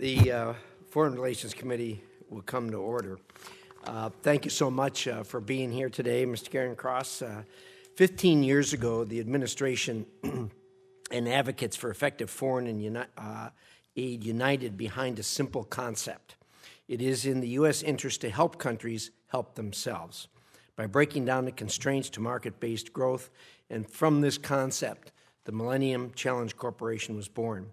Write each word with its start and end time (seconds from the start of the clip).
The 0.00 0.32
uh, 0.32 0.54
Foreign 0.88 1.14
Relations 1.14 1.52
Committee 1.52 2.02
will 2.30 2.40
come 2.40 2.70
to 2.70 2.78
order. 2.78 3.18
Uh, 3.84 4.08
thank 4.22 4.46
you 4.46 4.50
so 4.50 4.70
much 4.70 5.06
uh, 5.06 5.24
for 5.24 5.42
being 5.42 5.70
here 5.70 5.90
today, 5.90 6.24
Mr. 6.24 6.48
Cairncross. 6.48 7.20
Uh, 7.20 7.42
15 7.96 8.42
years 8.42 8.72
ago, 8.72 9.04
the 9.04 9.20
administration 9.20 10.06
and 11.10 11.28
advocates 11.28 11.76
for 11.76 11.90
effective 11.90 12.30
foreign 12.30 12.66
and 12.66 12.82
uni- 12.82 13.04
uh, 13.18 13.50
aid 13.94 14.24
united 14.24 14.78
behind 14.78 15.18
a 15.18 15.22
simple 15.22 15.64
concept. 15.64 16.36
It 16.88 17.02
is 17.02 17.26
in 17.26 17.40
the 17.40 17.48
U.S. 17.48 17.82
interest 17.82 18.22
to 18.22 18.30
help 18.30 18.56
countries 18.56 19.10
help 19.26 19.54
themselves 19.54 20.28
by 20.76 20.86
breaking 20.86 21.26
down 21.26 21.44
the 21.44 21.52
constraints 21.52 22.08
to 22.10 22.22
market 22.22 22.58
based 22.58 22.94
growth. 22.94 23.28
And 23.68 23.86
from 23.86 24.22
this 24.22 24.38
concept, 24.38 25.12
the 25.44 25.52
Millennium 25.52 26.12
Challenge 26.14 26.56
Corporation 26.56 27.16
was 27.16 27.28
born. 27.28 27.66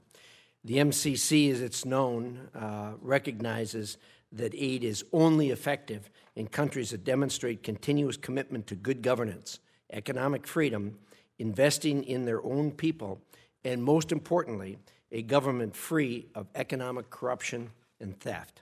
The 0.68 0.79
MCC, 0.79 1.49
as 1.49 1.61
it's 1.61 1.86
known, 1.86 2.49
uh, 2.54 2.91
recognizes 3.02 3.98
that 4.34 4.53
aid 4.53 4.84
is 4.84 5.05
only 5.13 5.52
effective 5.52 6.09
in 6.35 6.48
countries 6.48 6.89
that 6.89 7.05
demonstrate 7.05 7.63
continuous 7.63 8.17
commitment 8.17 8.67
to 8.67 8.75
good 8.75 9.02
governance, 9.02 9.59
economic 9.94 10.45
freedom, 10.45 10.99
investing 11.39 12.03
in 12.03 12.25
their 12.25 12.44
own 12.44 12.72
people, 12.72 13.22
and 13.63 13.81
most 13.81 14.11
importantly, 14.11 14.77
a 15.09 15.22
government 15.22 15.73
free 15.73 16.25
of 16.35 16.48
economic 16.53 17.09
corruption 17.09 17.70
and 18.02 18.20
theft. 18.20 18.61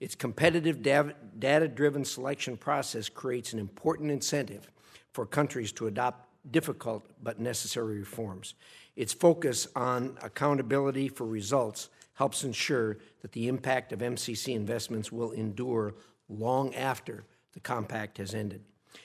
Its 0.00 0.14
competitive 0.14 0.82
data 0.82 1.68
driven 1.68 2.06
selection 2.06 2.56
process 2.56 3.10
creates 3.10 3.52
an 3.52 3.58
important 3.58 4.10
incentive 4.10 4.70
for 5.12 5.26
countries 5.26 5.72
to 5.72 5.88
adopt 5.88 6.26
difficult 6.50 7.04
but 7.22 7.38
necessary 7.38 7.98
reforms. 7.98 8.54
Its 8.96 9.12
focus 9.12 9.66
on 9.74 10.16
accountability 10.22 11.08
for 11.08 11.26
results 11.26 11.90
helps 12.14 12.44
ensure 12.44 12.98
that 13.22 13.32
the 13.32 13.48
impact 13.48 13.92
of 13.92 13.98
MCC 13.98 14.54
investments 14.54 15.10
will 15.10 15.32
endure 15.32 15.94
long 16.28 16.74
after 16.74 17.24
the 17.52 17.60
compact 17.60 18.18
has 18.18 18.34
ended. 18.34 18.62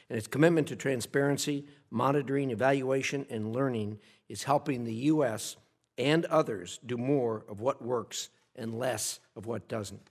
And 0.09 0.17
its 0.17 0.27
commitment 0.27 0.67
to 0.67 0.75
transparency, 0.75 1.65
monitoring, 1.89 2.51
evaluation, 2.51 3.25
and 3.29 3.53
learning 3.53 3.99
is 4.27 4.43
helping 4.43 4.83
the 4.83 4.93
U.S. 4.93 5.55
and 5.97 6.25
others 6.25 6.79
do 6.85 6.97
more 6.97 7.43
of 7.49 7.61
what 7.61 7.81
works 7.81 8.29
and 8.55 8.77
less 8.77 9.19
of 9.35 9.47
what 9.47 9.67
doesn't. 9.67 10.09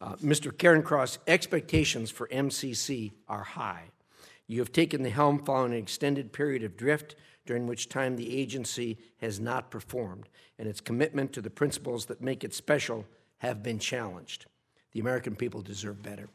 Uh, 0.00 0.16
Mr. 0.16 0.50
Cairncross, 0.50 1.18
expectations 1.26 2.10
for 2.10 2.28
MCC 2.28 3.12
are 3.28 3.44
high. 3.44 3.90
You 4.46 4.58
have 4.60 4.72
taken 4.72 5.02
the 5.02 5.10
helm 5.10 5.44
following 5.44 5.72
an 5.72 5.78
extended 5.78 6.32
period 6.32 6.64
of 6.64 6.76
drift 6.76 7.14
during 7.46 7.66
which 7.66 7.88
time 7.88 8.16
the 8.16 8.36
agency 8.36 8.98
has 9.20 9.40
not 9.40 9.70
performed, 9.70 10.28
and 10.58 10.68
its 10.68 10.80
commitment 10.80 11.32
to 11.32 11.40
the 11.40 11.50
principles 11.50 12.06
that 12.06 12.20
make 12.20 12.44
it 12.44 12.54
special 12.54 13.04
have 13.38 13.62
been 13.62 13.78
challenged. 13.78 14.46
The 14.92 15.00
American 15.00 15.34
people 15.34 15.62
deserve 15.62 16.02
better. 16.02 16.28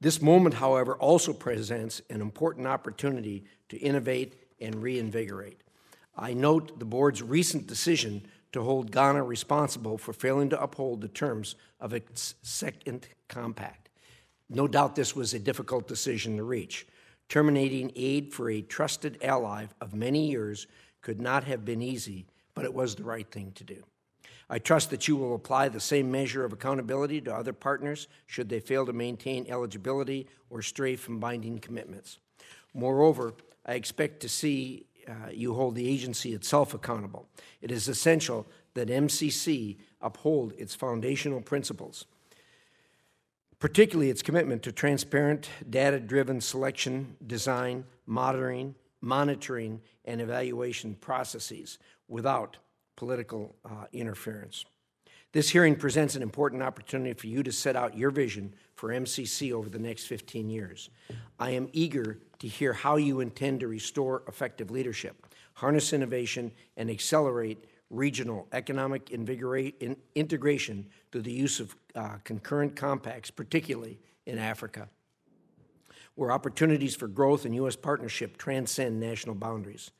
This 0.00 0.20
moment, 0.20 0.56
however, 0.56 0.96
also 0.96 1.32
presents 1.32 2.02
an 2.10 2.20
important 2.20 2.66
opportunity 2.66 3.44
to 3.68 3.78
innovate 3.78 4.34
and 4.60 4.82
reinvigorate. 4.82 5.60
I 6.16 6.34
note 6.34 6.78
the 6.78 6.84
board's 6.84 7.22
recent 7.22 7.66
decision 7.66 8.26
to 8.52 8.62
hold 8.62 8.92
Ghana 8.92 9.22
responsible 9.22 9.98
for 9.98 10.12
failing 10.12 10.50
to 10.50 10.62
uphold 10.62 11.00
the 11.00 11.08
terms 11.08 11.56
of 11.80 11.92
its 11.92 12.34
second 12.42 13.08
compact. 13.28 13.88
No 14.48 14.68
doubt 14.68 14.94
this 14.94 15.16
was 15.16 15.34
a 15.34 15.38
difficult 15.38 15.88
decision 15.88 16.36
to 16.36 16.44
reach. 16.44 16.86
Terminating 17.34 17.90
aid 17.96 18.32
for 18.32 18.48
a 18.48 18.62
trusted 18.62 19.18
ally 19.20 19.66
of 19.80 19.92
many 19.92 20.30
years 20.30 20.68
could 21.00 21.20
not 21.20 21.42
have 21.42 21.64
been 21.64 21.82
easy, 21.82 22.26
but 22.54 22.64
it 22.64 22.72
was 22.72 22.94
the 22.94 23.02
right 23.02 23.28
thing 23.28 23.50
to 23.56 23.64
do. 23.64 23.82
I 24.48 24.60
trust 24.60 24.90
that 24.90 25.08
you 25.08 25.16
will 25.16 25.34
apply 25.34 25.68
the 25.68 25.80
same 25.80 26.12
measure 26.12 26.44
of 26.44 26.52
accountability 26.52 27.20
to 27.22 27.34
other 27.34 27.52
partners 27.52 28.06
should 28.26 28.48
they 28.48 28.60
fail 28.60 28.86
to 28.86 28.92
maintain 28.92 29.46
eligibility 29.48 30.28
or 30.48 30.62
stray 30.62 30.94
from 30.94 31.18
binding 31.18 31.58
commitments. 31.58 32.20
Moreover, 32.72 33.34
I 33.66 33.74
expect 33.74 34.20
to 34.20 34.28
see 34.28 34.86
uh, 35.08 35.30
you 35.32 35.54
hold 35.54 35.74
the 35.74 35.88
agency 35.88 36.34
itself 36.34 36.72
accountable. 36.72 37.26
It 37.60 37.72
is 37.72 37.88
essential 37.88 38.46
that 38.74 38.86
MCC 38.86 39.78
uphold 40.00 40.52
its 40.56 40.76
foundational 40.76 41.40
principles 41.40 42.06
particularly 43.64 44.10
its 44.10 44.20
commitment 44.20 44.62
to 44.62 44.70
transparent, 44.70 45.48
data 45.70 45.98
driven 45.98 46.38
selection, 46.38 47.16
design, 47.26 47.82
monitoring, 48.04 48.74
monitoring, 49.00 49.80
and 50.04 50.20
evaluation 50.20 50.94
processes 50.96 51.78
without 52.06 52.58
political 52.94 53.56
uh, 53.64 53.86
interference. 53.94 54.66
This 55.32 55.48
hearing 55.48 55.76
presents 55.76 56.14
an 56.14 56.20
important 56.20 56.62
opportunity 56.62 57.14
for 57.14 57.26
you 57.26 57.42
to 57.42 57.50
set 57.50 57.74
out 57.74 57.96
your 57.96 58.10
vision 58.10 58.54
for 58.74 58.90
MCC 58.90 59.50
over 59.50 59.70
the 59.70 59.78
next 59.78 60.04
15 60.08 60.50
years. 60.50 60.90
I 61.38 61.52
am 61.52 61.70
eager 61.72 62.18
to 62.40 62.46
hear 62.46 62.74
how 62.74 62.96
you 62.96 63.20
intend 63.20 63.60
to 63.60 63.68
restore 63.68 64.24
effective 64.28 64.70
leadership, 64.70 65.26
harness 65.54 65.94
innovation, 65.94 66.52
and 66.76 66.90
accelerate 66.90 67.64
regional 67.90 68.48
economic 68.52 69.10
integration 69.10 70.86
through 71.12 71.22
the 71.22 71.32
use 71.32 71.60
of 71.60 71.76
uh, 71.94 72.16
concurrent 72.24 72.76
compacts, 72.76 73.30
particularly 73.30 73.98
in 74.26 74.38
Africa, 74.38 74.88
where 76.14 76.32
opportunities 76.32 76.96
for 76.96 77.08
growth 77.08 77.44
and 77.44 77.54
U.S. 77.56 77.76
partnership 77.76 78.36
transcend 78.36 78.98
national 78.98 79.34
boundaries. 79.34 79.90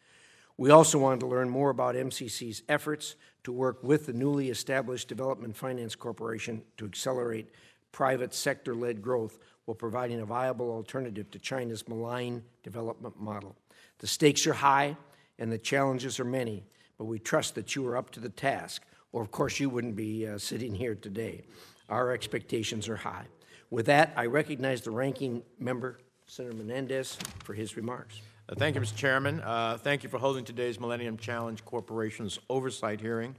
We 0.56 0.70
also 0.70 0.98
wanted 0.98 1.20
to 1.20 1.26
learn 1.26 1.50
more 1.50 1.70
about 1.70 1.96
MCC's 1.96 2.62
efforts 2.68 3.16
to 3.42 3.52
work 3.52 3.82
with 3.82 4.06
the 4.06 4.12
newly 4.12 4.50
established 4.50 5.08
Development 5.08 5.56
Finance 5.56 5.96
Corporation 5.96 6.62
to 6.76 6.84
accelerate 6.84 7.50
private 7.90 8.34
sector 8.34 8.74
led 8.74 9.02
growth 9.02 9.38
while 9.64 9.74
providing 9.74 10.20
a 10.20 10.24
viable 10.24 10.70
alternative 10.70 11.30
to 11.30 11.38
China's 11.38 11.88
malign 11.88 12.42
development 12.62 13.20
model. 13.20 13.56
The 13.98 14.06
stakes 14.06 14.46
are 14.46 14.54
high 14.54 14.96
and 15.38 15.50
the 15.50 15.58
challenges 15.58 16.20
are 16.20 16.24
many, 16.24 16.64
but 16.98 17.04
we 17.04 17.18
trust 17.18 17.54
that 17.54 17.74
you 17.74 17.86
are 17.86 17.96
up 17.96 18.10
to 18.10 18.20
the 18.20 18.28
task, 18.28 18.82
or 19.12 19.22
of 19.22 19.30
course 19.30 19.60
you 19.60 19.68
wouldn't 19.68 19.96
be 19.96 20.26
uh, 20.26 20.38
sitting 20.38 20.74
here 20.74 20.94
today. 20.94 21.44
Our 21.88 22.12
expectations 22.12 22.88
are 22.88 22.96
high. 22.96 23.26
With 23.70 23.86
that, 23.86 24.12
I 24.16 24.26
recognize 24.26 24.82
the 24.82 24.90
ranking 24.90 25.42
member, 25.58 25.98
Senator 26.26 26.56
Menendez, 26.56 27.18
for 27.42 27.54
his 27.54 27.76
remarks. 27.76 28.20
Uh, 28.48 28.54
thank 28.54 28.74
you, 28.74 28.80
Mr. 28.80 28.96
Chairman. 28.96 29.40
Uh, 29.40 29.76
thank 29.78 30.02
you 30.02 30.08
for 30.08 30.18
holding 30.18 30.44
today's 30.44 30.78
Millennium 30.78 31.16
Challenge 31.16 31.64
Corporation's 31.64 32.38
oversight 32.48 33.00
hearing. 33.00 33.34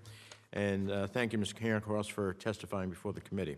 And 0.53 0.89
uh, 0.89 1.07
thank 1.07 1.33
you, 1.33 1.39
Mr. 1.39 1.53
Cairncross, 1.53 2.09
for 2.09 2.33
testifying 2.33 2.89
before 2.89 3.13
the 3.13 3.21
committee. 3.21 3.57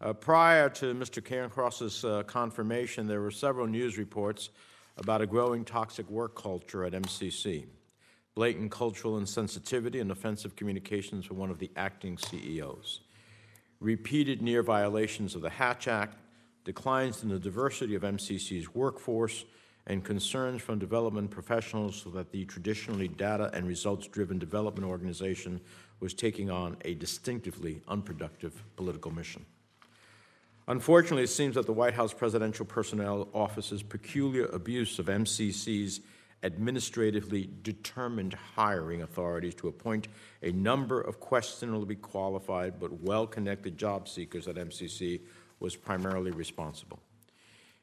Uh, 0.00 0.12
prior 0.12 0.68
to 0.68 0.94
Mr. 0.94 1.22
Cairncross's 1.22 2.04
uh, 2.04 2.22
confirmation, 2.24 3.06
there 3.06 3.20
were 3.20 3.30
several 3.30 3.66
news 3.66 3.98
reports 3.98 4.50
about 4.96 5.20
a 5.20 5.26
growing 5.26 5.64
toxic 5.64 6.08
work 6.10 6.34
culture 6.40 6.84
at 6.84 6.92
MCC 6.92 7.66
blatant 8.38 8.70
cultural 8.70 9.18
insensitivity 9.18 10.00
and 10.00 10.12
offensive 10.12 10.54
communications 10.54 11.24
from 11.24 11.38
one 11.38 11.50
of 11.50 11.58
the 11.58 11.72
acting 11.74 12.16
CEOs, 12.16 13.00
repeated 13.80 14.40
near 14.40 14.62
violations 14.62 15.34
of 15.34 15.42
the 15.42 15.50
Hatch 15.50 15.88
Act, 15.88 16.16
declines 16.64 17.24
in 17.24 17.30
the 17.30 17.38
diversity 17.40 17.96
of 17.96 18.02
MCC's 18.02 18.72
workforce, 18.72 19.44
and 19.88 20.04
concerns 20.04 20.62
from 20.62 20.78
development 20.78 21.32
professionals 21.32 22.00
so 22.00 22.10
that 22.10 22.30
the 22.30 22.44
traditionally 22.44 23.08
data 23.08 23.50
and 23.54 23.66
results 23.66 24.06
driven 24.06 24.38
development 24.38 24.86
organization 24.86 25.60
was 25.98 26.14
taking 26.14 26.48
on 26.48 26.76
a 26.84 26.94
distinctively 26.94 27.82
unproductive 27.88 28.62
political 28.76 29.10
mission. 29.10 29.44
Unfortunately, 30.68 31.24
it 31.24 31.28
seems 31.28 31.56
that 31.56 31.66
the 31.66 31.72
White 31.72 31.94
House 31.94 32.12
Presidential 32.12 32.66
Personnel 32.66 33.26
Office's 33.34 33.82
peculiar 33.82 34.46
abuse 34.46 35.00
of 35.00 35.06
MCC's 35.06 36.02
administratively 36.42 37.50
determined 37.62 38.34
hiring 38.34 39.02
authorities 39.02 39.54
to 39.56 39.68
appoint 39.68 40.08
a 40.42 40.52
number 40.52 41.00
of 41.00 41.18
questionably 41.18 41.96
qualified 41.96 42.78
but 42.78 43.00
well 43.00 43.26
connected 43.26 43.76
job 43.76 44.08
seekers 44.08 44.46
at 44.46 44.56
MCC 44.56 45.20
was 45.60 45.74
primarily 45.74 46.30
responsible. 46.30 47.00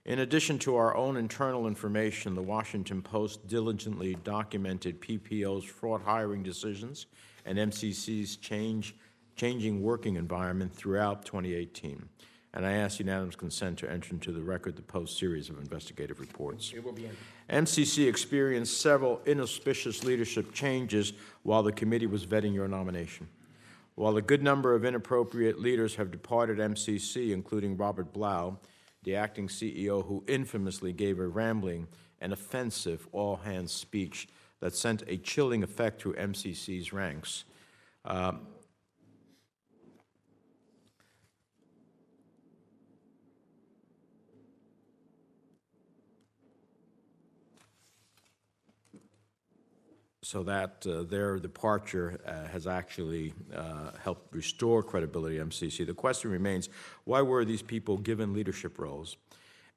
In 0.06 0.20
addition 0.20 0.60
to 0.60 0.76
our 0.76 0.96
own 0.96 1.18
internal 1.18 1.68
information, 1.68 2.36
the 2.36 2.42
Washington 2.42 3.02
Post 3.02 3.48
diligently 3.48 4.16
documented 4.24 5.02
PPO's 5.02 5.66
fraud 5.66 6.02
hiring 6.04 6.44
decisions 6.44 7.08
and 7.44 7.58
MCC's 7.58 8.38
change, 8.38 8.96
changing 9.36 9.82
working 9.82 10.16
environment 10.16 10.74
throughout 10.74 11.26
2018 11.26 12.08
and 12.56 12.66
I 12.66 12.74
ask 12.74 13.00
unanimous 13.00 13.36
consent 13.36 13.80
to 13.80 13.92
enter 13.92 14.14
into 14.14 14.32
the 14.32 14.42
record 14.42 14.78
the 14.78 14.82
post 14.82 15.20
series 15.20 15.50
of 15.50 15.60
investigative 15.60 16.22
reports. 16.22 16.72
It 16.74 16.84
will 16.84 16.94
be 16.94 17.10
MCC 17.50 18.08
experienced 18.08 18.82
several 18.82 19.22
inauspicious 19.26 20.04
leadership 20.04 20.52
changes 20.54 21.14
while 21.44 21.62
the 21.62 21.72
committee 21.72 22.08
was 22.08 22.26
vetting 22.26 22.54
your 22.54 22.68
nomination. 22.68 23.28
While 23.96 24.18
a 24.18 24.22
good 24.22 24.44
number 24.44 24.74
of 24.74 24.84
inappropriate 24.84 25.60
leaders 25.60 25.96
have 25.96 26.12
departed 26.12 26.58
MCC, 26.58 27.32
including 27.32 27.78
Robert 27.78 28.12
Blau, 28.12 28.58
the 29.04 29.16
acting 29.16 29.48
CEO 29.48 30.06
who 30.06 30.24
infamously 30.28 30.92
gave 30.92 31.20
a 31.20 31.28
rambling 31.28 31.88
and 32.20 32.34
offensive 32.34 33.08
all 33.12 33.38
hands 33.38 33.72
speech 33.72 34.28
that 34.60 34.76
sent 34.76 35.04
a 35.08 35.18
chilling 35.18 35.64
effect 35.64 36.02
through 36.02 36.16
MCC's 36.16 36.92
ranks. 36.92 37.46
Uh, 38.04 38.34
so 50.26 50.42
that 50.42 50.84
uh, 50.90 51.04
their 51.04 51.38
departure 51.38 52.20
uh, 52.26 52.48
has 52.48 52.66
actually 52.66 53.32
uh, 53.56 53.92
helped 54.04 54.34
restore 54.34 54.82
credibility 54.82 55.38
MCC. 55.38 55.86
The 55.86 55.94
question 55.94 56.32
remains 56.32 56.68
why 57.04 57.22
were 57.22 57.46
these 57.46 57.62
people 57.62 57.98
given 57.98 58.34
leadership 58.34 58.80
roles, 58.80 59.18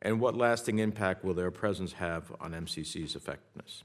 and 0.00 0.18
what 0.18 0.34
lasting 0.34 0.78
impact 0.78 1.22
will 1.22 1.34
their 1.34 1.50
presence 1.50 1.92
have 1.92 2.32
on 2.40 2.52
MCC's 2.52 3.14
effectiveness? 3.14 3.84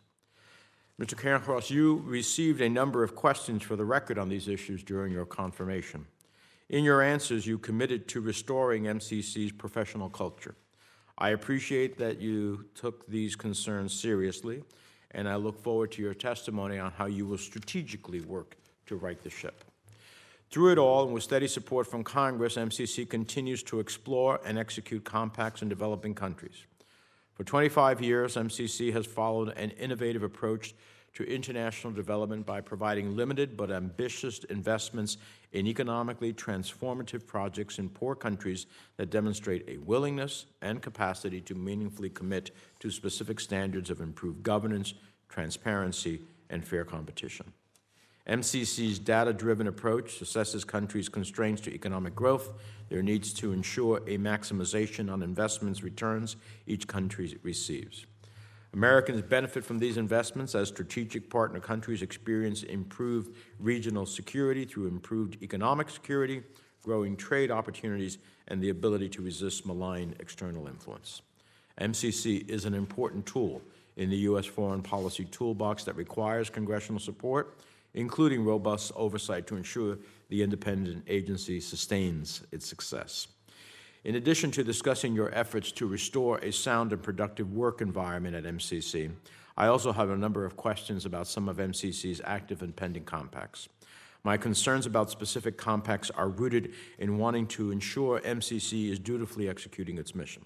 Mr. 0.98 1.16
Cairncross, 1.16 1.70
you 1.70 2.02
received 2.06 2.62
a 2.62 2.70
number 2.70 3.04
of 3.04 3.14
questions 3.14 3.62
for 3.62 3.76
the 3.76 3.84
record 3.84 4.18
on 4.18 4.30
these 4.30 4.48
issues 4.48 4.84
during 4.84 5.12
your 5.12 5.26
confirmation. 5.26 6.06
In 6.70 6.86
your 6.86 7.02
answers, 7.02 7.46
you 7.46 7.58
committed 7.58 8.08
to 8.08 8.22
restoring 8.22 8.84
MCC's 8.84 9.52
professional 9.52 10.10
culture. 10.10 10.56
I 11.18 11.32
appreciate 11.32 11.98
that 11.98 12.22
you 12.22 12.68
took 12.74 13.06
these 13.08 13.36
concerns 13.36 13.94
seriously, 13.94 14.64
and 15.14 15.28
I 15.28 15.36
look 15.36 15.62
forward 15.62 15.92
to 15.94 16.02
your 16.02 16.14
testimony 16.14 16.80
on 16.80 16.92
how 16.92 17.06
you 17.06 17.26
will 17.26 17.38
strategically 17.38 18.22
work 18.22 18.58
to 18.88 18.96
right 18.96 19.22
the 19.24 19.30
ship. 19.30 19.64
Through 20.50 20.74
it 20.74 20.78
all, 20.78 21.06
and 21.06 21.14
with 21.14 21.24
steady 21.24 21.48
support 21.48 21.88
from 21.88 22.04
Congress, 22.04 22.58
MCC 22.58 23.10
continues 23.10 23.64
to 23.64 23.80
explore 23.80 24.40
and 24.46 24.58
execute 24.58 25.04
compacts 25.04 25.62
in 25.62 25.70
developing 25.70 26.14
countries. 26.14 26.66
For 27.34 27.44
25 27.44 28.02
years, 28.02 28.36
MCC 28.36 28.94
has 28.94 29.08
followed 29.08 29.50
an 29.58 29.72
innovative 29.72 30.22
approach 30.22 30.76
to 31.14 31.24
international 31.24 31.94
development 31.94 32.46
by 32.46 32.60
providing 32.60 33.16
limited 33.16 33.56
but 33.56 33.72
ambitious 33.72 34.40
investments 34.46 35.18
in 35.52 35.68
economically 35.68 36.34
transformative 36.34 37.26
projects 37.28 37.78
in 37.78 37.90
poor 37.90 38.16
countries 38.16 38.66
that 38.98 39.12
demonstrate 39.12 39.64
a 39.68 39.78
willingness 39.78 40.46
and 40.62 40.82
capacity 40.82 41.40
to 41.42 41.54
meaningfully 41.54 42.10
commit 42.10 42.52
to 42.80 42.90
specific 42.90 43.40
standards 43.40 43.90
of 43.90 44.02
improved 44.02 44.42
governance, 44.42 44.96
transparency, 45.30 46.22
and 46.50 46.66
fair 46.66 46.84
competition. 46.84 47.54
MCC's 48.28 49.00
data 49.00 49.34
driven 49.34 49.68
approach 49.68 50.22
assesses 50.22 50.66
countries' 50.66 51.10
constraints 51.10 51.62
to 51.62 51.74
economic 51.74 52.16
growth, 52.16 52.54
their 52.90 53.04
needs 53.04 53.34
to 53.34 53.52
ensure 53.52 53.98
a 54.08 54.18
maximization 54.18 55.12
on 55.12 55.22
investments 55.22 55.84
returns 55.84 56.38
each 56.66 56.88
country 56.88 57.38
receives. 57.44 58.06
Americans 58.74 59.22
benefit 59.22 59.64
from 59.64 59.78
these 59.78 59.98
investments 59.98 60.56
as 60.56 60.68
strategic 60.68 61.30
partner 61.30 61.60
countries 61.60 62.02
experience 62.02 62.64
improved 62.64 63.36
regional 63.60 64.06
security 64.06 64.66
through 64.66 64.88
improved 64.88 65.38
economic 65.44 65.90
security, 65.92 66.42
growing 66.82 67.16
trade 67.16 67.52
opportunities, 67.52 68.18
and 68.48 68.62
the 68.62 68.70
ability 68.70 69.08
to 69.08 69.22
resist 69.22 69.66
malign 69.66 70.16
external 70.20 70.68
influence. 70.68 71.22
MCC 71.80 72.50
is 72.50 72.66
an 72.66 72.74
important 72.74 73.26
tool 73.28 73.62
in 73.96 74.10
the 74.10 74.18
U.S. 74.18 74.46
foreign 74.46 74.82
policy 74.82 75.26
toolbox 75.26 75.84
that 75.84 75.96
requires 75.96 76.50
congressional 76.50 77.00
support, 77.00 77.60
including 77.94 78.44
robust 78.44 78.92
oversight 78.96 79.46
to 79.48 79.56
ensure 79.56 80.00
the 80.30 80.42
independent 80.42 81.04
agency 81.08 81.60
sustains 81.60 82.42
its 82.52 82.68
success. 82.68 83.28
In 84.04 84.16
addition 84.16 84.52
to 84.52 84.66
discussing 84.66 85.16
your 85.16 85.34
efforts 85.34 85.72
to 85.74 85.88
restore 85.88 86.38
a 86.40 86.52
sound 86.52 86.92
and 86.92 87.02
productive 87.02 87.54
work 87.54 87.80
environment 87.80 88.36
at 88.36 88.44
MCC, 88.44 89.10
I 89.56 89.68
also 89.68 89.94
have 89.94 90.10
a 90.10 90.18
number 90.18 90.44
of 90.44 90.58
questions 90.58 91.06
about 91.06 91.26
some 91.26 91.48
of 91.48 91.58
MCC's 91.58 92.22
active 92.26 92.64
and 92.64 92.76
pending 92.76 93.06
compacts. 93.06 93.70
My 94.26 94.36
concerns 94.36 94.86
about 94.86 95.10
specific 95.10 95.58
compacts 95.58 96.10
are 96.12 96.28
rooted 96.28 96.74
in 97.00 97.18
wanting 97.18 97.48
to 97.48 97.72
ensure 97.72 98.20
MCC 98.22 98.90
is 98.90 99.00
dutifully 99.00 99.48
executing 99.48 99.98
its 99.98 100.14
mission. 100.14 100.44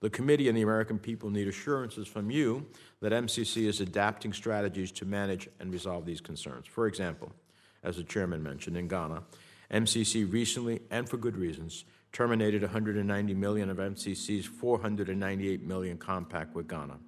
The 0.00 0.10
committee 0.10 0.48
and 0.48 0.56
the 0.56 0.62
American 0.62 0.98
people 0.98 1.30
need 1.30 1.48
assurances 1.48 2.06
from 2.06 2.30
you 2.30 2.66
that 3.00 3.12
MCC 3.12 3.66
is 3.66 3.80
adapting 3.80 4.32
strategies 4.34 4.92
to 4.92 5.06
manage 5.06 5.48
and 5.58 5.72
resolve 5.72 6.04
these 6.04 6.20
concerns. 6.20 6.66
For 6.66 6.86
example, 6.86 7.32
as 7.82 7.96
the 7.96 8.04
chairman 8.04 8.42
mentioned, 8.42 8.76
in 8.76 8.88
Ghana, 8.88 9.22
MCC 9.70 10.30
recently, 10.30 10.80
and 10.90 11.08
for 11.08 11.16
good 11.16 11.36
reasons, 11.36 11.84
terminated 12.12 12.62
190 12.62 13.34
million 13.34 13.70
of 13.70 13.78
MCC's 13.78 14.46
498 14.46 15.62
million 15.62 15.96
compact 15.96 16.54
with 16.54 16.68
Ghana. 16.68 16.98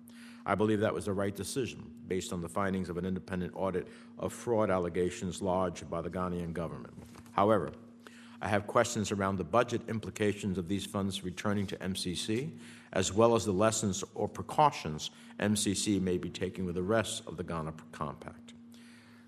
I 0.45 0.55
believe 0.55 0.81
that 0.81 0.95
was 0.95 1.05
the 1.05 1.13
right 1.13 1.35
decision 1.35 1.85
based 2.09 2.33
on 2.33 2.41
the 2.41 2.49
findings 2.49 2.89
of 2.89 2.97
an 2.97 3.05
independent 3.05 3.53
audit 3.55 3.87
of 4.19 4.33
fraud 4.33 4.71
allegations 4.71 5.41
lodged 5.41 5.89
by 5.89 6.01
the 6.01 6.11
Ghanaian 6.11 6.53
government. 6.53 6.95
However, 7.33 7.73
I 8.41 8.49
have 8.49 8.67
questions 8.67 9.13
around 9.13 9.37
the 9.37 9.45
budget 9.45 9.83
implications 9.89 10.59
of 10.59 10.67
these 10.67 10.85
funds 10.85 11.23
returning 11.23 11.65
to 11.69 11.77
MCC, 11.77 12.51
as 12.93 13.13
well 13.13 13.37
as 13.37 13.45
the 13.45 13.53
lessons 13.53 14.03
or 14.17 14.29
precautions 14.29 15.13
MCC 15.39 16.01
may 16.01 16.19
be 16.19 16.29
taking 16.29 16.67
with 16.67 16.75
the 16.75 16.83
rest 16.83 17.23
of 17.29 17.37
the 17.37 17.45
Ghana 17.45 17.73
Compact. 17.93 18.55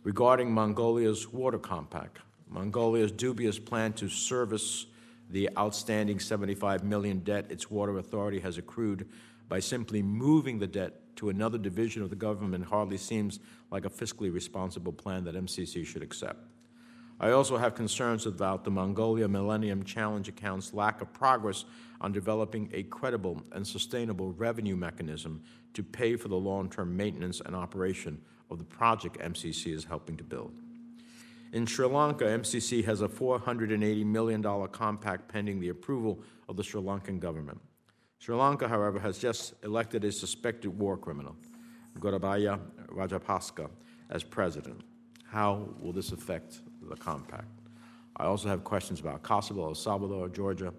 Regarding 0.03 0.53
Mongolia's 0.53 1.33
water 1.33 1.59
compact, 1.59 2.19
Mongolia's 2.51 3.13
dubious 3.13 3.59
plan 3.59 3.93
to 3.95 4.09
service 4.09 4.87
the 5.31 5.49
outstanding 5.59 6.21
75 6.21 6.85
million 6.85 7.21
debt 7.21 7.47
its 7.51 7.71
water 7.71 7.99
authority 7.99 8.41
has 8.41 8.59
accrued 8.59 9.09
by 9.49 9.61
simply 9.61 10.03
moving 10.03 10.59
the 10.59 10.67
debt 10.67 11.01
to 11.17 11.29
another 11.29 11.59
division 11.59 12.03
of 12.03 12.11
the 12.11 12.17
government 12.17 12.65
hardly 12.65 12.97
seems 12.97 13.39
like 13.71 13.85
a 13.85 13.91
fiscally 13.91 14.33
responsible 14.33 14.93
plan 14.93 15.25
that 15.25 15.35
MCC 15.35 15.87
should 15.87 16.03
accept. 16.03 16.39
I 17.21 17.31
also 17.31 17.57
have 17.57 17.77
concerns 17.77 18.27
about 18.27 18.65
the 18.65 18.71
Mongolia 18.71 19.29
Millennium 19.29 19.85
Challenge 19.85 20.29
account's 20.29 20.75
lack 20.75 21.01
of 21.01 21.13
progress 21.13 21.65
on 22.01 22.13
developing 22.13 22.69
a 22.73 22.83
credible 22.85 23.41
and 23.53 23.67
sustainable 23.67 24.33
revenue 24.33 24.77
mechanism 24.77 25.43
to 25.75 25.83
pay 25.83 26.17
for 26.17 26.29
the 26.29 26.37
long 26.37 26.69
term 26.69 26.97
maintenance 26.97 27.41
and 27.41 27.55
operation 27.55 28.21
of 28.51 28.59
the 28.59 28.65
project 28.65 29.19
MCC 29.19 29.73
is 29.73 29.85
helping 29.85 30.17
to 30.17 30.25
build. 30.25 30.53
In 31.55 31.67
Sri 31.67 31.87
Lanka, 31.87 32.25
MCC 32.25 32.85
has 32.85 33.01
a 33.01 33.07
$480 33.07 34.05
million 34.05 34.43
compact 34.73 35.29
pending 35.29 35.61
the 35.61 35.69
approval 35.69 36.19
of 36.49 36.57
the 36.57 36.65
Sri 36.65 36.83
Lankan 36.83 37.21
government. 37.21 37.61
Sri 38.19 38.35
Lanka, 38.35 38.67
however, 38.67 38.99
has 38.99 39.19
just 39.19 39.55
elected 39.63 40.03
a 40.03 40.11
suspected 40.11 40.77
war 40.77 40.97
criminal, 40.97 41.37
Gotabaya 42.01 42.59
Rajapaksa, 42.89 43.71
as 44.11 44.25
president. 44.25 44.81
How 45.29 45.69
will 45.79 45.93
this 45.93 46.11
affect 46.11 46.61
the 46.89 46.97
compact? 46.97 47.61
I 48.17 48.25
also 48.25 48.49
have 48.49 48.65
questions 48.65 48.99
about 48.99 49.23
Kosovo, 49.23 49.69
El 49.69 49.77
Salvador, 49.77 50.29
Georgia. 50.31 50.75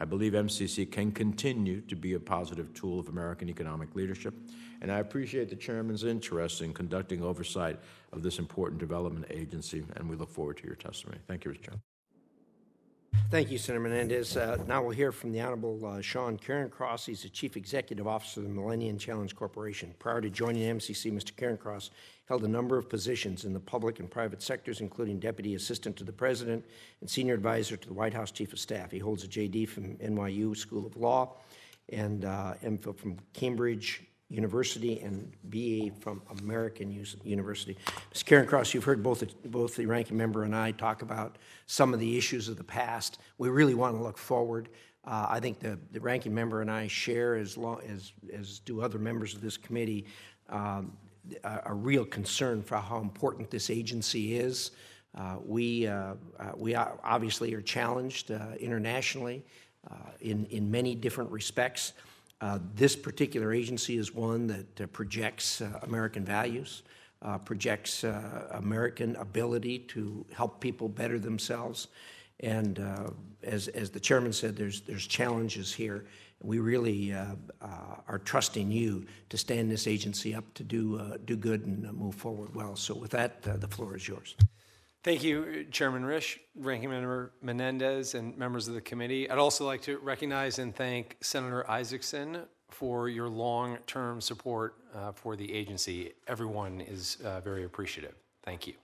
I 0.00 0.06
believe 0.06 0.32
MCC 0.32 0.90
can 0.90 1.12
continue 1.12 1.82
to 1.82 1.94
be 1.94 2.14
a 2.14 2.20
positive 2.20 2.72
tool 2.74 2.98
of 2.98 3.08
American 3.08 3.48
economic 3.48 3.94
leadership 3.94 4.34
and 4.80 4.90
I 4.90 4.98
appreciate 4.98 5.50
the 5.50 5.56
chairman's 5.56 6.04
interest 6.04 6.62
in 6.62 6.72
conducting 6.72 7.22
oversight 7.22 7.78
of 8.12 8.22
this 8.22 8.38
important 8.38 8.80
development 8.80 9.26
agency, 9.30 9.84
and 9.96 10.08
we 10.08 10.16
look 10.16 10.30
forward 10.30 10.56
to 10.58 10.66
your 10.66 10.76
testimony. 10.76 11.18
Thank 11.26 11.44
you, 11.44 11.50
Mr. 11.50 11.62
Chairman. 11.62 11.89
Thank 13.30 13.52
you, 13.52 13.58
Senator 13.58 13.84
Menendez. 13.84 14.36
Uh, 14.36 14.58
now 14.66 14.82
we'll 14.82 14.90
hear 14.90 15.12
from 15.12 15.30
the 15.30 15.40
Honorable 15.40 15.86
uh, 15.86 16.00
Sean 16.00 16.36
Cross. 16.36 17.06
He's 17.06 17.22
the 17.22 17.28
Chief 17.28 17.56
Executive 17.56 18.08
Officer 18.08 18.40
of 18.40 18.48
the 18.48 18.52
Millennium 18.52 18.98
Challenge 18.98 19.36
Corporation. 19.36 19.94
Prior 20.00 20.20
to 20.20 20.28
joining 20.28 20.62
MCC, 20.62 21.12
Mr. 21.12 21.32
Cairncross 21.36 21.90
held 22.26 22.42
a 22.42 22.48
number 22.48 22.76
of 22.76 22.88
positions 22.88 23.44
in 23.44 23.52
the 23.52 23.60
public 23.60 24.00
and 24.00 24.10
private 24.10 24.42
sectors, 24.42 24.80
including 24.80 25.20
Deputy 25.20 25.54
Assistant 25.54 25.96
to 25.98 26.02
the 26.02 26.12
President 26.12 26.64
and 27.02 27.08
Senior 27.08 27.34
Advisor 27.34 27.76
to 27.76 27.86
the 27.86 27.94
White 27.94 28.14
House 28.14 28.32
Chief 28.32 28.52
of 28.52 28.58
Staff. 28.58 28.90
He 28.90 28.98
holds 28.98 29.22
a 29.22 29.28
JD 29.28 29.68
from 29.68 29.94
NYU 29.98 30.56
School 30.56 30.84
of 30.84 30.96
Law 30.96 31.36
and 31.88 32.24
uh, 32.24 32.54
MPhil 32.64 32.96
from 32.96 33.16
Cambridge 33.32 34.09
University 34.30 35.00
and 35.00 35.32
BA 35.44 35.92
from 36.00 36.22
American 36.38 36.90
University. 37.24 37.76
Ms. 38.12 38.22
Cairncross, 38.22 38.72
you've 38.72 38.84
heard 38.84 39.02
both 39.02 39.20
the, 39.20 39.48
both 39.48 39.74
the 39.74 39.86
ranking 39.86 40.16
member 40.16 40.44
and 40.44 40.54
I 40.54 40.70
talk 40.70 41.02
about 41.02 41.36
some 41.66 41.92
of 41.92 41.98
the 41.98 42.16
issues 42.16 42.48
of 42.48 42.56
the 42.56 42.64
past. 42.64 43.18
We 43.38 43.48
really 43.48 43.74
want 43.74 43.96
to 43.96 44.02
look 44.02 44.16
forward. 44.16 44.68
Uh, 45.04 45.26
I 45.28 45.40
think 45.40 45.58
the, 45.58 45.78
the 45.90 46.00
ranking 46.00 46.32
member 46.32 46.60
and 46.60 46.70
I 46.70 46.86
share, 46.86 47.34
as, 47.34 47.56
long, 47.56 47.80
as, 47.88 48.12
as 48.32 48.60
do 48.60 48.82
other 48.82 48.98
members 48.98 49.34
of 49.34 49.40
this 49.40 49.56
committee, 49.56 50.06
um, 50.48 50.96
a, 51.42 51.60
a, 51.66 51.74
real 51.74 52.04
concern 52.04 52.62
for 52.62 52.76
how 52.76 52.98
important 52.98 53.50
this 53.50 53.70
agency 53.70 54.36
is. 54.36 54.72
Uh, 55.16 55.36
we, 55.44 55.86
uh, 55.86 56.14
uh 56.38 56.52
we 56.56 56.74
obviously 56.74 57.52
are 57.54 57.60
challenged 57.60 58.30
uh, 58.30 58.52
internationally 58.60 59.44
uh, 59.90 59.94
in, 60.20 60.44
in 60.46 60.70
many 60.70 60.94
different 60.94 61.30
respects. 61.30 61.94
Uh, 62.40 62.58
this 62.74 62.96
particular 62.96 63.52
agency 63.52 63.98
is 63.98 64.14
one 64.14 64.46
that 64.46 64.80
uh, 64.80 64.86
projects 64.88 65.60
uh, 65.60 65.78
American 65.82 66.24
values, 66.24 66.82
uh, 67.22 67.36
projects 67.36 68.02
uh, 68.02 68.48
American 68.52 69.14
ability 69.16 69.78
to 69.78 70.24
help 70.32 70.60
people 70.60 70.88
better 70.88 71.18
themselves. 71.18 71.88
And 72.40 72.78
uh, 72.78 73.10
as, 73.42 73.68
as 73.68 73.90
the 73.90 74.00
chairman 74.00 74.32
said, 74.32 74.56
there's, 74.56 74.80
there's 74.80 75.06
challenges 75.06 75.72
here. 75.72 76.06
We 76.42 76.58
really 76.58 77.12
are 77.12 78.18
trusting 78.24 78.72
you 78.72 79.04
to 79.28 79.36
stand 79.36 79.70
this 79.70 79.86
agency 79.86 80.34
up 80.34 80.54
to 80.54 80.64
do, 80.64 81.18
do 81.26 81.36
good 81.36 81.66
and 81.66 81.92
move 81.92 82.14
forward 82.14 82.54
well. 82.54 82.76
So, 82.76 82.94
with 82.94 83.10
that, 83.10 83.42
the 83.42 83.68
floor 83.68 83.94
is 83.94 84.08
yours. 84.08 84.36
Thank 85.02 85.24
you, 85.24 85.64
Chairman 85.70 86.02
Risch, 86.02 86.38
Ranking 86.54 86.90
Member 86.90 87.32
Menendez, 87.40 88.14
and 88.14 88.36
members 88.36 88.68
of 88.68 88.74
the 88.74 88.82
committee. 88.82 89.30
I'd 89.30 89.38
also 89.38 89.64
like 89.64 89.80
to 89.82 89.96
recognize 89.96 90.58
and 90.58 90.76
thank 90.76 91.16
Senator 91.22 91.64
Isakson 91.66 92.42
for 92.68 93.08
your 93.08 93.26
long-term 93.26 94.20
support 94.20 94.74
uh, 94.94 95.12
for 95.12 95.36
the 95.36 95.50
agency. 95.54 96.12
Everyone 96.28 96.82
is 96.82 97.16
uh, 97.24 97.40
very 97.40 97.64
appreciative. 97.64 98.14
Thank 98.42 98.66
you. 98.66 98.74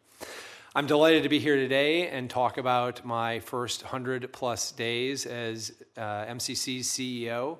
I'm 0.75 0.87
delighted 0.87 1.23
to 1.25 1.29
be 1.29 1.39
here 1.39 1.57
today 1.57 2.09
and 2.09 2.31
talk 2.31 2.57
about 2.57 3.05
my 3.05 3.41
first 3.41 3.83
100 3.83 4.33
plus 4.33 4.73
days 4.73 5.27
as 5.27 5.73
uh, 5.99 6.25
MCC's 6.25 6.89
CEO 6.89 7.59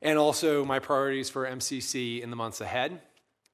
and 0.00 0.18
also 0.18 0.64
my 0.64 0.78
priorities 0.78 1.28
for 1.28 1.46
MCC 1.46 2.22
in 2.22 2.30
the 2.30 2.36
months 2.36 2.62
ahead. 2.62 3.02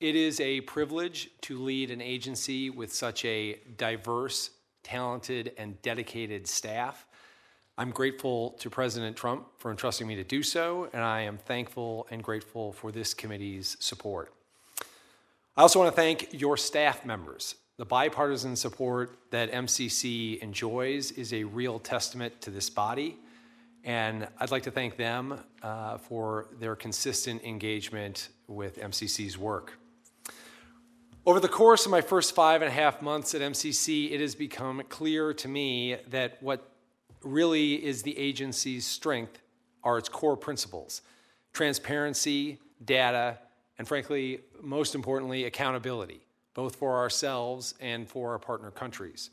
It 0.02 0.16
is 0.16 0.40
a 0.40 0.62
privilege 0.62 1.30
to 1.42 1.60
lead 1.60 1.92
an 1.92 2.00
agency 2.00 2.70
with 2.70 2.92
such 2.92 3.24
a 3.24 3.60
diverse, 3.76 4.50
talented, 4.82 5.52
and 5.56 5.80
dedicated 5.80 6.48
staff. 6.48 7.06
I'm 7.78 7.92
grateful 7.92 8.50
to 8.58 8.68
President 8.68 9.16
Trump 9.16 9.46
for 9.58 9.70
entrusting 9.70 10.08
me 10.08 10.16
to 10.16 10.24
do 10.24 10.42
so, 10.42 10.90
and 10.92 11.04
I 11.04 11.20
am 11.20 11.38
thankful 11.38 12.08
and 12.10 12.20
grateful 12.20 12.72
for 12.72 12.90
this 12.90 13.14
committee's 13.14 13.76
support. 13.78 14.34
I 15.56 15.62
also 15.62 15.78
want 15.78 15.94
to 15.94 15.94
thank 15.94 16.30
your 16.32 16.56
staff 16.56 17.06
members. 17.06 17.54
The 17.76 17.86
bipartisan 17.86 18.56
support 18.56 19.16
that 19.30 19.52
MCC 19.52 20.40
enjoys 20.40 21.12
is 21.12 21.32
a 21.32 21.44
real 21.44 21.78
testament 21.78 22.40
to 22.40 22.50
this 22.50 22.68
body, 22.68 23.18
and 23.84 24.26
I'd 24.40 24.50
like 24.50 24.64
to 24.64 24.72
thank 24.72 24.96
them 24.96 25.38
uh, 25.62 25.98
for 25.98 26.48
their 26.58 26.74
consistent 26.74 27.44
engagement 27.44 28.30
with 28.48 28.80
MCC's 28.80 29.38
work. 29.38 29.74
Over 31.24 31.38
the 31.38 31.48
course 31.48 31.84
of 31.84 31.92
my 31.92 32.00
first 32.00 32.34
five 32.34 32.62
and 32.62 32.68
a 32.68 32.74
half 32.74 33.00
months 33.00 33.32
at 33.32 33.42
MCC, 33.42 34.10
it 34.10 34.20
has 34.20 34.34
become 34.34 34.82
clear 34.88 35.32
to 35.34 35.46
me 35.46 35.96
that 36.08 36.42
what 36.42 36.68
really 37.22 37.74
is 37.74 38.02
the 38.02 38.18
agency's 38.18 38.84
strength 38.84 39.38
are 39.84 39.98
its 39.98 40.08
core 40.08 40.36
principles 40.36 41.02
transparency, 41.52 42.58
data, 42.84 43.38
and 43.78 43.86
frankly, 43.86 44.40
most 44.60 44.96
importantly, 44.96 45.44
accountability, 45.44 46.22
both 46.54 46.74
for 46.74 46.98
ourselves 46.98 47.74
and 47.78 48.08
for 48.08 48.32
our 48.32 48.38
partner 48.40 48.72
countries. 48.72 49.30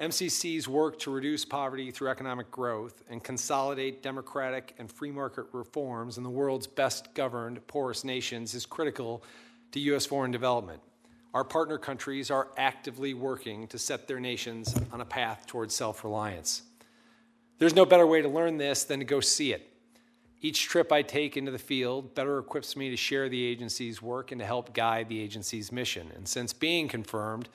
MCC's 0.00 0.66
work 0.66 0.98
to 1.00 1.10
reduce 1.10 1.44
poverty 1.44 1.90
through 1.90 2.08
economic 2.08 2.50
growth 2.50 3.02
and 3.10 3.22
consolidate 3.22 4.02
democratic 4.02 4.74
and 4.78 4.90
free 4.90 5.10
market 5.10 5.44
reforms 5.52 6.16
in 6.16 6.24
the 6.24 6.30
world's 6.30 6.66
best 6.66 7.12
governed, 7.12 7.64
poorest 7.66 8.06
nations 8.06 8.54
is 8.54 8.64
critical 8.64 9.22
to 9.72 9.80
U.S. 9.80 10.06
foreign 10.06 10.30
development 10.30 10.80
our 11.34 11.44
partner 11.44 11.78
countries 11.78 12.30
are 12.30 12.48
actively 12.56 13.12
working 13.12 13.66
to 13.66 13.78
set 13.78 14.06
their 14.06 14.20
nations 14.20 14.74
on 14.92 15.00
a 15.00 15.04
path 15.04 15.46
towards 15.46 15.74
self 15.74 16.04
reliance. 16.04 16.62
There's 17.58 17.74
no 17.74 17.84
better 17.84 18.06
way 18.06 18.22
to 18.22 18.28
learn 18.28 18.56
this 18.56 18.84
than 18.84 19.00
to 19.00 19.04
go 19.04 19.20
see 19.20 19.52
it. 19.52 19.70
Each 20.40 20.64
trip 20.64 20.92
I 20.92 21.02
take 21.02 21.36
into 21.36 21.50
the 21.50 21.58
field 21.58 22.14
better 22.14 22.38
equips 22.38 22.76
me 22.76 22.90
to 22.90 22.96
share 22.96 23.28
the 23.28 23.42
agency's 23.42 24.00
work 24.00 24.30
and 24.30 24.38
to 24.40 24.46
help 24.46 24.74
guide 24.74 25.08
the 25.08 25.20
agency's 25.20 25.72
mission. 25.72 26.12
And 26.14 26.28
since 26.28 26.52
being 26.52 26.86
confirmed, 26.86 27.48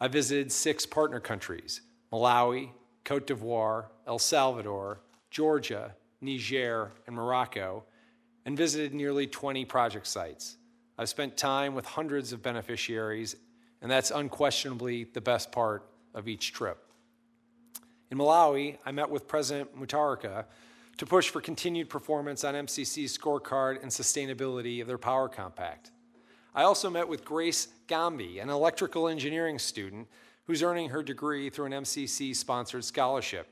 I 0.00 0.08
visited 0.08 0.50
six 0.50 0.84
partner 0.84 1.20
countries 1.20 1.82
Malawi, 2.12 2.70
Cote 3.04 3.26
d'Ivoire, 3.26 3.86
El 4.06 4.18
Salvador, 4.18 5.00
Georgia, 5.30 5.94
Niger, 6.20 6.90
and 7.06 7.14
Morocco, 7.14 7.84
and 8.44 8.56
visited 8.56 8.92
nearly 8.92 9.26
20 9.26 9.64
project 9.66 10.06
sites. 10.06 10.56
I've 11.00 11.08
spent 11.08 11.38
time 11.38 11.74
with 11.74 11.86
hundreds 11.86 12.34
of 12.34 12.42
beneficiaries, 12.42 13.34
and 13.80 13.90
that's 13.90 14.10
unquestionably 14.10 15.04
the 15.04 15.22
best 15.22 15.50
part 15.50 15.88
of 16.12 16.28
each 16.28 16.52
trip. 16.52 16.76
In 18.10 18.18
Malawi, 18.18 18.76
I 18.84 18.92
met 18.92 19.08
with 19.08 19.26
President 19.26 19.74
Mutharika 19.74 20.44
to 20.98 21.06
push 21.06 21.30
for 21.30 21.40
continued 21.40 21.88
performance 21.88 22.44
on 22.44 22.52
MCC's 22.52 23.16
scorecard 23.16 23.80
and 23.80 23.90
sustainability 23.90 24.82
of 24.82 24.88
their 24.88 24.98
power 24.98 25.26
compact. 25.26 25.90
I 26.54 26.64
also 26.64 26.90
met 26.90 27.08
with 27.08 27.24
Grace 27.24 27.68
Gambi, 27.88 28.42
an 28.42 28.50
electrical 28.50 29.08
engineering 29.08 29.58
student 29.58 30.06
who's 30.44 30.62
earning 30.62 30.90
her 30.90 31.02
degree 31.02 31.48
through 31.48 31.64
an 31.64 31.72
MCC 31.72 32.36
sponsored 32.36 32.84
scholarship. 32.84 33.48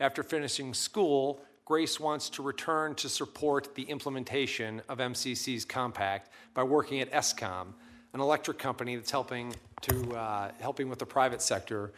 After 0.00 0.24
finishing 0.24 0.74
school, 0.74 1.40
Grace 1.70 2.00
wants 2.00 2.28
to 2.28 2.42
return 2.42 2.96
to 2.96 3.08
support 3.08 3.76
the 3.76 3.84
implementation 3.84 4.82
of 4.88 4.98
MCC's 4.98 5.64
compact 5.64 6.28
by 6.52 6.64
working 6.64 7.00
at 7.00 7.08
ESCOM, 7.12 7.68
an 8.12 8.20
electric 8.20 8.58
company 8.58 8.96
that's 8.96 9.12
helping, 9.12 9.54
to, 9.82 10.16
uh, 10.16 10.50
helping 10.58 10.88
with 10.88 10.98
the 10.98 11.06
private 11.06 11.40
sector 11.40 11.92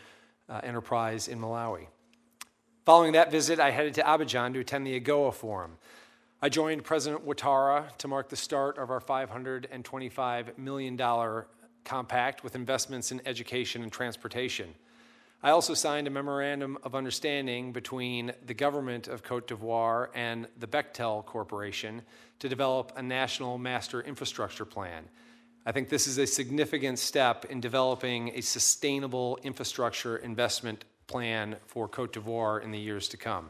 uh, 0.50 0.60
enterprise 0.62 1.26
in 1.26 1.40
Malawi. 1.40 1.86
Following 2.84 3.12
that 3.12 3.30
visit, 3.30 3.58
I 3.60 3.70
headed 3.70 3.94
to 3.94 4.02
Abidjan 4.02 4.52
to 4.52 4.58
attend 4.60 4.86
the 4.86 5.00
AGOA 5.00 5.32
Forum. 5.32 5.78
I 6.42 6.50
joined 6.50 6.84
President 6.84 7.26
Ouattara 7.26 7.96
to 7.96 8.08
mark 8.08 8.28
the 8.28 8.36
start 8.36 8.76
of 8.76 8.90
our 8.90 9.00
$525 9.00 10.58
million 10.58 11.00
compact 11.82 12.44
with 12.44 12.54
investments 12.54 13.10
in 13.10 13.22
education 13.24 13.82
and 13.82 13.90
transportation. 13.90 14.74
I 15.44 15.50
also 15.50 15.74
signed 15.74 16.06
a 16.06 16.10
memorandum 16.10 16.78
of 16.84 16.94
understanding 16.94 17.72
between 17.72 18.32
the 18.46 18.54
government 18.54 19.08
of 19.08 19.24
Cote 19.24 19.48
d'Ivoire 19.48 20.08
and 20.14 20.46
the 20.56 20.68
Bechtel 20.68 21.26
Corporation 21.26 22.02
to 22.38 22.48
develop 22.48 22.92
a 22.94 23.02
national 23.02 23.58
master 23.58 24.02
infrastructure 24.02 24.64
plan. 24.64 25.08
I 25.66 25.72
think 25.72 25.88
this 25.88 26.06
is 26.06 26.18
a 26.18 26.28
significant 26.28 27.00
step 27.00 27.44
in 27.46 27.60
developing 27.60 28.28
a 28.36 28.40
sustainable 28.40 29.36
infrastructure 29.42 30.16
investment 30.16 30.84
plan 31.08 31.56
for 31.66 31.88
Cote 31.88 32.12
d'Ivoire 32.12 32.62
in 32.62 32.70
the 32.70 32.78
years 32.78 33.08
to 33.08 33.16
come. 33.16 33.48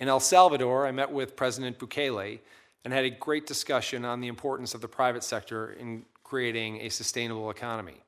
In 0.00 0.08
El 0.08 0.20
Salvador, 0.20 0.86
I 0.86 0.92
met 0.92 1.10
with 1.10 1.34
President 1.34 1.78
Bukele 1.78 2.40
and 2.84 2.92
had 2.92 3.06
a 3.06 3.10
great 3.10 3.46
discussion 3.46 4.04
on 4.04 4.20
the 4.20 4.28
importance 4.28 4.74
of 4.74 4.82
the 4.82 4.88
private 4.88 5.24
sector 5.24 5.72
in 5.72 6.04
creating 6.24 6.82
a 6.82 6.90
sustainable 6.90 7.48
economy. 7.48 8.03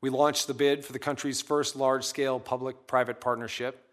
We 0.00 0.10
launched 0.10 0.46
the 0.46 0.54
bid 0.54 0.84
for 0.84 0.92
the 0.92 0.98
country's 0.98 1.40
first 1.40 1.76
large 1.76 2.04
scale 2.04 2.38
public 2.38 2.86
private 2.86 3.20
partnership, 3.20 3.88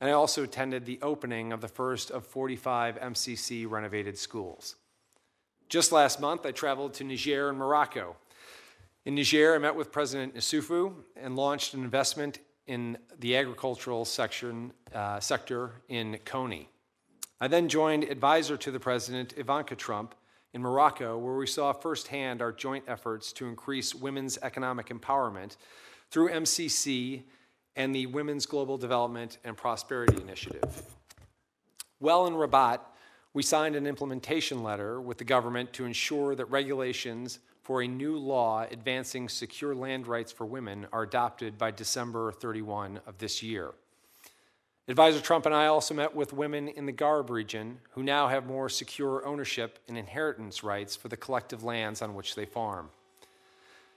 and 0.00 0.08
I 0.08 0.12
also 0.12 0.44
attended 0.44 0.86
the 0.86 0.98
opening 1.02 1.52
of 1.52 1.60
the 1.60 1.68
first 1.68 2.10
of 2.10 2.24
45 2.26 2.98
MCC 3.00 3.68
renovated 3.68 4.16
schools. 4.16 4.76
Just 5.68 5.92
last 5.92 6.20
month, 6.20 6.46
I 6.46 6.52
traveled 6.52 6.94
to 6.94 7.04
Niger 7.04 7.50
and 7.50 7.58
Morocco. 7.58 8.16
In 9.04 9.14
Niger, 9.14 9.54
I 9.54 9.58
met 9.58 9.74
with 9.74 9.92
President 9.92 10.34
Issoufou 10.34 10.92
and 11.16 11.36
launched 11.36 11.74
an 11.74 11.82
investment 11.82 12.38
in 12.66 12.98
the 13.18 13.36
agricultural 13.36 14.04
section, 14.04 14.72
uh, 14.94 15.18
sector 15.18 15.72
in 15.88 16.18
Konni. 16.24 16.66
I 17.40 17.48
then 17.48 17.68
joined 17.68 18.04
advisor 18.04 18.56
to 18.56 18.70
the 18.70 18.80
president, 18.80 19.34
Ivanka 19.36 19.76
Trump, 19.76 20.14
in 20.54 20.62
Morocco, 20.62 21.18
where 21.18 21.34
we 21.34 21.46
saw 21.46 21.72
firsthand 21.72 22.40
our 22.40 22.52
joint 22.52 22.84
efforts 22.88 23.32
to 23.34 23.46
increase 23.46 23.94
women's 23.94 24.38
economic 24.42 24.88
empowerment 24.88 25.56
through 26.10 26.30
MCC 26.30 27.22
and 27.76 27.94
the 27.94 28.06
Women's 28.06 28.46
Global 28.46 28.76
Development 28.76 29.38
and 29.44 29.56
Prosperity 29.56 30.20
Initiative. 30.20 30.82
Well 32.00 32.26
in 32.26 32.34
Rabat, 32.34 32.80
we 33.34 33.42
signed 33.42 33.76
an 33.76 33.86
implementation 33.86 34.62
letter 34.62 35.00
with 35.00 35.18
the 35.18 35.24
government 35.24 35.72
to 35.74 35.84
ensure 35.84 36.34
that 36.34 36.46
regulations 36.46 37.38
for 37.62 37.82
a 37.82 37.86
new 37.86 38.16
law 38.16 38.66
advancing 38.70 39.28
secure 39.28 39.74
land 39.74 40.06
rights 40.06 40.32
for 40.32 40.46
women 40.46 40.86
are 40.92 41.02
adopted 41.02 41.58
by 41.58 41.70
December 41.70 42.32
31 42.32 43.00
of 43.06 43.18
this 43.18 43.42
year. 43.42 43.74
Advisor 44.88 45.20
Trump 45.20 45.44
and 45.44 45.54
I 45.54 45.66
also 45.66 45.92
met 45.92 46.16
with 46.16 46.32
women 46.32 46.66
in 46.66 46.86
the 46.86 46.94
Gharb 46.94 47.28
region 47.28 47.78
who 47.90 48.02
now 48.02 48.28
have 48.28 48.46
more 48.46 48.70
secure 48.70 49.24
ownership 49.26 49.78
and 49.86 49.98
inheritance 49.98 50.64
rights 50.64 50.96
for 50.96 51.08
the 51.08 51.16
collective 51.16 51.62
lands 51.62 52.00
on 52.00 52.14
which 52.14 52.34
they 52.34 52.46
farm. 52.46 52.88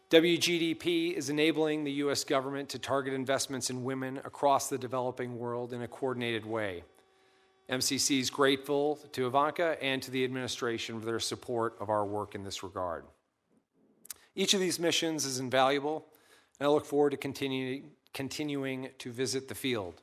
WGDP 0.10 1.14
is 1.14 1.30
enabling 1.30 1.86
the 1.86 1.92
U.S. 1.94 2.26
government 2.26 2.68
to 2.70 2.78
target 2.78 3.14
investments 3.14 3.70
in 3.70 3.86
women 3.86 4.18
across 4.26 4.68
the 4.68 4.78
developing 4.78 5.40
world 5.40 5.72
in 5.72 5.82
a 5.82 5.88
coordinated 5.88 6.46
way. 6.46 6.84
MCC 7.70 8.20
is 8.20 8.30
grateful 8.30 8.98
to 9.14 9.28
Ivanka 9.28 9.82
and 9.82 10.04
to 10.04 10.12
the 10.12 10.26
administration 10.26 11.00
for 11.00 11.06
their 11.06 11.22
support 11.22 11.78
of 11.80 11.90
our 11.90 12.06
work 12.06 12.36
in 12.36 12.44
this 12.44 12.64
regard. 12.64 13.06
Each 14.36 14.54
of 14.54 14.60
these 14.60 14.78
missions 14.78 15.24
is 15.24 15.40
invaluable, 15.40 16.06
and 16.60 16.68
I 16.68 16.70
look 16.70 16.86
forward 16.86 17.12
to 17.12 17.18
continue, 17.18 17.84
continuing 18.14 18.90
to 18.98 19.14
visit 19.14 19.48
the 19.48 19.56
field. 19.56 20.02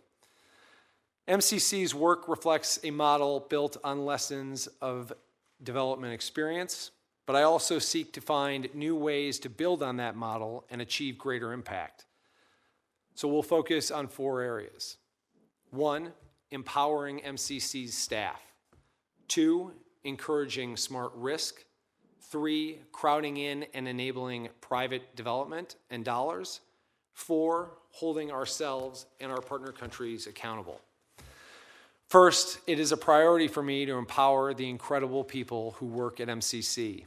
MCC's 1.28 1.94
work 1.94 2.26
reflects 2.26 2.78
a 2.85 2.90
model 2.90 3.40
built 3.50 3.76
on 3.85 4.06
lessons 4.06 4.66
of 4.80 5.12
development 5.62 6.14
experience, 6.14 6.90
but 7.26 7.37
I 7.37 7.42
also 7.42 7.78
seek 7.78 8.14
to 8.14 8.23
find 8.23 8.75
new 8.75 8.97
ways 8.97 9.38
to 9.40 9.50
build 9.50 9.82
on 9.82 9.99
that 9.99 10.16
model 10.16 10.64
and 10.70 10.80
achieve 10.80 11.18
greater 11.18 11.52
impact. 11.52 12.06
So 13.14 13.28
we'll 13.28 13.42
focus 13.42 13.90
on 13.90 14.08
four 14.08 14.40
areas. 14.40 14.97
One, 15.70 16.12
empowering 16.50 17.20
MCC's 17.20 17.92
staff. 17.92 18.40
Two, 19.26 19.73
encouraging 20.04 20.78
smart 20.78 21.12
risk. 21.14 21.62
Three, 22.23 22.78
crowding 22.90 23.37
in 23.37 23.66
and 23.75 23.87
enabling 23.87 24.49
private 24.62 25.14
development 25.14 25.76
and 25.90 26.06
dollars. 26.06 26.61
Four, 27.12 27.73
holding 27.90 28.30
ourselves 28.30 29.04
and 29.20 29.30
our 29.30 29.42
partner 29.42 29.73
countries 29.73 30.26
accountable. 30.26 30.80
First, 32.09 32.61
it 32.67 32.81
is 32.81 32.91
a 32.91 32.97
priority 32.97 33.49
for 33.49 33.62
me 33.62 33.85
to 33.85 33.99
empower 33.99 34.55
the 34.55 34.69
incredible 34.69 35.23
people 35.23 35.73
who 35.73 35.85
work 35.85 36.21
at 36.21 36.29
MCC. 36.29 37.05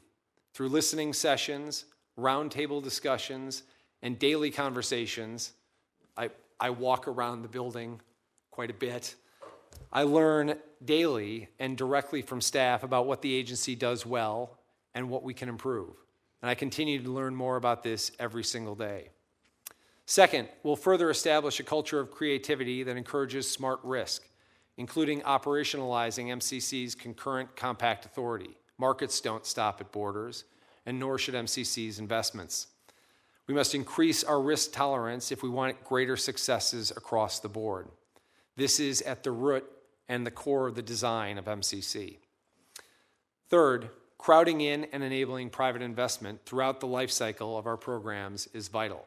Through 0.53 0.70
listening 0.70 1.13
sessions, 1.13 1.86
roundtable 2.20 2.84
discussions, 2.84 3.63
and 4.03 4.20
daily 4.20 4.51
conversations, 4.51 5.53
I, 6.15 6.29
I 6.60 6.70
walk 6.70 7.08
around 7.08 7.41
the 7.41 7.48
building 7.48 8.00
quite 8.51 8.70
a 8.70 8.75
bit. 8.75 9.15
I 9.91 10.03
learn 10.03 10.53
daily 10.86 11.50
and 11.58 11.75
directly 11.75 12.22
from 12.22 12.39
staff 12.39 12.84
about 12.84 13.08
what 13.08 13.24
the 13.24 13.34
agency 13.34 13.74
does 13.75 14.05
well 14.05 14.60
and 14.93 15.10
what 15.10 15.24
we 15.24 15.34
can 15.34 15.50
improve. 15.50 15.96
And 16.43 16.50
I 16.50 16.53
continue 16.53 17.01
to 17.01 17.10
learn 17.10 17.36
more 17.36 17.55
about 17.55 17.81
this 17.81 18.12
every 18.20 18.43
single 18.43 18.75
day. 18.75 19.10
Second, 20.05 20.48
we'll 20.62 20.75
further 20.75 21.10
establish 21.10 21.60
a 21.60 21.63
culture 21.63 22.00
of 22.00 22.12
creativity 22.12 22.84
that 22.84 22.98
encourages 22.98 23.50
smart 23.50 23.79
risk, 23.84 24.27
including 24.77 25.21
operationalizing 25.21 26.27
MCC's 26.27 26.95
concurrent 26.95 27.55
compact 27.55 28.05
authority. 28.05 28.57
Markets 28.77 29.21
don't 29.21 29.45
stop 29.45 29.79
at 29.81 29.91
borders, 29.91 30.45
and 30.85 30.99
nor 30.99 31.17
should 31.17 31.35
MCC's 31.35 31.99
investments. 31.99 32.67
We 33.47 33.53
must 33.53 33.75
increase 33.75 34.23
our 34.23 34.41
risk 34.41 34.71
tolerance 34.71 35.31
if 35.31 35.43
we 35.43 35.49
want 35.49 35.83
greater 35.83 36.15
successes 36.17 36.91
across 36.91 37.39
the 37.39 37.49
board. 37.49 37.89
This 38.55 38.79
is 38.79 39.01
at 39.01 39.23
the 39.23 39.31
root 39.31 39.65
and 40.07 40.25
the 40.25 40.31
core 40.31 40.67
of 40.67 40.75
the 40.75 40.81
design 40.81 41.37
of 41.37 41.45
MCC. 41.45 42.17
Third, 43.49 43.89
crowding 44.17 44.61
in 44.61 44.85
and 44.93 45.03
enabling 45.03 45.49
private 45.49 45.81
investment 45.81 46.45
throughout 46.45 46.79
the 46.79 46.87
life 46.87 47.11
cycle 47.11 47.57
of 47.57 47.65
our 47.65 47.77
programs 47.77 48.47
is 48.53 48.67
vital. 48.67 49.05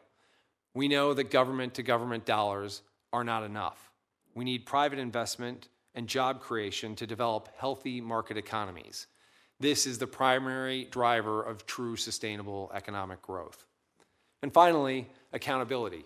We 0.73 0.87
know 0.87 1.13
that 1.13 1.31
government 1.31 1.73
to 1.75 1.83
government 1.83 2.25
dollars 2.25 2.81
are 3.13 3.23
not 3.23 3.43
enough. 3.43 3.91
We 4.35 4.43
need 4.43 4.65
private 4.65 4.99
investment 4.99 5.69
and 5.95 6.07
job 6.07 6.41
creation 6.41 6.95
to 6.97 7.07
develop 7.07 7.49
healthy 7.57 8.01
market 8.01 8.37
economies. 8.37 9.07
This 9.59 9.87
is 9.87 9.97
the 9.97 10.07
primary 10.07 10.85
driver 10.85 11.41
of 11.41 11.65
true 11.65 11.95
sustainable 11.95 12.69
economic 12.73 13.21
growth. 13.21 13.65
And 14.43 14.53
finally, 14.53 15.07
accountability. 15.31 16.05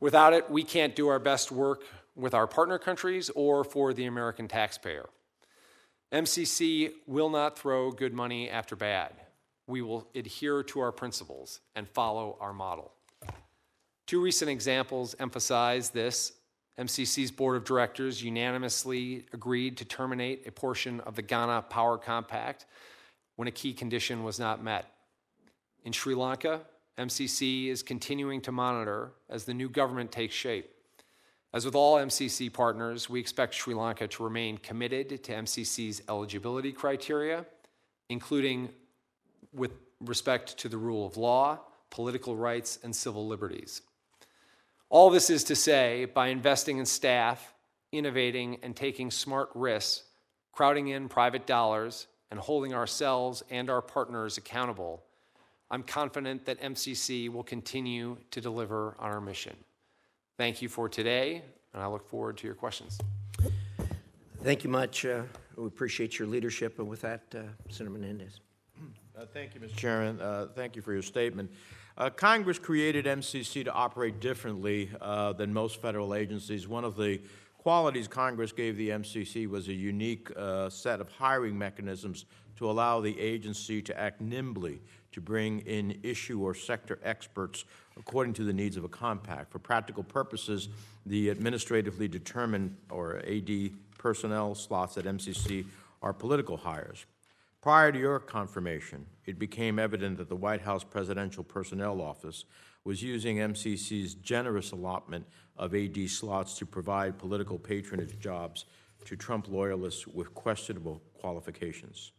Without 0.00 0.32
it, 0.32 0.48
we 0.48 0.62
can't 0.62 0.94
do 0.94 1.08
our 1.08 1.18
best 1.18 1.50
work 1.50 1.82
with 2.14 2.32
our 2.32 2.46
partner 2.46 2.78
countries 2.78 3.30
or 3.34 3.64
for 3.64 3.92
the 3.92 4.06
American 4.06 4.46
taxpayer. 4.46 5.08
MCC 6.12 6.92
will 7.06 7.28
not 7.28 7.58
throw 7.58 7.90
good 7.90 8.14
money 8.14 8.48
after 8.48 8.76
bad. 8.76 9.12
We 9.66 9.82
will 9.82 10.08
adhere 10.14 10.62
to 10.62 10.80
our 10.80 10.92
principles 10.92 11.60
and 11.74 11.88
follow 11.88 12.38
our 12.40 12.54
model. 12.54 12.92
Two 14.06 14.22
recent 14.22 14.50
examples 14.50 15.14
emphasize 15.18 15.90
this. 15.90 16.32
MCC's 16.78 17.32
board 17.32 17.56
of 17.56 17.64
directors 17.64 18.22
unanimously 18.22 19.26
agreed 19.32 19.76
to 19.78 19.84
terminate 19.84 20.46
a 20.46 20.52
portion 20.52 21.00
of 21.00 21.16
the 21.16 21.22
Ghana 21.22 21.62
Power 21.68 21.98
Compact 21.98 22.66
when 23.36 23.48
a 23.48 23.52
key 23.52 23.72
condition 23.72 24.22
was 24.22 24.38
not 24.38 24.62
met. 24.62 24.86
In 25.84 25.92
Sri 25.92 26.14
Lanka, 26.14 26.60
MCC 26.96 27.68
is 27.68 27.82
continuing 27.82 28.40
to 28.42 28.52
monitor 28.52 29.12
as 29.28 29.44
the 29.44 29.54
new 29.54 29.68
government 29.68 30.12
takes 30.12 30.34
shape. 30.34 30.70
As 31.52 31.64
with 31.64 31.74
all 31.74 31.96
MCC 31.96 32.52
partners, 32.52 33.08
we 33.08 33.18
expect 33.18 33.54
Sri 33.54 33.74
Lanka 33.74 34.06
to 34.06 34.22
remain 34.22 34.58
committed 34.58 35.22
to 35.24 35.32
MCC's 35.32 36.02
eligibility 36.08 36.72
criteria, 36.72 37.46
including 38.08 38.68
with 39.52 39.72
respect 40.00 40.58
to 40.58 40.68
the 40.68 40.76
rule 40.76 41.06
of 41.06 41.16
law, 41.16 41.58
political 41.90 42.36
rights, 42.36 42.78
and 42.82 42.94
civil 42.94 43.26
liberties. 43.26 43.82
All 44.90 45.10
this 45.10 45.28
is 45.28 45.44
to 45.44 45.56
say, 45.56 46.06
by 46.06 46.28
investing 46.28 46.78
in 46.78 46.86
staff, 46.86 47.54
innovating, 47.92 48.58
and 48.62 48.74
taking 48.74 49.10
smart 49.10 49.50
risks, 49.54 50.04
crowding 50.52 50.88
in 50.88 51.08
private 51.08 51.46
dollars, 51.46 52.06
and 52.30 52.40
holding 52.40 52.72
ourselves 52.72 53.42
and 53.50 53.68
our 53.68 53.82
partners 53.82 54.38
accountable, 54.38 55.02
I'm 55.70 55.82
confident 55.82 56.46
that 56.46 56.60
MCC 56.62 57.28
will 57.28 57.42
continue 57.42 58.16
to 58.30 58.40
deliver 58.40 58.96
on 58.98 59.10
our 59.10 59.20
mission. 59.20 59.56
Thank 60.38 60.62
you 60.62 60.68
for 60.70 60.88
today, 60.88 61.42
and 61.74 61.82
I 61.82 61.86
look 61.86 62.08
forward 62.08 62.38
to 62.38 62.46
your 62.46 62.54
questions. 62.54 62.98
Thank 64.42 64.64
you 64.64 64.70
much. 64.70 65.04
Uh, 65.04 65.22
we 65.56 65.66
appreciate 65.66 66.18
your 66.18 66.28
leadership. 66.28 66.78
And 66.78 66.88
with 66.88 67.02
that, 67.02 67.22
uh, 67.34 67.40
Senator 67.68 67.90
Menendez. 67.98 68.40
Uh, 69.18 69.26
thank 69.34 69.54
you, 69.54 69.60
Mr. 69.60 69.76
Chairman. 69.76 70.20
Uh, 70.20 70.46
thank 70.54 70.76
you 70.76 70.82
for 70.82 70.92
your 70.92 71.02
statement. 71.02 71.50
Uh, 71.98 72.08
Congress 72.08 72.60
created 72.60 73.06
MCC 73.06 73.64
to 73.64 73.72
operate 73.72 74.20
differently 74.20 74.88
uh, 75.00 75.32
than 75.32 75.52
most 75.52 75.82
federal 75.82 76.14
agencies. 76.14 76.68
One 76.68 76.84
of 76.84 76.94
the 76.94 77.20
qualities 77.58 78.06
Congress 78.06 78.52
gave 78.52 78.76
the 78.76 78.90
MCC 78.90 79.48
was 79.48 79.66
a 79.66 79.72
unique 79.72 80.28
set 80.68 81.00
of 81.00 81.10
hiring 81.10 81.58
mechanisms 81.58 82.24
to 82.56 82.70
allow 82.70 83.00
the 83.00 83.18
agency 83.18 83.82
to 83.82 83.98
act 83.98 84.20
nimbly 84.20 84.80
to 85.10 85.20
bring 85.20 85.58
in 85.60 85.98
issue 86.04 86.40
or 86.40 86.54
sector 86.54 87.00
experts 87.02 87.64
according 87.96 88.32
to 88.34 88.44
the 88.44 88.52
needs 88.52 88.76
of 88.76 88.84
a 88.84 88.88
compact. 88.88 89.50
For 89.50 89.58
practical 89.58 90.04
purposes, 90.04 90.68
the 91.04 91.30
administratively 91.30 92.06
determined 92.06 92.76
or 92.90 93.16
AD 93.26 93.70
personnel 93.98 94.54
slots 94.54 94.96
at 94.98 95.04
MCC 95.04 95.66
are 96.00 96.12
political 96.12 96.56
hires. 96.56 97.06
Prior 97.60 97.90
to 97.90 97.98
your 97.98 98.20
confirmation, 98.20 99.04
it 99.26 99.36
became 99.36 99.80
evident 99.80 100.18
that 100.18 100.28
the 100.28 100.36
White 100.36 100.60
House 100.60 100.84
Presidential 100.84 101.42
Personnel 101.42 102.00
Office 102.00 102.44
was 102.84 103.02
using 103.02 103.38
MCC's 103.38 104.14
generous 104.14 104.70
allotment 104.70 105.26
of 105.56 105.74
AD 105.74 106.08
slots 106.08 106.56
to 106.58 106.66
provide 106.66 107.18
political 107.18 107.58
patronage 107.58 108.16
jobs 108.20 108.66
to 109.06 109.16
Trump 109.16 109.48
loyalists 109.48 110.06
with 110.06 110.32
questionable 110.34 111.02
qualifications. 111.20 112.12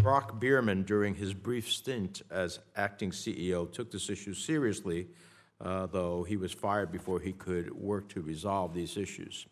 Brock 0.00 0.40
Bierman, 0.40 0.84
during 0.84 1.14
his 1.14 1.34
brief 1.34 1.70
stint 1.70 2.22
as 2.30 2.58
acting 2.74 3.10
CEO, 3.10 3.70
took 3.70 3.90
this 3.90 4.08
issue 4.08 4.32
seriously, 4.32 5.08
uh, 5.60 5.84
though 5.84 6.22
he 6.22 6.38
was 6.38 6.50
fired 6.50 6.90
before 6.90 7.20
he 7.20 7.32
could 7.32 7.70
work 7.74 8.08
to 8.08 8.22
resolve 8.22 8.72
these 8.72 8.96
issues. 8.96 9.46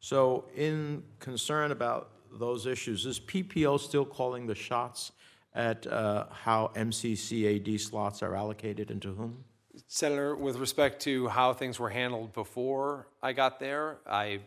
So, 0.00 0.46
in 0.56 1.02
concern 1.18 1.70
about 1.70 2.13
those 2.38 2.66
issues, 2.66 3.06
is 3.06 3.20
PPO 3.20 3.80
still 3.80 4.04
calling 4.04 4.46
the 4.46 4.54
shots 4.54 5.12
at 5.54 5.86
uh, 5.86 6.26
how 6.30 6.70
MCCAD 6.74 7.80
slots 7.80 8.22
are 8.22 8.34
allocated 8.34 8.90
and 8.90 9.00
to 9.02 9.14
whom? 9.14 9.44
Senator, 9.86 10.36
with 10.36 10.56
respect 10.56 11.02
to 11.02 11.28
how 11.28 11.52
things 11.52 11.78
were 11.78 11.90
handled 11.90 12.32
before 12.32 13.08
I 13.22 13.32
got 13.32 13.58
there, 13.58 13.98
I 14.08 14.40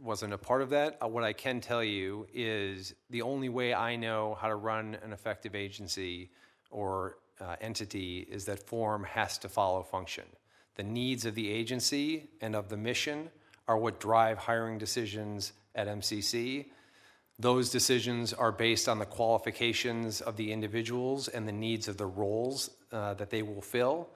wasn't 0.00 0.32
a 0.32 0.38
part 0.38 0.62
of 0.62 0.70
that. 0.70 0.98
Uh, 1.02 1.08
what 1.08 1.24
I 1.24 1.32
can 1.32 1.60
tell 1.60 1.82
you 1.82 2.26
is 2.32 2.94
the 3.10 3.22
only 3.22 3.48
way 3.48 3.74
I 3.74 3.96
know 3.96 4.36
how 4.40 4.48
to 4.48 4.54
run 4.54 4.96
an 5.02 5.12
effective 5.12 5.54
agency 5.54 6.30
or 6.70 7.16
uh, 7.40 7.56
entity 7.60 8.26
is 8.30 8.44
that 8.44 8.66
form 8.66 9.04
has 9.04 9.38
to 9.38 9.48
follow 9.48 9.82
function. 9.82 10.24
The 10.76 10.82
needs 10.82 11.24
of 11.24 11.34
the 11.34 11.50
agency 11.50 12.28
and 12.40 12.54
of 12.54 12.68
the 12.68 12.76
mission 12.76 13.30
are 13.66 13.78
what 13.78 13.98
drive 13.98 14.38
hiring 14.38 14.78
decisions 14.78 15.52
at 15.74 15.88
MCC. 15.88 16.66
Those 17.38 17.70
decisions 17.70 18.32
are 18.32 18.52
based 18.52 18.88
on 18.88 18.98
the 18.98 19.06
qualifications 19.06 20.20
of 20.20 20.36
the 20.36 20.52
individuals 20.52 21.28
and 21.28 21.48
the 21.48 21.52
needs 21.52 21.88
of 21.88 21.96
the 21.96 22.06
roles 22.06 22.70
uh, 22.92 23.14
that 23.14 23.30
they 23.30 23.42
will 23.42 23.62
fill. 23.62 24.08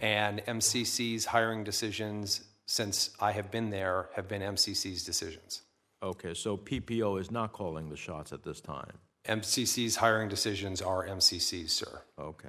And 0.00 0.40
MCC's 0.46 1.24
hiring 1.24 1.64
decisions 1.64 2.42
since 2.66 3.10
I 3.18 3.32
have 3.32 3.50
been 3.50 3.70
there, 3.70 4.10
have 4.14 4.28
been 4.28 4.42
MCC's 4.42 5.02
decisions. 5.02 5.62
Okay, 6.02 6.34
so 6.34 6.56
PPO 6.56 7.20
is 7.20 7.30
not 7.30 7.52
calling 7.52 7.88
the 7.88 7.96
shots 7.96 8.32
at 8.32 8.44
this 8.44 8.60
time. 8.60 8.92
MCC's 9.26 9.96
hiring 9.96 10.28
decisions 10.28 10.80
are 10.80 11.06
MCC's, 11.06 11.72
sir. 11.72 12.02
Okay. 12.18 12.48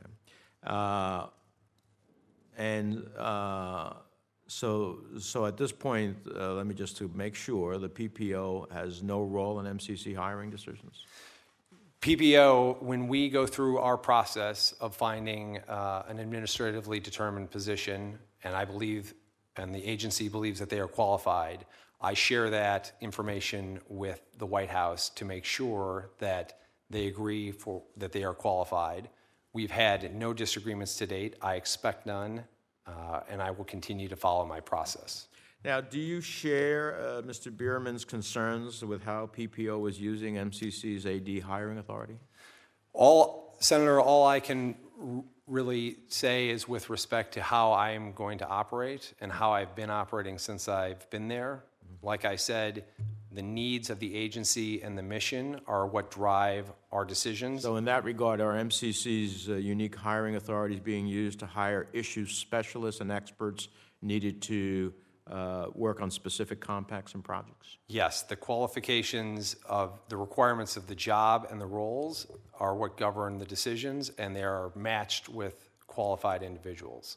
Uh, 0.64 1.28
and 2.58 3.08
uh, 3.18 3.94
so, 4.50 5.02
so 5.20 5.46
at 5.46 5.58
this 5.58 5.72
point, 5.72 6.18
uh, 6.36 6.54
let 6.54 6.66
me 6.66 6.74
just 6.74 6.98
to 6.98 7.10
make 7.14 7.36
sure, 7.36 7.78
the 7.78 7.88
PPO 7.88 8.72
has 8.72 9.04
no 9.04 9.22
role 9.22 9.60
in 9.60 9.78
MCC 9.78 10.16
hiring 10.16 10.50
decisions? 10.50 11.06
PPO, 12.02 12.82
when 12.82 13.08
we 13.08 13.30
go 13.30 13.46
through 13.46 13.78
our 13.78 13.98
process 13.98 14.74
of 14.80 14.96
finding 14.96 15.60
uh, 15.68 16.04
an 16.08 16.20
administratively 16.20 17.00
determined 17.00 17.52
position, 17.52 18.18
and 18.44 18.56
I 18.56 18.66
believe 18.66 19.14
and 19.56 19.76
the 19.76 19.86
agency 19.86 20.30
believes 20.30 20.60
that 20.60 20.70
they 20.70 20.80
are 20.80 20.88
qualified, 20.88 21.66
I 22.02 22.14
share 22.14 22.50
that 22.50 22.94
information 23.02 23.80
with 23.90 24.22
the 24.38 24.46
White 24.46 24.70
House 24.70 25.10
to 25.10 25.26
make 25.26 25.46
sure 25.46 26.10
that 26.20 26.60
they 26.90 27.08
agree 27.08 27.52
for 27.52 27.84
that 27.98 28.14
they 28.14 28.24
are 28.24 28.34
qualified. 28.34 29.10
We've 29.54 29.72
had 29.72 30.16
no 30.16 30.34
disagreements 30.34 30.96
to 30.98 31.06
date. 31.06 31.36
I 31.42 31.56
expect 31.56 32.06
none, 32.06 32.46
uh, 32.90 33.22
and 33.30 33.42
I 33.42 33.52
will 33.52 33.66
continue 33.66 34.08
to 34.08 34.16
follow 34.16 34.46
my 34.46 34.60
process. 34.60 35.28
Now, 35.64 35.82
do 35.82 36.00
you 36.00 36.22
share 36.22 36.98
uh, 37.00 37.22
Mr. 37.22 37.56
Bierman's 37.56 38.06
concerns 38.06 38.84
with 38.84 39.04
how 39.04 39.30
PPO 39.36 39.90
is 39.90 40.00
using 40.00 40.36
MCC's 40.36 41.06
AD 41.06 41.44
hiring 41.44 41.78
authority? 41.78 42.18
All, 42.94 43.58
Senator, 43.60 44.00
all 44.00 44.26
I 44.26 44.40
can 44.40 44.76
really 45.48 45.98
say 46.08 46.50
is 46.50 46.68
with 46.68 46.90
respect 46.90 47.34
to 47.34 47.42
how 47.42 47.74
I 47.74 47.92
am 47.92 48.14
going 48.14 48.38
to 48.38 48.48
operate 48.48 49.14
and 49.20 49.32
how 49.32 49.52
I've 49.52 49.76
been 49.76 49.90
operating 49.90 50.38
since 50.38 50.70
I've 50.70 51.10
been 51.10 51.28
there. 51.28 51.64
Like 52.02 52.24
I 52.24 52.38
said, 52.38 52.86
the 53.40 53.44
needs 53.44 53.90
of 53.90 54.00
the 54.00 54.16
agency 54.18 54.82
and 54.82 54.98
the 54.98 55.02
mission 55.02 55.62
are 55.66 55.88
what 55.88 56.12
drive 56.12 56.74
our 56.92 57.06
decisions. 57.06 57.62
So 57.62 57.78
in 57.78 57.86
that 57.86 58.04
regard, 58.04 58.42
are 58.42 58.54
MCC's 58.56 59.48
uh, 59.48 59.54
unique 59.54 59.96
hiring 59.96 60.36
authorities 60.36 60.82
being 60.82 61.08
used 61.08 61.40
to 61.40 61.46
hire 61.46 61.88
issue 61.94 62.26
specialists 62.26 63.00
and 63.00 63.10
experts 63.10 63.70
needed 64.02 64.42
to 64.42 64.94
uh, 65.32 65.68
work 65.74 66.02
on 66.02 66.12
specific 66.12 66.60
compacts 66.60 67.14
and 67.14 67.24
projects? 67.24 67.78
Yes, 67.88 68.24
the 68.24 68.36
qualifications 68.36 69.56
of 69.70 70.02
the 70.10 70.18
requirements 70.18 70.76
of 70.76 70.88
the 70.88 70.96
job 70.96 71.48
and 71.50 71.62
the 71.62 71.66
roles 71.66 72.28
are 72.60 72.76
what 72.76 72.98
govern 72.98 73.38
the 73.38 73.46
decisions, 73.46 74.12
and 74.18 74.36
they 74.36 74.44
are 74.44 74.74
matched 74.76 75.30
with 75.30 75.70
qualified 75.88 76.44
individuals. 76.44 77.16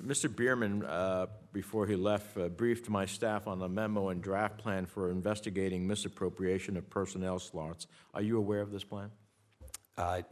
Mr. 0.00 0.34
Bierman, 0.34 0.84
uh, 0.84 1.26
before 1.52 1.86
he 1.86 1.96
left, 1.96 2.36
uh, 2.36 2.48
briefed 2.48 2.88
my 2.88 3.06
staff 3.06 3.46
on 3.46 3.62
a 3.62 3.68
memo 3.68 4.08
and 4.08 4.22
draft 4.22 4.58
plan 4.58 4.86
for 4.86 5.10
investigating 5.10 5.86
misappropriation 5.86 6.76
of 6.76 6.88
personnel 6.90 7.38
slots. 7.38 7.86
Are 8.12 8.22
you 8.22 8.38
aware 8.38 8.60
of 8.60 8.70
this 8.70 8.84
plan? 8.84 9.10
Uh, 9.96 10.22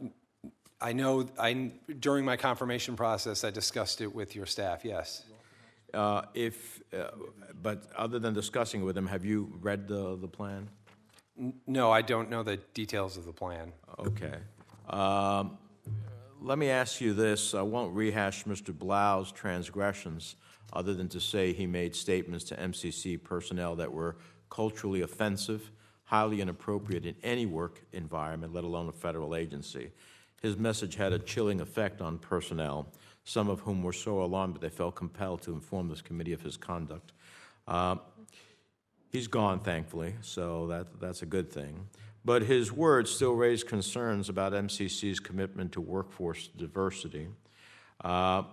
I 0.81 0.93
know 0.93 1.27
I, 1.39 1.71
during 1.99 2.25
my 2.25 2.35
confirmation 2.35 2.95
process, 2.95 3.43
I 3.43 3.51
discussed 3.51 4.01
it 4.01 4.13
with 4.13 4.35
your 4.35 4.45
staff, 4.45 4.83
yes. 4.83 5.23
Uh, 5.93 6.23
If, 6.33 6.81
uh, 6.93 7.11
but 7.61 7.85
other 7.95 8.19
than 8.19 8.33
discussing 8.33 8.81
it 8.81 8.83
with 8.83 8.97
him, 8.97 9.07
have 9.07 9.23
you 9.23 9.53
read 9.61 9.87
the, 9.87 10.17
the 10.17 10.27
plan? 10.27 10.67
No, 11.65 11.91
I 11.91 12.01
don't 12.01 12.29
know 12.29 12.43
the 12.43 12.57
details 12.73 13.17
of 13.17 13.25
the 13.25 13.31
plan. 13.31 13.71
Okay. 13.97 14.35
Um, 14.89 15.57
Let 16.45 16.57
me 16.57 16.69
ask 16.69 16.99
you 16.99 17.13
this. 17.13 17.53
I 17.53 17.61
won't 17.61 17.95
rehash 17.95 18.43
Mr. 18.43 18.77
Blau's 18.77 19.31
transgressions, 19.31 20.35
other 20.73 20.93
than 20.93 21.07
to 21.07 21.21
say 21.21 21.53
he 21.53 21.65
made 21.65 21.95
statements 21.95 22.43
to 22.45 22.57
MCC 22.57 23.23
personnel 23.23 23.77
that 23.77 23.93
were 23.93 24.17
culturally 24.49 25.03
offensive, 25.03 25.71
highly 26.03 26.41
inappropriate 26.41 27.05
in 27.05 27.15
any 27.23 27.45
work 27.45 27.85
environment, 27.93 28.53
let 28.53 28.65
alone 28.65 28.89
a 28.89 28.91
federal 28.91 29.37
agency. 29.37 29.91
His 30.41 30.57
message 30.57 30.95
had 30.95 31.13
a 31.13 31.19
chilling 31.19 31.61
effect 31.61 32.01
on 32.01 32.17
personnel, 32.17 32.91
some 33.23 33.47
of 33.47 33.61
whom 33.61 33.81
were 33.81 33.93
so 33.93 34.21
alarmed 34.21 34.55
that 34.55 34.61
they 34.61 34.69
felt 34.69 34.95
compelled 34.95 35.41
to 35.43 35.53
inform 35.53 35.87
this 35.87 36.01
committee 36.01 36.33
of 36.33 36.41
his 36.41 36.57
conduct. 36.57 37.13
Uh, 37.69 37.95
He's 39.13 39.27
gone, 39.27 39.59
thankfully, 39.59 40.15
so 40.21 40.65
that, 40.67 40.99
that's 40.99 41.21
a 41.21 41.27
good 41.27 41.51
thing. 41.51 41.87
But 42.25 42.43
his 42.43 42.71
words 42.71 43.11
still 43.11 43.33
raise 43.33 43.63
concerns 43.63 44.29
about 44.29 44.53
MCC's 44.53 45.19
commitment 45.19 45.73
to 45.73 45.81
workforce 45.81 46.47
diversity. 46.47 47.27
Uh, 48.03 48.43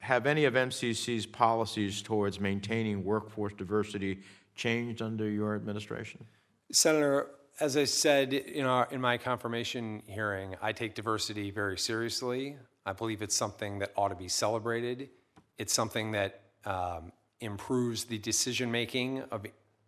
have 0.00 0.26
any 0.26 0.44
of 0.44 0.54
MCC's 0.54 1.26
policies 1.26 2.02
towards 2.02 2.40
maintaining 2.40 3.04
workforce 3.04 3.52
diversity 3.52 4.18
changed 4.56 5.00
under 5.00 5.28
your 5.30 5.54
administration? 5.54 6.24
Senator, 6.72 7.28
as 7.60 7.76
I 7.76 7.84
said 7.84 8.32
in, 8.32 8.66
our, 8.66 8.88
in 8.90 9.00
my 9.00 9.16
confirmation 9.16 10.02
hearing, 10.06 10.56
I 10.60 10.72
take 10.72 10.94
diversity 10.94 11.52
very 11.52 11.78
seriously. 11.78 12.56
I 12.84 12.92
believe 12.92 13.22
it's 13.22 13.36
something 13.36 13.78
that 13.78 13.92
ought 13.96 14.08
to 14.08 14.16
be 14.16 14.28
celebrated. 14.28 15.10
It's 15.58 15.72
something 15.72 16.12
that 16.12 16.40
um, 16.64 17.12
improves 17.40 18.04
the 18.04 18.18
decision 18.18 18.72
making 18.72 19.22
of 19.30 19.46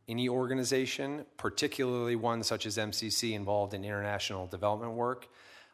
any 0.08 0.28
organization, 0.28 1.24
particularly 1.36 2.16
one 2.16 2.42
such 2.42 2.66
as 2.66 2.76
MCC 2.76 3.32
involved 3.32 3.74
in 3.74 3.84
international 3.84 4.46
development 4.46 4.92
work. 4.92 5.28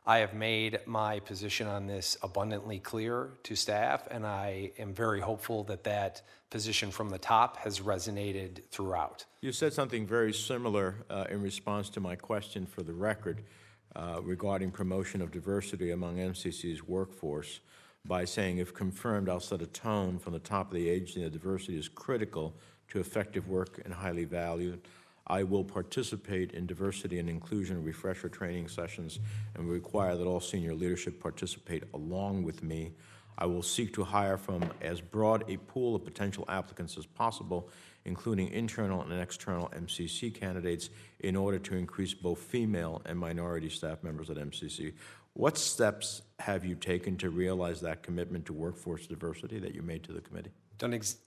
I 0.06 0.18
have 0.18 0.34
made 0.34 0.80
my 0.86 1.20
position 1.20 1.66
on 1.66 1.86
this 1.86 2.16
abundantly 2.22 2.78
clear 2.78 3.30
to 3.42 3.54
staff, 3.54 4.08
and 4.10 4.26
I 4.26 4.72
am 4.78 4.94
very 4.94 5.20
hopeful 5.20 5.62
that 5.64 5.84
that 5.84 6.22
position 6.48 6.90
from 6.90 7.10
the 7.10 7.18
top 7.18 7.58
has 7.58 7.80
resonated 7.80 8.62
throughout. 8.70 9.24
You 9.42 9.52
said 9.52 9.72
something 9.72 10.06
very 10.06 10.32
similar 10.32 11.04
uh, 11.10 11.26
in 11.30 11.42
response 11.42 11.90
to 11.90 12.00
my 12.00 12.16
question 12.16 12.66
for 12.66 12.82
the 12.82 12.94
record 12.94 13.42
uh, 13.94 14.20
regarding 14.22 14.70
promotion 14.70 15.20
of 15.20 15.30
diversity 15.32 15.90
among 15.90 16.16
MCC's 16.16 16.82
workforce 16.82 17.60
by 18.06 18.24
saying, 18.24 18.58
if 18.58 18.72
confirmed, 18.72 19.28
I'll 19.28 19.40
set 19.40 19.60
a 19.60 19.66
tone 19.66 20.18
from 20.18 20.32
the 20.32 20.38
top 20.38 20.68
of 20.68 20.74
the 20.74 20.88
agency 20.88 21.22
that 21.22 21.32
diversity 21.32 21.78
is 21.78 21.88
critical 21.88 22.54
to 22.90 23.00
effective 23.00 23.48
work 23.48 23.80
and 23.84 23.94
highly 23.94 24.24
valued. 24.24 24.80
I 25.26 25.44
will 25.44 25.64
participate 25.64 26.52
in 26.52 26.66
diversity 26.66 27.20
and 27.20 27.30
inclusion 27.30 27.84
refresher 27.84 28.28
training 28.28 28.68
sessions 28.68 29.20
and 29.54 29.70
require 29.70 30.16
that 30.16 30.26
all 30.26 30.40
senior 30.40 30.74
leadership 30.74 31.20
participate 31.20 31.84
along 31.94 32.42
with 32.42 32.62
me. 32.64 32.92
I 33.38 33.46
will 33.46 33.62
seek 33.62 33.94
to 33.94 34.04
hire 34.04 34.36
from 34.36 34.70
as 34.82 35.00
broad 35.00 35.44
a 35.48 35.56
pool 35.56 35.94
of 35.94 36.04
potential 36.04 36.44
applicants 36.48 36.98
as 36.98 37.06
possible, 37.06 37.70
including 38.04 38.48
internal 38.48 39.02
and 39.02 39.12
external 39.12 39.68
MCC 39.68 40.34
candidates, 40.34 40.90
in 41.20 41.36
order 41.36 41.58
to 41.60 41.76
increase 41.76 42.12
both 42.12 42.40
female 42.40 43.00
and 43.06 43.16
minority 43.18 43.70
staff 43.70 44.02
members 44.02 44.30
at 44.30 44.36
MCC. 44.36 44.94
What 45.34 45.56
steps 45.56 46.22
have 46.40 46.64
you 46.64 46.74
taken 46.74 47.16
to 47.18 47.30
realize 47.30 47.80
that 47.82 48.02
commitment 48.02 48.46
to 48.46 48.52
workforce 48.52 49.06
diversity 49.06 49.60
that 49.60 49.74
you 49.74 49.82
made 49.82 50.02
to 50.04 50.12
the 50.12 50.20
committee? 50.20 50.50
Done, 50.76 50.92
ex- 50.92 51.18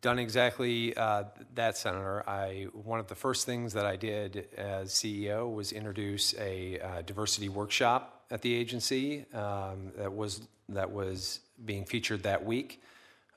done 0.00 0.18
exactly 0.18 0.96
uh, 0.96 1.24
that, 1.54 1.76
Senator. 1.76 2.28
I 2.28 2.66
one 2.72 3.00
of 3.00 3.08
the 3.08 3.14
first 3.14 3.46
things 3.46 3.72
that 3.74 3.86
I 3.86 3.96
did 3.96 4.48
as 4.56 4.92
CEO 4.92 5.52
was 5.52 5.72
introduce 5.72 6.34
a 6.38 6.78
uh, 6.80 7.02
diversity 7.02 7.48
workshop 7.48 8.24
at 8.30 8.42
the 8.42 8.54
agency 8.54 9.26
um, 9.34 9.92
that 9.96 10.12
was 10.12 10.42
that 10.68 10.90
was 10.90 11.40
being 11.64 11.84
featured 11.84 12.22
that 12.22 12.44
week. 12.44 12.82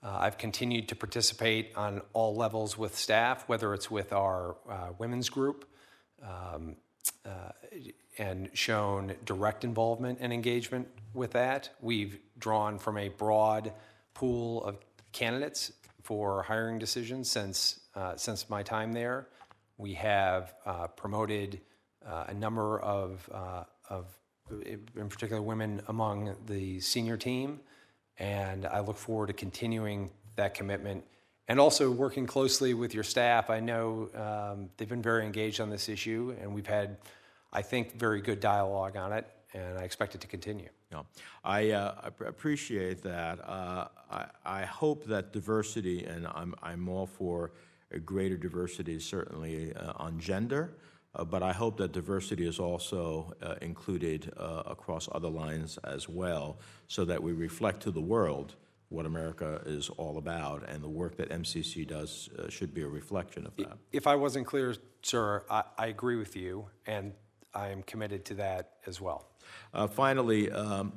Uh, 0.04 0.18
I've 0.20 0.38
continued 0.38 0.90
to 0.90 0.96
participate 0.96 1.72
on 1.76 2.02
all 2.12 2.36
levels 2.36 2.78
with 2.78 2.98
staff, 2.98 3.48
whether 3.48 3.74
it's 3.74 3.90
with 3.90 4.12
our 4.12 4.58
uh, 4.70 4.90
women's 4.98 5.30
group, 5.30 5.66
um, 6.22 6.76
uh, 7.26 7.52
and 8.18 8.50
shown 8.54 9.14
direct 9.26 9.64
involvement 9.64 10.20
and 10.22 10.34
engagement 10.34 10.88
with 11.14 11.32
that. 11.32 11.70
We've 11.82 12.20
drawn 12.38 12.80
from 12.80 12.98
a 12.98 13.10
broad 13.10 13.72
pool 14.14 14.64
of 14.66 14.78
candidates 15.14 15.72
for 16.04 16.44
hiring 16.44 16.80
decisions 16.80 17.30
since 17.30 17.80
uh, 17.96 18.16
since 18.16 18.50
my 18.50 18.62
time 18.64 18.94
there. 18.94 19.28
We 19.78 19.94
have 19.96 20.54
uh, 20.66 20.88
promoted 20.88 21.62
uh, 22.06 22.26
a 22.28 22.34
number 22.34 22.80
of 22.80 23.30
uh, 23.34 23.64
of 23.90 24.06
in 24.66 25.10
particular 25.10 25.42
women 25.42 25.82
among 25.88 26.36
the 26.46 26.80
senior 26.82 27.18
team, 27.18 27.62
and 28.20 28.66
I 28.66 28.82
look 28.82 28.98
forward 28.98 29.28
to 29.28 29.34
continuing 29.34 30.12
that 30.36 30.54
commitment 30.54 31.06
and 31.48 31.60
also 31.60 31.92
working 31.92 32.26
closely 32.26 32.74
with 32.74 32.94
your 32.94 33.04
staff. 33.04 33.50
I 33.50 33.60
know 33.60 34.10
um, 34.16 34.70
they've 34.78 34.88
been 34.88 35.02
very 35.02 35.26
engaged 35.26 35.60
on 35.60 35.70
this 35.70 35.90
issue, 35.90 36.36
and 36.40 36.54
we've 36.54 36.68
had, 36.68 36.98
I 37.52 37.62
think, 37.62 37.98
very 37.98 38.22
good 38.22 38.40
dialogue 38.40 38.96
on 38.96 39.14
it, 39.14 39.28
and 39.54 39.78
I 39.78 39.84
expect 39.84 40.16
it 40.16 40.22
to 40.22 40.28
continue. 40.28 40.70
Yeah, 40.94 41.04
I 41.44 41.72
uh, 41.72 42.10
appreciate 42.26 43.02
that. 43.04 43.40
Uh, 43.48 43.88
I, 44.12 44.26
I 44.46 44.66
hope 44.66 45.06
that 45.06 45.34
diversity, 45.34 46.06
and 46.06 46.28
I'm, 46.28 46.54
I'm 46.62 46.88
all 46.88 47.08
for 47.08 47.52
greater 48.06 48.38
diversity, 48.38 49.00
certainly 49.00 49.74
uh, 49.76 49.94
on 49.96 50.20
gender, 50.20 50.76
uh, 51.16 51.24
but 51.24 51.42
I 51.42 51.52
hope 51.52 51.78
that 51.78 51.92
diversity 51.92 52.48
is 52.48 52.60
also 52.60 53.34
uh, 53.42 53.56
included 53.62 54.32
uh, 54.38 54.64
across 54.68 55.10
other 55.12 55.30
lines 55.30 55.80
as 55.84 56.08
well, 56.08 56.58
so 56.88 57.06
that 57.06 57.22
we 57.22 57.32
reflect 57.32 57.82
to 57.84 57.92
the 57.92 58.02
world 58.02 58.56
what 58.90 59.08
America 59.08 59.60
is 59.66 59.90
all 59.90 60.20
about, 60.20 60.70
and 60.70 60.84
the 60.84 60.90
work 60.90 61.18
that 61.18 61.30
MCC 61.30 61.88
does 61.88 62.30
uh, 62.38 62.48
should 62.50 62.74
be 62.74 62.84
a 62.84 62.88
reflection 62.88 63.48
of 63.48 63.56
that. 63.58 63.78
If 63.92 64.06
I 64.06 64.16
wasn't 64.16 64.46
clear, 64.46 64.76
sir, 65.02 65.44
I, 65.50 65.64
I 65.80 65.88
agree 65.88 66.18
with 66.18 66.36
you, 66.36 66.68
and 66.86 67.14
I 67.56 67.70
am 67.70 67.82
committed 67.84 68.24
to 68.26 68.36
that 68.36 68.74
as 68.86 69.02
well. 69.02 69.33
Uh, 69.74 69.88
Finally, 69.88 70.52
um, 70.52 70.94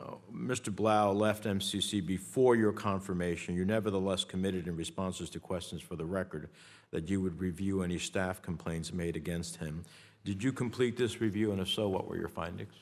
oh, 0.00 0.18
Mr. 0.32 0.74
Blau 0.74 1.12
left 1.12 1.44
MCC 1.44 2.04
before 2.04 2.56
your 2.56 2.72
confirmation. 2.72 3.54
You 3.54 3.64
nevertheless 3.64 4.24
committed 4.24 4.66
in 4.66 4.76
responses 4.76 5.30
to 5.30 5.40
questions 5.40 5.82
for 5.82 5.96
the 5.96 6.04
record 6.04 6.48
that 6.90 7.08
you 7.08 7.20
would 7.20 7.40
review 7.40 7.82
any 7.82 7.98
staff 7.98 8.40
complaints 8.42 8.92
made 8.92 9.16
against 9.16 9.56
him. 9.56 9.84
Did 10.24 10.42
you 10.42 10.52
complete 10.52 10.96
this 10.96 11.20
review, 11.20 11.52
and 11.52 11.60
if 11.60 11.68
so, 11.68 11.88
what 11.88 12.06
were 12.08 12.16
your 12.16 12.28
findings? 12.28 12.74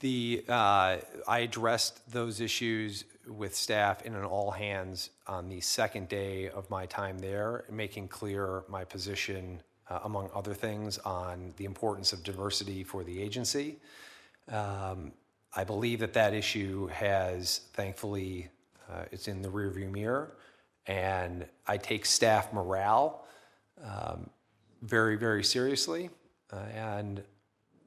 The, 0.00 0.44
uh, 0.48 0.98
I 1.26 1.38
addressed 1.38 2.12
those 2.12 2.40
issues 2.40 3.04
with 3.26 3.54
staff 3.54 4.02
in 4.02 4.14
an 4.14 4.24
all 4.24 4.50
hands 4.50 5.10
on 5.26 5.48
the 5.48 5.60
second 5.60 6.08
day 6.08 6.50
of 6.50 6.68
my 6.68 6.86
time 6.86 7.18
there, 7.18 7.64
making 7.70 8.08
clear 8.08 8.64
my 8.68 8.84
position, 8.84 9.62
uh, 9.88 10.00
among 10.04 10.30
other 10.34 10.52
things, 10.52 10.98
on 10.98 11.54
the 11.56 11.64
importance 11.64 12.12
of 12.12 12.22
diversity 12.22 12.84
for 12.84 13.04
the 13.04 13.22
agency. 13.22 13.78
Um, 14.50 15.12
I 15.54 15.64
believe 15.64 16.00
that 16.00 16.12
that 16.14 16.34
issue 16.34 16.86
has, 16.88 17.62
thankfully, 17.72 18.48
uh, 18.90 19.04
it's 19.10 19.28
in 19.28 19.42
the 19.42 19.48
rearview 19.48 19.90
mirror, 19.90 20.36
and 20.86 21.46
I 21.66 21.76
take 21.76 22.06
staff 22.06 22.52
morale 22.52 23.24
um, 23.82 24.30
very, 24.82 25.16
very 25.16 25.44
seriously. 25.44 26.10
Uh, 26.52 26.56
and 26.74 27.22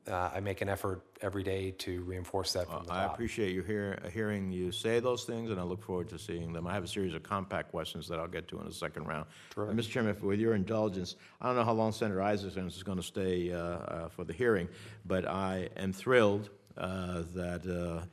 uh, 0.10 0.32
I 0.34 0.40
make 0.40 0.62
an 0.62 0.70
effort 0.70 1.02
every 1.22 1.44
day 1.44 1.72
to 1.80 2.02
reinforce 2.04 2.54
that 2.54 2.70
from 2.70 2.86
the 2.86 2.94
I 2.94 3.06
appreciate 3.06 3.54
you 3.54 3.62
hear, 3.64 4.00
hearing 4.14 4.52
you 4.52 4.72
say 4.72 5.00
those 5.00 5.24
things, 5.24 5.50
and 5.50 5.60
I 5.60 5.64
look 5.64 5.82
forward 5.82 6.10
to 6.10 6.20
seeing 6.20 6.52
them. 6.52 6.68
I 6.68 6.74
have 6.74 6.84
a 6.84 6.88
series 6.88 7.14
of 7.14 7.24
compact 7.24 7.72
questions 7.72 8.08
that 8.10 8.20
I'll 8.20 8.28
get 8.28 8.48
to 8.50 8.60
in 8.60 8.66
the 8.66 8.74
second 8.74 9.06
round. 9.06 9.26
Uh, 9.56 9.62
Mr. 9.62 9.90
Chairman, 9.90 10.16
if- 10.16 10.22
with 10.22 10.40
your 10.40 10.56
indulgence, 10.56 11.16
I 11.40 11.48
don't 11.48 11.56
know 11.56 11.64
how 11.64 11.74
long 11.74 11.92
Senator 11.92 12.20
Isakson 12.20 12.68
is 12.68 12.84
going 12.84 12.98
to 12.98 13.04
stay 13.04 13.52
uh, 13.54 13.58
uh, 13.58 14.10
for 14.10 14.26
the 14.26 14.34
hearing, 14.34 14.68
but 15.06 15.28
I 15.28 15.70
am 15.78 15.94
thrilled 15.94 16.50
uh, 16.78 17.24
that 17.36 17.66
uh, 17.66 18.06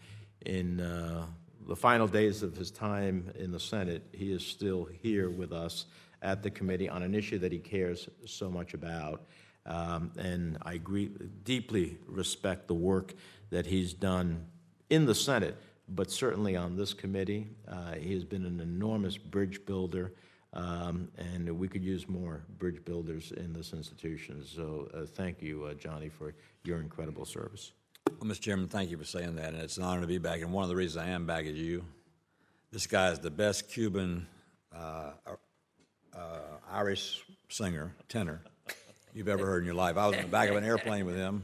in 0.47 0.81
uh, 0.81 1.27
the 1.67 1.77
final 1.77 2.07
days 2.07 2.43
of 2.43 2.57
his 2.57 2.71
time 2.71 3.33
in 3.37 3.51
the 3.51 3.61
Senate, 3.61 4.03
he 4.13 4.33
is 4.33 4.45
still 4.47 4.85
here 5.03 5.29
with 5.31 5.53
us 5.53 5.87
at 6.23 6.43
the 6.43 6.51
committee 6.51 6.89
on 6.89 7.03
an 7.03 7.15
issue 7.15 7.39
that 7.39 7.51
he 7.51 7.59
cares 7.59 8.09
so 8.27 8.51
much 8.51 8.75
about. 8.75 9.23
Um, 9.67 10.13
and 10.19 10.59
I 10.63 10.75
agree, 10.75 11.11
deeply 11.45 11.99
respect 12.07 12.67
the 12.67 12.75
work 12.75 13.15
that 13.51 13.67
he's 13.67 13.93
done 13.93 14.47
in 14.89 15.07
the 15.07 15.15
Senate, 15.15 15.57
but 15.89 16.11
certainly 16.11 16.57
on 16.57 16.77
this 16.77 16.95
committee. 16.95 17.49
Uh, 17.69 17.93
he 17.95 18.15
has 18.15 18.25
been 18.25 18.45
an 18.47 18.61
enormous 18.61 19.17
bridge 19.17 19.65
builder, 19.67 20.13
um, 20.53 21.09
and 21.19 21.49
we 21.59 21.69
could 21.69 21.85
use 21.85 22.09
more 22.09 22.43
bridge 22.59 22.85
builders 22.85 23.33
in 23.33 23.53
this 23.53 23.73
institution. 23.73 24.45
So 24.45 24.89
uh, 24.95 25.05
thank 25.05 25.43
you, 25.43 25.65
uh, 25.65 25.75
Johnny, 25.75 26.09
for 26.09 26.35
your 26.65 26.81
incredible 26.81 27.25
service. 27.25 27.73
Well, 28.19 28.31
Mr. 28.31 28.41
Chairman, 28.41 28.69
thank 28.69 28.91
you 28.91 28.99
for 28.99 29.05
saying 29.05 29.37
that, 29.37 29.53
and 29.53 29.63
it's 29.63 29.77
an 29.77 29.85
honor 29.85 30.01
to 30.01 30.07
be 30.07 30.19
back. 30.19 30.41
And 30.41 30.53
one 30.53 30.65
of 30.65 30.69
the 30.69 30.77
reasons 30.77 31.05
I 31.05 31.11
am 31.11 31.27
back 31.27 31.45
is 31.45 31.57
you. 31.57 31.85
This 32.73 32.87
guy 32.87 33.11
is 33.11 33.19
the 33.19 33.31
best 33.31 33.71
Cuban 33.71 34.27
uh, 34.75 35.11
uh, 36.15 36.19
Irish 36.71 37.23
singer, 37.49 37.95
tenor, 38.09 38.43
you've 39.15 39.29
ever 39.29 39.47
heard 39.47 39.63
in 39.63 39.67
your 39.67 39.75
life. 39.75 39.97
I 39.97 40.07
was 40.07 40.17
in 40.17 40.23
the 40.23 40.29
back 40.29 40.51
of 40.51 40.57
an 40.57 40.65
airplane 40.65 41.05
with 41.05 41.17
him 41.17 41.43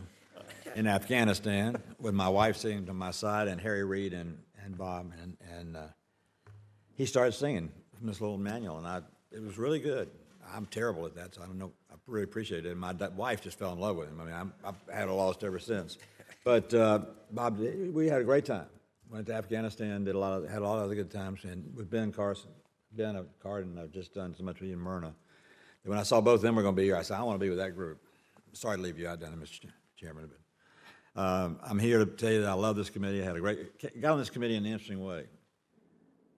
in 0.75 0.87
Afghanistan 0.87 1.77
with 1.99 2.15
my 2.15 2.29
wife 2.29 2.57
sitting 2.57 2.87
to 2.87 2.95
my 2.95 3.11
side 3.11 3.49
and 3.49 3.61
Harry 3.61 3.85
Reid 3.85 4.13
and, 4.13 4.39
and 4.65 4.77
Bob, 4.77 5.13
and, 5.23 5.37
and 5.59 5.77
uh, 5.77 5.81
he 6.95 7.07
started 7.07 7.33
singing 7.33 7.71
from 7.97 8.07
this 8.07 8.21
little 8.21 8.39
manual, 8.39 8.79
and 8.79 8.87
I, 8.87 9.01
it 9.33 9.43
was 9.43 9.59
really 9.59 9.79
good. 9.79 10.09
I'm 10.55 10.67
terrible 10.67 11.07
at 11.07 11.15
that, 11.17 11.35
so 11.35 11.43
I 11.43 11.47
don't 11.47 11.59
know. 11.59 11.73
I 11.91 11.95
really 12.07 12.25
appreciate 12.25 12.67
it. 12.67 12.71
And 12.71 12.81
my 12.81 12.93
wife 13.17 13.43
just 13.43 13.59
fell 13.59 13.73
in 13.73 13.81
love 13.81 13.97
with 13.97 14.09
him. 14.09 14.21
I 14.21 14.25
mean, 14.25 14.35
I'm, 14.35 14.53
I've 14.65 14.95
had 14.95 15.09
a 15.09 15.13
lost 15.13 15.43
ever 15.43 15.59
since. 15.59 15.99
But 16.45 16.73
uh, 16.73 17.01
Bob, 17.33 17.59
we 17.59 18.07
had 18.07 18.21
a 18.21 18.25
great 18.25 18.45
time. 18.45 18.67
Went 19.11 19.27
to 19.27 19.35
Afghanistan, 19.35 20.05
did 20.05 20.15
a 20.15 20.19
lot 20.19 20.35
of, 20.35 20.49
had 20.49 20.63
a 20.63 20.65
lot 20.65 20.79
of 20.79 20.85
other 20.85 20.95
good 20.95 21.11
times, 21.11 21.45
and 21.45 21.75
with 21.75 21.91
Ben 21.91 22.13
Carson, 22.13 22.51
Ben 22.93 23.25
Cardin, 23.43 23.79
I've 23.79 23.91
just 23.91 24.15
done 24.15 24.35
so 24.37 24.45
much 24.45 24.61
with 24.61 24.69
you 24.69 24.77
in 24.77 24.81
Myrna. 24.81 25.15
And 25.87 25.91
when 25.91 26.01
I 26.01 26.03
saw 26.03 26.21
both 26.21 26.37
of 26.37 26.41
them 26.41 26.57
were 26.57 26.63
going 26.63 26.75
to 26.75 26.81
be 26.83 26.87
here, 26.87 26.97
I 26.97 27.03
said, 27.03 27.17
I 27.17 27.23
want 27.23 27.39
to 27.39 27.45
be 27.45 27.49
with 27.49 27.59
that 27.59 27.77
group. 27.77 28.01
Sorry 28.55 28.77
to 28.77 28.83
leave 28.83 28.99
you 28.99 29.07
out, 29.07 29.21
down 29.21 29.31
there, 29.31 29.39
Mr. 29.39 29.71
Chairman. 29.97 30.29
But 31.15 31.23
um, 31.23 31.61
I'm 31.63 31.79
here 31.79 32.01
to 32.01 32.07
tell 32.07 32.33
you 32.33 32.41
that 32.41 32.49
I 32.49 32.55
love 32.55 32.75
this 32.75 32.91
committee. 32.91 33.23
I 33.23 33.25
had 33.25 33.37
a 33.37 33.41
great 33.41 34.01
got 34.01 34.15
on 34.15 34.19
this 34.19 34.29
committee 34.29 34.57
in 34.57 34.67
an 34.67 34.73
interesting 34.73 35.05
way. 35.05 35.27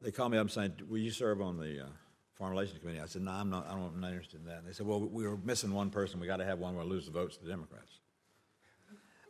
They 0.02 0.10
called 0.10 0.32
me 0.32 0.38
up 0.38 0.42
and 0.42 0.50
saying, 0.50 0.74
"Will 0.86 0.98
you 0.98 1.10
serve 1.10 1.40
on 1.40 1.56
the 1.56 1.84
uh, 1.84 1.88
Foreign 2.34 2.52
Relations 2.52 2.78
Committee?" 2.78 3.00
I 3.00 3.06
said, 3.06 3.22
"No, 3.22 3.30
I'm 3.30 3.48
not. 3.48 3.66
I 3.66 3.72
I'm 3.72 4.00
not 4.00 4.10
interested 4.10 4.40
in 4.40 4.46
that." 4.46 4.58
And 4.58 4.68
they 4.68 4.72
said, 4.72 4.86
"Well, 4.86 5.00
we 5.00 5.24
are 5.24 5.38
missing 5.38 5.72
one 5.72 5.88
person. 5.88 6.20
We 6.20 6.26
got 6.26 6.36
to 6.36 6.44
have 6.44 6.58
one. 6.58 6.74
To 6.74 6.84
lose 6.84 7.06
the 7.06 7.12
votes 7.12 7.38
to 7.38 7.44
the 7.44 7.50
Democrats." 7.50 8.00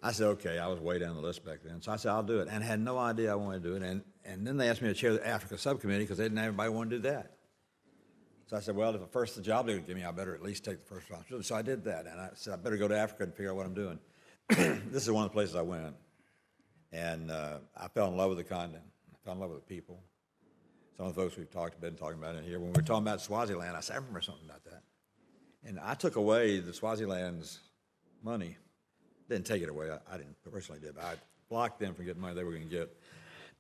I 0.03 0.11
said, 0.11 0.27
"Okay." 0.27 0.59
I 0.59 0.67
was 0.67 0.81
way 0.81 0.99
down 0.99 1.15
the 1.15 1.23
list 1.23 1.45
back 1.45 1.61
then, 1.65 1.81
so 1.81 1.93
I 1.93 1.97
said, 1.97 2.11
"I'll 2.11 2.25
do 2.25 2.41
it," 2.41 2.49
and 2.51 2.65
had 2.65 2.81
no 2.81 2.99
idea 2.99 3.31
I 3.31 3.37
wanted 3.37 3.63
to 3.63 3.69
do 3.69 3.77
it. 3.77 3.83
And 3.83 4.03
and 4.25 4.47
then 4.47 4.57
they 4.57 4.69
asked 4.69 4.83
me 4.83 4.89
to 4.89 4.95
chair 4.95 5.13
the 5.13 5.27
Africa 5.27 5.57
subcommittee 5.57 6.03
because 6.03 6.19
they 6.19 6.25
didn't 6.25 6.39
have 6.39 6.49
everybody 6.49 6.71
want 6.71 6.91
to 6.91 6.97
do 6.97 7.03
that. 7.03 7.38
So 8.49 8.57
I 8.57 8.61
said, 8.61 8.77
well, 8.77 8.95
if 8.95 9.01
the 9.01 9.07
first 9.07 9.37
the 9.37 9.43
job 9.43 9.67
they 9.67 9.75
would 9.75 9.87
give 9.87 9.95
me, 9.95 10.05
I 10.05 10.11
better 10.11 10.35
at 10.35 10.43
least 10.43 10.65
take 10.65 10.79
the 10.79 10.87
first 10.87 11.11
responsibility. 11.11 11.47
So 11.47 11.55
I 11.55 11.61
did 11.61 11.85
that, 11.85 12.07
and 12.07 12.19
I 12.19 12.31
said, 12.33 12.55
I 12.55 12.57
better 12.57 12.79
go 12.79 12.89
to 12.89 12.99
Africa 12.99 13.25
and 13.25 13.35
figure 13.35 13.51
out 13.51 13.57
what 13.57 13.67
I'm 13.67 13.75
doing. 13.75 13.99
this 14.49 15.03
is 15.03 15.11
one 15.11 15.25
of 15.25 15.31
the 15.31 15.35
places 15.35 15.55
I 15.55 15.61
went, 15.61 15.95
and 16.91 17.31
uh, 17.31 17.59
I 17.77 17.89
fell 17.89 18.09
in 18.09 18.17
love 18.17 18.31
with 18.31 18.39
the 18.39 18.45
continent. 18.45 18.85
I 19.13 19.17
fell 19.23 19.35
in 19.35 19.41
love 19.41 19.51
with 19.51 19.69
the 19.69 19.75
people. 19.75 20.01
Some 20.97 21.07
of 21.07 21.15
the 21.15 21.21
folks 21.21 21.37
we've 21.37 21.51
talked 21.51 21.79
been 21.79 21.95
talking 21.95 22.19
about 22.19 22.37
in 22.37 22.45
here. 22.45 22.59
When 22.59 22.73
we 22.73 22.77
were 22.77 22.83
talking 22.83 23.07
about 23.07 23.21
Swaziland, 23.21 23.77
I 23.77 23.81
said, 23.81 23.95
I 23.95 23.97
remember 23.97 24.23
something 24.23 24.47
about 24.47 24.65
that. 24.65 24.83
And 25.67 25.79
I 25.79 25.93
took 25.93 26.17
away 26.17 26.59
the 26.59 26.73
Swaziland's 26.73 27.61
money. 28.23 28.57
Didn't 29.29 29.45
take 29.45 29.63
it 29.63 29.69
away. 29.69 29.91
I, 29.91 30.15
I 30.15 30.17
didn't 30.17 30.37
personally 30.51 30.81
did. 30.81 30.95
But 30.95 31.05
I 31.05 31.15
blocked 31.51 31.79
them 31.81 31.95
from 31.95 32.07
getting 32.07 32.23
money 32.23 32.35
they 32.35 32.45
were 32.45 32.53
going 32.53 32.69
to 32.69 32.89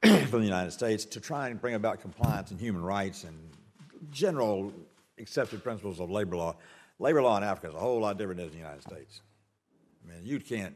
get 0.03 0.29
from 0.31 0.41
the 0.41 0.47
United 0.47 0.71
States 0.71 1.05
to 1.05 1.21
try 1.21 1.49
and 1.49 1.61
bring 1.61 1.75
about 1.75 2.01
compliance 2.01 2.51
and 2.51 2.59
human 2.59 2.83
rights 2.83 3.25
and 3.25 3.37
general 4.11 4.73
accepted 5.19 5.63
principles 5.63 6.01
of 6.01 6.11
labor 6.11 6.37
law. 6.37 6.57
Labor 6.99 7.23
law 7.23 7.37
in 7.37 7.45
Africa 7.45 7.69
is 7.69 7.75
a 7.75 7.79
whole 7.79 8.01
lot 8.01 8.19
different 8.19 8.41
than 8.41 8.51
the 8.51 8.57
United 8.57 8.83
States. 8.83 9.21
I 10.05 10.13
mean, 10.13 10.25
you 10.25 10.41
can't 10.41 10.75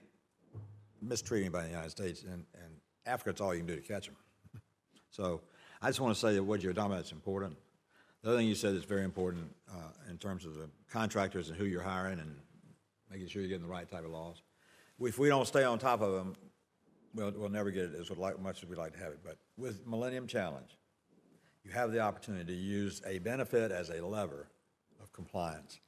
mistreat 1.01 1.43
anybody 1.43 1.67
in 1.67 1.71
the 1.71 1.77
United 1.77 1.91
States, 1.91 2.23
and, 2.23 2.45
and 2.55 2.73
Africa, 3.07 3.31
it's 3.31 3.41
all 3.41 3.53
you 3.53 3.61
can 3.61 3.67
do 3.67 3.77
to 3.77 3.83
catch 3.83 4.07
them. 4.07 4.17
So 5.11 5.43
I 5.83 5.89
just 5.89 6.01
want 6.01 6.15
to 6.15 6.21
say 6.21 6.33
that 6.35 6.43
what 6.43 6.63
you're 6.63 6.73
talking 6.73 6.93
about 6.93 7.05
is 7.05 7.13
important. 7.13 7.55
The 8.23 8.31
other 8.31 8.39
thing 8.39 8.47
you 8.47 8.55
said 8.55 8.75
is 8.75 8.85
very 8.85 9.05
important 9.05 9.55
uh, 9.71 9.91
in 10.09 10.17
terms 10.17 10.47
of 10.47 10.55
the 10.55 10.71
contractors 10.91 11.51
and 11.51 11.59
who 11.59 11.67
you're 11.67 11.83
hiring 11.83 12.19
and 12.19 12.35
making 13.11 13.29
sure 13.29 13.43
you're 13.43 13.49
getting 13.51 13.67
the 13.67 13.69
right 13.69 13.91
type 13.91 14.07
of 14.07 14.11
laws. 14.11 14.41
If 15.01 15.19
we 15.19 15.29
don't 15.29 15.47
stay 15.47 15.65
on 15.65 15.79
top 15.79 16.01
of 16.01 16.13
them, 16.13 16.35
we'll, 17.15 17.33
we'll 17.33 17.51
never 17.51 17.71
get 17.71 17.85
it 17.85 17.95
as 18.01 18.11
much 18.41 18.63
as 18.63 18.69
we'd 18.69 18.79
like 18.79 18.95
to 18.95 19.01
have 19.01 19.13
it. 19.13 19.19
But 19.23 19.37
with 19.59 19.87
Millennium 19.87 20.27
Challenge, 20.27 20.79
you 21.65 21.71
have 21.73 21.93
the 21.93 22.01
opportunity 22.01 22.45
to 22.55 22.59
use 22.59 23.03
a 23.07 23.19
benefit 23.19 23.71
as 23.71 23.91
a 23.91 24.05
lever 24.05 24.49
of 25.01 25.13
compliance. 25.13 25.79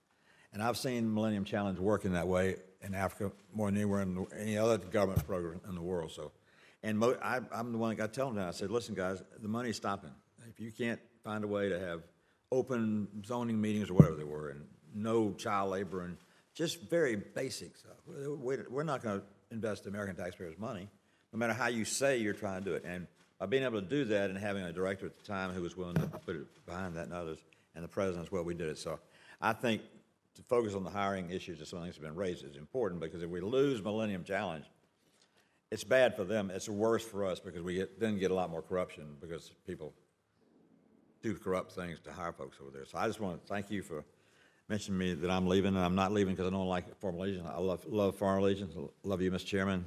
And 0.53 0.63
I've 0.63 0.77
seen 0.77 1.13
Millennium 1.13 1.45
Challenge 1.45 1.79
working 1.79 2.13
that 2.13 2.29
way 2.29 2.57
in 2.81 2.95
Africa 2.95 3.35
more 3.53 3.69
than 3.69 3.77
anywhere 3.77 4.03
in 4.03 4.15
the, 4.15 4.27
any 4.39 4.57
other 4.57 4.79
government 4.79 5.27
program 5.27 5.61
in 5.69 5.75
the 5.75 5.83
world. 5.83 6.13
So, 6.13 6.33
and 6.83 6.99
mo- 6.99 7.19
I, 7.23 7.41
am 7.53 7.73
the 7.73 7.79
one 7.79 7.91
that 7.91 7.97
got 7.97 8.13
telling 8.13 8.37
them. 8.37 8.47
I 8.47 8.53
said, 8.53 8.71
"Listen, 8.71 8.95
guys, 8.95 9.23
the 9.41 9.49
money's 9.49 9.77
stopping. 9.77 10.13
If 10.49 10.61
you 10.61 10.71
can't 10.71 11.01
find 11.25 11.43
a 11.43 11.49
way 11.49 11.71
to 11.71 11.81
have 11.81 12.03
open 12.53 13.09
zoning 13.25 13.61
meetings 13.61 13.91
or 13.91 13.95
whatever 13.95 14.15
they 14.15 14.25
were, 14.25 14.51
and 14.51 14.65
no 14.95 15.33
child 15.33 15.71
labor 15.71 16.05
and 16.05 16.17
just 16.55 16.83
very 16.83 17.17
basic 17.17 17.77
stuff, 17.77 17.97
we're 18.07 18.85
not 18.85 19.03
going 19.03 19.21
to 19.21 19.27
invest 19.51 19.87
American 19.87 20.15
taxpayers' 20.15 20.57
money, 20.57 20.89
no 21.33 21.39
matter 21.39 21.53
how 21.53 21.67
you 21.67 21.85
say 21.85 22.19
you're 22.19 22.33
trying 22.33 22.63
to 22.63 22.71
do 22.71 22.77
it." 22.77 22.85
And 22.85 23.09
by 23.39 23.47
being 23.47 23.63
able 23.65 23.81
to 23.81 23.87
do 23.87 24.05
that 24.05 24.31
and 24.31 24.39
having 24.39 24.63
a 24.63 24.73
director 24.73 25.07
at 25.07 25.17
the 25.17 25.25
time 25.25 25.51
who 25.51 25.63
was 25.63 25.77
willing 25.77 25.95
to 25.97 26.07
put 26.07 26.37
it 26.37 26.67
behind 26.67 26.95
that 26.97 27.05
and 27.05 27.13
others, 27.13 27.39
and 27.75 27.85
the 27.85 27.89
president 27.89 28.27
as 28.27 28.33
well, 28.33 28.45
we 28.45 28.55
did 28.55 28.69
it. 28.69 28.79
So 28.79 28.99
I 29.41 29.53
think 29.53 29.83
to 30.35 30.43
focus 30.43 30.75
on 30.75 30.85
the 30.85 30.91
hiring 30.91 31.31
issues 31.31 31.61
of 31.61 31.69
some 31.69 31.83
things 31.83 31.95
have 31.97 32.03
been 32.03 32.15
raised 32.15 32.45
is 32.45 32.57
important 32.57 33.01
because 33.01 33.23
if 33.23 33.29
we 33.29 33.41
lose 33.41 33.83
Millennium 33.83 34.25
Challenge, 34.25 34.65
it's 35.71 35.85
bad 35.85 36.15
for 36.15 36.25
them. 36.25 36.51
It's 36.55 36.69
worse 36.69 37.05
for 37.05 37.25
us 37.25 37.41
because 37.41 37.63
we 37.63 37.75
get, 37.75 37.99
then 37.99 38.19
get 38.19 38.31
a 38.31 38.35
lot 38.35 38.51
more 38.51 38.63
corruption 38.63 39.17
because 39.21 39.53
people 39.67 39.93
do 41.23 41.35
corrupt 41.35 41.73
things 41.73 41.99
to 42.01 42.13
hire 42.13 42.33
folks 42.33 42.59
over 42.61 42.71
there. 42.71 42.85
So 42.85 42.99
I 42.99 43.07
just 43.07 43.19
want 43.19 43.41
to 43.41 43.49
thank 43.49 43.71
you 43.71 43.83
for 43.83 44.05
mentioning 44.69 44.99
me 44.99 45.15
that 45.15 45.31
I'm 45.31 45.47
leaving, 45.47 45.75
and 45.75 45.85
I'm 45.85 45.95
not 45.95 46.13
leaving 46.13 46.35
because 46.35 46.47
I 46.47 46.51
don't 46.51 46.69
like 46.69 46.99
foreign 47.01 47.17
relations. 47.17 47.47
I 47.51 47.59
love 47.59 47.85
love 47.87 48.17
foreign 48.17 48.37
relations. 48.37 48.75
Love 49.03 49.21
you, 49.21 49.31
Mr. 49.31 49.47
Chairman, 49.47 49.85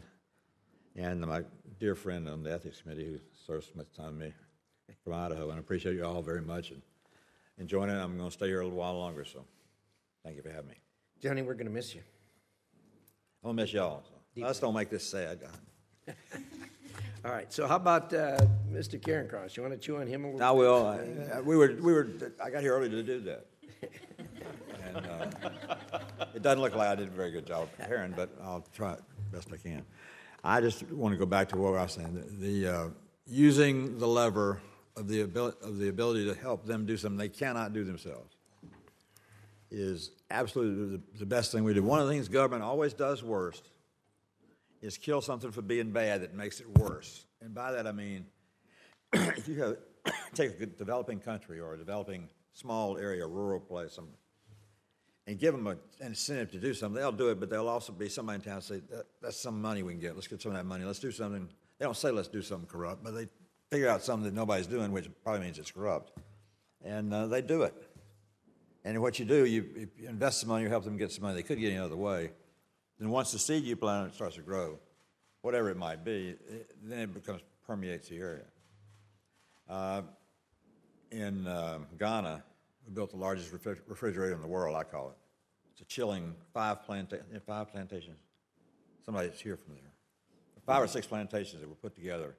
and 0.98 1.22
my 1.22 1.44
dear 1.80 1.96
friend 1.96 2.28
on 2.28 2.44
the 2.44 2.52
ethics 2.52 2.82
committee 2.82 3.06
who 3.06 3.20
serves 3.46 3.70
much 3.76 3.94
time 3.96 4.18
with 4.18 4.30
me 4.30 4.34
from 5.04 5.14
Idaho, 5.14 5.50
and 5.50 5.58
I 5.58 5.60
appreciate 5.60 5.96
you 5.96 6.04
all 6.04 6.22
very 6.22 6.42
much 6.42 6.72
and 6.72 6.82
enjoying 7.60 7.90
it. 7.90 7.94
I'm 7.94 8.18
going 8.18 8.30
to 8.30 8.34
stay 8.34 8.48
here 8.48 8.62
a 8.62 8.64
little 8.64 8.80
while 8.80 8.98
longer, 8.98 9.24
so 9.24 9.46
thank 10.24 10.36
you 10.36 10.42
for 10.42 10.50
having 10.50 10.70
me. 10.70 10.76
Johnny, 11.22 11.44
we're 11.44 11.54
going 11.54 11.68
to 11.68 11.72
miss 11.72 11.94
you. 11.94 12.02
I'm 13.44 13.50
gonna 13.50 13.62
miss 13.62 13.72
y'all. 13.72 14.04
So. 14.04 14.44
Let's 14.44 14.60
don't 14.60 14.74
make 14.74 14.90
this 14.90 15.08
sad. 15.08 15.40
All 17.26 17.32
right, 17.32 17.52
so 17.54 17.68
how 17.68 17.76
about 17.76 18.14
uh, 18.14 18.40
Mr. 18.72 19.00
Cairncross? 19.00 19.56
You 19.56 19.64
want 19.64 19.74
to 19.74 19.80
chew 19.80 19.98
on 19.98 20.08
him 20.08 20.26
a 20.26 20.32
little? 20.32 20.44
I 20.44 20.52
will. 20.52 20.88
I, 20.88 21.42
we 21.42 21.56
were, 21.56 21.76
we 21.80 21.94
were. 21.94 22.08
I 22.44 22.50
got 22.50 22.62
here 22.62 22.76
early 22.76 22.90
to 22.90 23.04
do 23.04 23.20
that, 23.22 23.46
and 24.84 24.98
uh, 24.98 26.26
it 26.34 26.42
doesn't 26.42 26.62
look 26.62 26.76
like 26.76 26.88
I 26.88 26.96
did 26.96 27.08
a 27.08 27.12
very 27.12 27.32
good 27.32 27.46
job 27.46 27.70
preparing, 27.78 28.12
but 28.12 28.30
I'll 28.44 28.66
try 28.74 28.94
it 28.94 29.02
best 29.32 29.50
I 29.54 29.58
can. 29.58 29.84
I 30.48 30.62
just 30.62 30.90
want 30.90 31.12
to 31.12 31.18
go 31.18 31.26
back 31.26 31.50
to 31.50 31.58
what 31.58 31.78
I 31.78 31.84
was 31.84 31.92
saying. 31.92 32.14
The, 32.40 32.62
the 32.64 32.74
uh, 32.74 32.88
using 33.26 34.00
the 34.00 34.08
lever 34.08 34.62
of 34.96 35.10
the 35.10 35.22
ability 35.22 35.58
of 35.62 35.78
the 35.78 35.90
ability 35.90 36.26
to 36.26 36.34
help 36.34 36.66
them 36.66 36.86
do 36.86 36.96
something 36.96 37.18
they 37.18 37.28
cannot 37.28 37.74
do 37.74 37.84
themselves 37.84 38.34
is 39.70 40.12
absolutely 40.32 40.96
the, 40.96 41.20
the 41.20 41.26
best 41.26 41.52
thing 41.52 41.66
we 41.66 41.74
do. 41.74 41.84
One 41.84 42.00
of 42.00 42.08
the 42.08 42.14
things 42.14 42.30
government 42.30 42.64
always 42.64 42.94
does 42.94 43.22
worst 43.22 43.68
is 44.82 44.98
kill 44.98 45.20
something 45.20 45.52
for 45.52 45.62
being 45.62 45.92
bad 45.92 46.22
that 46.22 46.34
makes 46.34 46.62
it 46.62 46.80
worse. 46.80 47.26
And 47.42 47.54
by 47.54 47.74
that 47.74 47.86
I 47.86 47.92
mean, 47.92 48.26
if 49.14 49.50
you 49.50 49.62
have 49.62 49.76
take 50.34 50.62
a 50.62 50.66
developing 50.66 51.20
country 51.20 51.60
or 51.60 51.74
a 51.74 51.78
developing 51.78 52.30
small 52.54 52.98
area, 52.98 53.28
rural 53.28 53.60
place, 53.60 54.00
and 55.28 55.38
give 55.38 55.54
them 55.54 55.68
an 55.68 55.78
incentive 56.00 56.52
to 56.52 56.58
do 56.58 56.74
something, 56.74 57.00
they'll 57.00 57.12
do 57.12 57.30
it, 57.30 57.40
but 57.40 57.50
there'll 57.50 57.68
also 57.68 57.92
be 57.92 58.08
somebody 58.08 58.38
in 58.38 58.42
town 58.42 58.62
say, 58.62 58.82
that, 58.90 59.06
that's 59.22 59.40
some 59.40 59.62
money 59.62 59.84
we 59.84 59.92
can 59.92 60.00
get. 60.00 60.16
Let's 60.16 60.28
get 60.28 60.42
some 60.42 60.52
of 60.52 60.58
that 60.58 60.66
money. 60.66 60.86
Let's 60.86 61.00
do 61.00 61.12
something. 61.12 61.50
They 61.78 61.86
don't 61.86 61.98
say 61.98 62.12
let's 62.12 62.30
do 62.30 62.42
something 62.42 62.68
corrupt, 62.68 63.04
but 63.04 63.12
they 63.13 63.28
figure 63.70 63.90
out 63.90 64.02
something 64.02 64.24
that 64.24 64.34
nobody's 64.34 64.68
doing, 64.68 64.92
which 64.92 65.10
probably 65.24 65.42
means 65.42 65.60
it's 65.60 65.70
corrupt. 65.70 66.18
And 66.84 67.13
uh, 67.13 67.28
they 67.28 67.42
do 67.42 67.63
it. 67.63 67.74
And 68.86 69.02
what 69.02 69.20
you 69.20 69.26
do, 69.26 69.46
you, 69.46 69.90
you 69.98 70.08
invest 70.08 70.40
some 70.40 70.50
money, 70.50 70.63
you 70.63 70.70
help 70.70 70.86
them 70.86 70.96
get 70.96 71.12
some 71.12 71.24
money. 71.24 71.36
They 71.36 71.44
could 71.44 71.60
get 71.60 71.72
any 71.72 71.80
other 71.80 71.98
way. 71.98 72.32
Then 72.98 73.10
once 73.10 73.34
the 73.34 73.40
seed 73.40 73.66
you 73.66 73.76
plant 73.76 74.16
starts 74.16 74.36
to 74.36 74.42
grow, 74.42 74.80
whatever 75.42 75.70
it 75.70 75.78
might 75.78 76.06
be, 76.06 76.36
it, 76.50 76.72
then 76.82 77.00
it 77.00 77.13
becomes 77.13 77.42
permeates 77.66 78.08
the 78.08 78.18
area. 78.18 78.46
Uh, 79.70 80.04
in 81.12 81.46
uh, 81.46 81.80
Ghana, 82.00 82.44
we 82.88 82.93
built 82.93 83.12
the 83.12 83.17
largest 83.17 83.52
refri- 83.52 83.80
refrigerator 83.88 84.34
in 84.34 84.41
the 84.41 84.47
world. 84.47 84.76
I 84.76 84.84
call 84.84 85.10
it. 85.10 85.17
It's 85.73 85.82
a 85.82 85.86
chilling 85.86 86.34
five 86.54 86.80
planta- 86.88 87.21
five 87.45 87.71
plantations. 87.71 88.19
Somebody's 89.06 89.39
here 89.39 89.58
from 89.58 89.73
there. 89.73 89.91
Five 90.65 90.84
or 90.84 90.88
six 90.88 91.06
plantations 91.08 91.62
that 91.62 91.69
were 91.69 91.76
put 91.76 91.95
together 91.95 92.36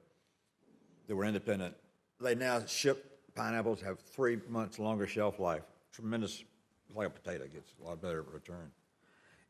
that 1.07 1.15
were 1.15 1.25
independent. 1.25 1.75
They 2.21 2.35
now 2.35 2.63
ship 2.65 3.19
pineapples 3.33 3.81
have 3.81 3.99
three 3.99 4.39
months 4.49 4.77
longer 4.77 5.07
shelf 5.07 5.39
life. 5.39 5.63
Tremendous, 5.91 6.43
like 6.93 7.07
a 7.07 7.09
potato, 7.09 7.47
gets 7.47 7.73
a 7.81 7.87
lot 7.87 8.01
better 8.01 8.21
return. 8.21 8.71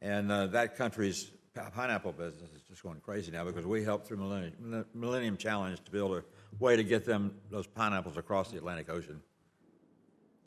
And 0.02 0.32
uh, 0.32 0.48
that 0.48 0.78
country's 0.78 1.32
pineapple 1.74 2.14
business 2.14 2.52
is 2.56 2.62
just 2.70 2.84
going 2.84 3.02
crazy 3.02 3.32
now 3.32 3.44
because 3.44 3.66
we 3.66 3.84
helped 3.84 4.08
through 4.08 4.18
Millennium, 4.18 4.86
Millennium 4.94 5.36
Challenge 5.36 5.84
to 5.84 5.92
build 5.92 6.16
a 6.16 6.24
way 6.60 6.78
to 6.78 6.84
get 6.84 7.06
them 7.06 7.36
those 7.52 7.68
pineapples 7.68 8.16
across 8.16 8.52
the 8.52 8.58
Atlantic 8.58 8.90
Ocean 8.90 9.22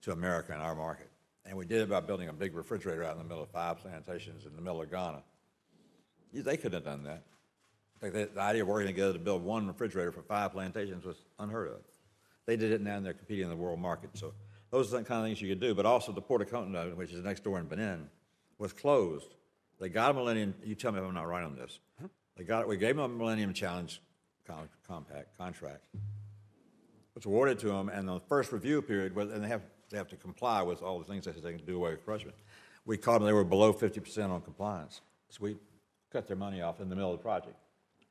to 0.03 0.13
America 0.13 0.53
and 0.53 0.63
our 0.63 0.75
market. 0.75 1.11
And 1.45 1.57
we 1.57 1.65
did 1.65 1.81
it 1.81 1.91
by 1.91 2.01
building 2.01 2.29
a 2.29 2.33
big 2.33 2.55
refrigerator 2.55 3.05
out 3.05 3.13
in 3.13 3.19
the 3.19 3.25
middle 3.25 3.43
of 3.43 3.51
five 3.51 3.79
plantations 3.79 4.47
in 4.47 4.55
the 4.55 4.63
middle 4.63 4.81
of 4.83 4.91
Ghana. 4.91 5.23
They 6.33 6.57
couldn't 6.57 6.75
have 6.75 6.85
done 6.85 7.05
that. 7.05 7.25
Like 8.01 8.13
the, 8.13 8.41
idea 8.41 8.63
of 8.63 8.69
working 8.69 8.89
together 8.89 9.13
to 9.13 9.19
build 9.19 9.45
one 9.45 9.67
refrigerator 9.67 10.11
for 10.11 10.23
five 10.23 10.53
plantations 10.53 11.05
was 11.05 11.17
unheard 11.39 11.69
of. 11.69 11.81
They 12.47 12.57
did 12.57 12.73
it 12.73 12.81
now 12.81 12.97
and 12.97 13.07
they're 13.07 13.13
competing 13.13 13.45
in 13.45 13.51
the 13.51 13.57
world 13.57 13.79
market. 13.79 14.11
So 14.15 14.35
those 14.71 14.93
are 14.93 14.99
the 14.99 15.05
kind 15.05 15.21
of 15.21 15.27
things 15.27 15.41
you 15.41 15.49
could 15.49 15.61
do. 15.61 15.75
But 15.75 15.87
also 15.87 16.11
the 16.11 16.21
Port 16.21 16.43
of 16.43 16.49
Cotonou, 16.49 16.97
which 16.97 17.13
is 17.13 17.23
next 17.23 17.45
door 17.45 17.59
in 17.59 17.67
Benin, 17.67 18.09
was 18.59 18.73
closed. 18.73 19.35
They 19.79 19.89
got 19.89 20.11
a 20.11 20.15
Millennium, 20.15 20.55
you 20.65 20.75
tell 20.75 20.93
me 20.93 20.99
if 20.99 21.05
I'm 21.05 21.15
not 21.15 21.29
right 21.29 21.45
on 21.45 21.57
this. 21.57 21.79
They 22.37 22.45
got 22.45 22.63
it, 22.63 22.69
we 22.69 22.77
gave 22.77 22.97
them 22.97 23.05
a 23.05 23.09
Millennium 23.09 23.53
Challenge 23.53 24.01
compact 24.87 25.37
contract. 25.39 25.85
It's 27.15 27.27
awarded 27.27 27.59
to 27.61 27.67
them, 27.67 27.89
and 27.89 28.09
the 28.09 28.21
first 28.21 28.53
review 28.53 28.81
period, 28.83 29.15
was- 29.15 29.31
and 29.31 29.45
they 29.45 29.49
have, 29.49 29.63
they 29.93 29.99
have 29.99 30.09
to 30.09 30.17
comply 30.17 30.63
with 30.63 30.83
all 30.83 30.99
the 30.99 31.05
things 31.05 31.25
said 31.25 31.35
they 31.37 31.53
can 31.53 31.65
do 31.65 31.77
away 31.77 31.91
with 31.91 32.05
crushing. 32.05 32.33
We 32.85 32.97
caught 32.97 33.19
them, 33.19 33.27
they 33.27 33.33
were 33.33 33.45
below 33.45 33.73
50% 33.73 34.31
on 34.31 34.41
compliance. 34.41 35.03
So 35.29 35.39
we 35.43 35.57
cut 36.11 36.27
their 36.27 36.37
money 36.37 36.61
off 36.63 36.81
in 36.81 36.89
the 36.89 36.97
middle 36.97 37.13
of 37.13 37.19
the 37.19 37.23
project. 37.23 37.57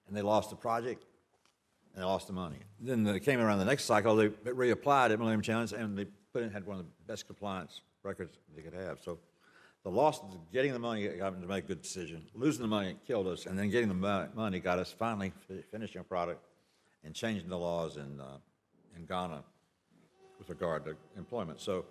And 0.08 0.16
they 0.16 0.22
lost 0.22 0.50
the 0.50 0.56
project, 0.56 1.04
and 1.94 2.02
they 2.02 2.06
lost 2.06 2.28
the 2.28 2.34
money. 2.34 2.60
Then 2.80 3.04
they 3.04 3.20
came 3.20 3.40
around 3.42 3.60
the 3.60 3.66
next 3.66 3.84
cycle, 3.84 4.16
they 4.16 4.30
reapplied 4.30 5.12
at 5.12 5.20
Millennium 5.20 5.42
Challenge, 5.42 5.74
and 5.74 5.98
they 5.98 6.06
put 6.32 6.44
in, 6.44 6.52
had 6.52 6.66
one 6.66 6.80
of 6.80 6.86
the 6.86 6.92
best 7.06 7.28
compliance 7.28 7.82
records 8.04 8.38
they 8.56 8.62
could 8.62 8.74
have. 8.74 9.00
So 9.04 9.20
the 9.84 9.90
loss 9.90 10.22
of 10.22 10.52
getting 10.54 10.72
the 10.72 10.80
money 10.80 11.08
got 11.08 11.34
them 11.34 11.42
to 11.42 11.48
make 11.48 11.66
a 11.66 11.68
good 11.68 11.82
decision. 11.82 12.24
Losing 12.34 12.62
the 12.62 12.68
money 12.68 12.96
killed 13.06 13.28
us, 13.28 13.46
and 13.48 13.58
then 13.58 13.70
getting 13.70 13.90
the 13.90 14.30
money 14.36 14.60
got 14.60 14.80
us 14.80 14.92
finally 14.92 15.34
finishing 15.72 16.02
a 16.02 16.04
product 16.04 16.46
and 17.04 17.14
changing 17.16 17.50
the 17.50 17.58
laws 17.58 17.98
in, 17.98 18.22
uh, 18.22 18.38
in 18.96 19.06
Ghana 19.06 19.44
with 20.42 20.50
regard 20.50 20.86
to 20.86 20.96
employment. 21.18 21.62
So 21.62 21.86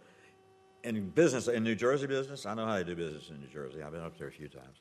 in 0.82 1.10
business, 1.10 1.46
in 1.46 1.62
New 1.62 1.76
Jersey 1.76 2.08
business, 2.08 2.46
I 2.46 2.54
know 2.54 2.66
how 2.66 2.76
to 2.76 2.84
do 2.84 2.96
business 2.96 3.30
in 3.30 3.40
New 3.40 3.46
Jersey. 3.46 3.82
I've 3.82 3.92
been 3.92 4.02
up 4.02 4.18
there 4.18 4.26
a 4.26 4.32
few 4.32 4.48
times. 4.48 4.80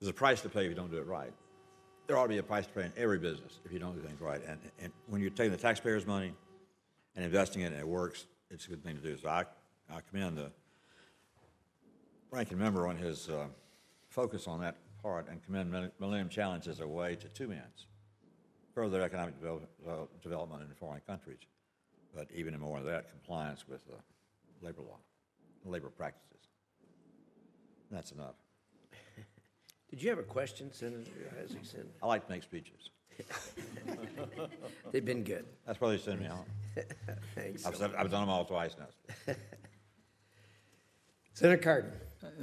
There's 0.00 0.10
a 0.10 0.14
price 0.14 0.40
to 0.42 0.48
pay 0.48 0.64
if 0.64 0.70
you 0.70 0.74
don't 0.74 0.90
do 0.90 0.98
it 0.98 1.06
right. 1.06 1.32
There 2.06 2.18
ought 2.18 2.24
to 2.24 2.28
be 2.28 2.38
a 2.38 2.42
price 2.42 2.66
to 2.66 2.72
pay 2.72 2.86
in 2.86 2.92
every 2.96 3.18
business 3.18 3.60
if 3.64 3.72
you 3.72 3.78
don't 3.78 3.94
do 3.94 4.00
things 4.00 4.20
right. 4.20 4.40
And, 4.44 4.58
and 4.80 4.92
when 5.06 5.20
you're 5.20 5.30
taking 5.30 5.52
the 5.52 5.56
taxpayers' 5.56 6.06
money 6.06 6.32
and 7.14 7.24
investing 7.24 7.62
it 7.62 7.66
and 7.66 7.76
it 7.76 7.86
works, 7.86 8.26
it's 8.50 8.66
a 8.66 8.70
good 8.70 8.82
thing 8.82 8.96
to 8.96 9.02
do. 9.02 9.16
So 9.16 9.28
I, 9.28 9.44
I 9.88 10.00
commend 10.10 10.36
the 10.36 10.50
ranking 12.32 12.58
member 12.58 12.88
on 12.88 12.96
his 12.96 13.28
uh, 13.28 13.46
focus 14.08 14.48
on 14.48 14.60
that 14.62 14.76
part 15.00 15.28
and 15.28 15.44
commend 15.44 15.92
Millennium 16.00 16.28
Challenge 16.28 16.66
as 16.66 16.80
a 16.80 16.88
way 16.88 17.14
to 17.14 17.28
two 17.28 17.52
ends 17.52 17.86
further 18.74 19.02
economic 19.02 19.38
develop, 19.38 19.68
uh, 19.86 19.92
development 20.22 20.62
in 20.62 20.74
foreign 20.74 21.00
countries, 21.06 21.38
but 22.14 22.28
even 22.34 22.58
more 22.58 22.78
than 22.78 22.92
that, 22.92 23.10
compliance 23.10 23.66
with 23.68 23.82
uh, 23.90 23.96
labor 24.62 24.82
law, 24.82 24.98
labor 25.64 25.88
practices. 25.88 26.48
And 27.88 27.98
that's 27.98 28.12
enough. 28.12 28.34
Did 29.90 30.02
you 30.02 30.10
have 30.10 30.18
a 30.18 30.24
question, 30.24 30.72
Senator 30.72 31.10
Isaac? 31.42 31.86
I 32.02 32.06
like 32.06 32.26
to 32.26 32.32
make 32.32 32.42
speeches. 32.42 32.90
They've 34.92 35.04
been 35.04 35.24
good. 35.24 35.44
That's 35.66 35.80
why 35.80 35.90
they 35.90 35.98
send 35.98 36.20
me 36.20 36.26
home. 36.26 36.46
Thanks. 37.34 37.66
I've, 37.66 37.76
said, 37.76 37.92
I've 37.96 38.10
done 38.10 38.22
them 38.22 38.30
all 38.30 38.44
twice 38.44 38.76
now. 38.78 39.34
Senator 41.34 41.62
Cardin. 41.62 41.92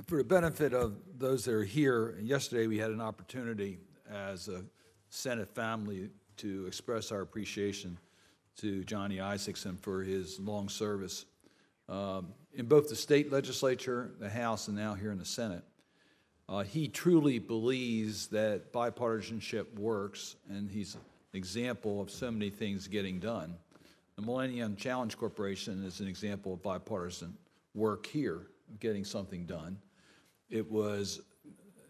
For 0.08 0.17
the 0.17 0.23
benefit 0.23 0.73
of 0.73 0.95
those 1.17 1.45
that 1.45 1.53
are 1.53 1.63
here, 1.63 2.17
yesterday 2.21 2.67
we 2.67 2.77
had 2.77 2.91
an 2.91 3.01
opportunity 3.01 3.80
as 4.12 4.47
a 4.47 4.63
Senate 5.10 5.49
family 5.53 6.10
to 6.38 6.65
express 6.65 7.12
our 7.12 7.21
appreciation 7.21 7.97
to 8.58 8.84
Johnny 8.84 9.17
Isakson 9.17 9.80
for 9.80 10.04
his 10.04 10.39
long 10.39 10.67
service 10.67 11.26
um, 11.89 12.34
in 12.54 12.65
both 12.65 12.89
the 12.89 12.96
state 12.96 13.32
legislature, 13.32 14.12
the 14.20 14.30
House, 14.30 14.67
and 14.67 14.76
now 14.76 14.93
here 14.96 15.12
in 15.12 15.20
the 15.20 15.26
Senate. 15.26 15.63
Uh, 16.50 16.63
he 16.63 16.88
truly 16.88 17.39
believes 17.39 18.28
that 18.28 18.72
bipartisanship 18.74 19.78
works, 19.78 20.38
and 20.50 20.70
he's 20.70 20.96
an 20.96 21.02
example 21.34 22.02
of 22.02 22.10
so 22.10 22.32
many 22.32 22.50
things 22.50 22.88
getting 22.88 23.20
done. 23.20 23.56
The 24.15 24.24
Millennium 24.24 24.76
Challenge 24.76 25.15
Corporation 25.17 25.84
is 25.84 26.00
an 26.00 26.08
example 26.08 26.54
of 26.54 26.63
bipartisan 26.63 27.38
work 27.76 28.06
here, 28.08 28.48
getting 28.80 29.04
something 29.04 29.46
done. 29.46 29.78
It 30.50 30.72
was 30.72 31.22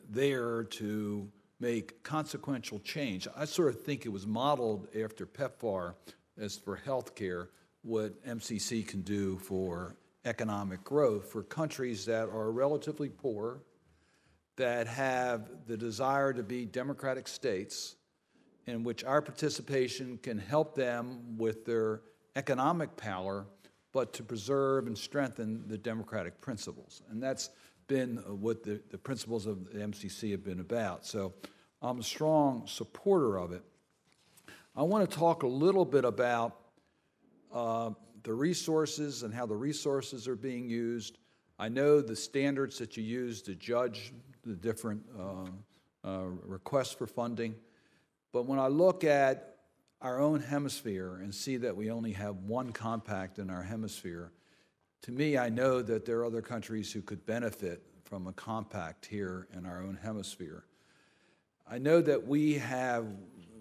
there 0.10 0.64
to 0.64 1.30
make 1.60 2.04
consequential 2.04 2.80
change. 2.80 3.28
I 3.36 3.46
sort 3.46 3.70
of 3.70 3.82
think 3.82 4.06
it 4.06 4.10
was 4.10 4.28
modeled 4.28 4.88
after 4.96 5.26
PEPFAR 5.26 5.94
as 6.40 6.58
for 6.58 6.80
healthcare, 6.86 7.48
what 7.82 8.24
MCC 8.26 8.88
can 8.88 9.02
do 9.02 9.38
for 9.38 9.96
economic 10.26 10.84
growth 10.84 11.32
for 11.32 11.44
countries 11.44 12.06
that 12.06 12.30
are 12.30 12.52
relatively 12.52 13.10
poor, 13.10 13.62
that 14.58 14.88
have 14.88 15.50
the 15.68 15.78
desire 15.78 16.34
to 16.34 16.44
be 16.44 16.66
democratic 16.66 17.28
states, 17.28 17.96
in 18.66 18.84
which 18.84 19.04
our 19.04 19.22
participation 19.22 20.20
can 20.22 20.38
help 20.38 20.76
them 20.76 21.38
with 21.38 21.66
their 21.66 22.02
economic 22.36 22.96
power, 22.98 23.46
but 23.94 24.14
to 24.14 24.24
preserve 24.24 24.88
and 24.88 24.98
strengthen 24.98 25.64
the 25.68 25.78
democratic 25.78 26.40
principles. 26.42 27.02
And 27.10 27.24
that's 27.24 27.50
been 27.88 28.20
uh, 28.20 28.34
what 28.34 28.64
the, 28.64 28.82
the 28.92 28.98
principles 28.98 29.46
of 29.46 29.72
the 29.72 29.80
MCC 29.80 30.32
have 30.32 30.44
been 30.44 30.60
about. 30.60 31.06
So 31.06 31.34
I'm 31.82 32.00
a 32.00 32.04
strong 32.04 32.64
supporter 32.68 33.38
of 33.38 33.54
it. 33.54 33.64
I 34.78 34.84
want 34.84 35.10
to 35.10 35.18
talk 35.18 35.42
a 35.42 35.48
little 35.48 35.86
bit 35.86 36.06
about 36.06 36.56
uh, 37.52 37.90
the 38.22 38.32
resources 38.32 39.24
and 39.24 39.34
how 39.34 39.48
the 39.48 39.56
resources 39.56 40.28
are 40.28 40.36
being 40.36 40.70
used. 40.70 41.18
I 41.58 41.68
know 41.68 42.00
the 42.00 42.16
standards 42.16 42.78
that 42.78 42.96
you 42.96 43.02
use 43.02 43.42
to 43.44 43.56
judge 43.56 44.14
the 44.46 44.54
different 44.54 45.02
uh, 45.20 46.08
uh, 46.08 46.26
requests 46.46 46.92
for 46.94 47.08
funding, 47.08 47.56
but 48.32 48.46
when 48.46 48.60
I 48.60 48.68
look 48.68 49.04
at 49.04 49.56
our 50.00 50.20
own 50.20 50.42
hemisphere 50.42 51.22
and 51.24 51.34
see 51.34 51.58
that 51.58 51.76
we 51.76 51.90
only 51.90 52.12
have 52.12 52.36
one 52.44 52.72
compact 52.72 53.40
in 53.40 53.50
our 53.50 53.64
hemisphere, 53.64 54.32
to 55.02 55.12
me, 55.12 55.40
I 55.40 55.50
know 55.50 55.82
that 55.82 56.06
there 56.06 56.20
are 56.20 56.26
other 56.26 56.44
countries 56.44 56.92
who 56.92 57.02
could 57.02 57.26
benefit 57.26 57.82
from 58.04 58.28
a 58.28 58.34
compact 58.34 59.08
here 59.08 59.48
in 59.58 59.66
our 59.66 59.82
own 59.82 59.98
hemisphere. 60.00 60.66
I 61.68 61.80
know 61.80 62.00
that 62.00 62.28
we 62.28 62.60
have 62.60 63.08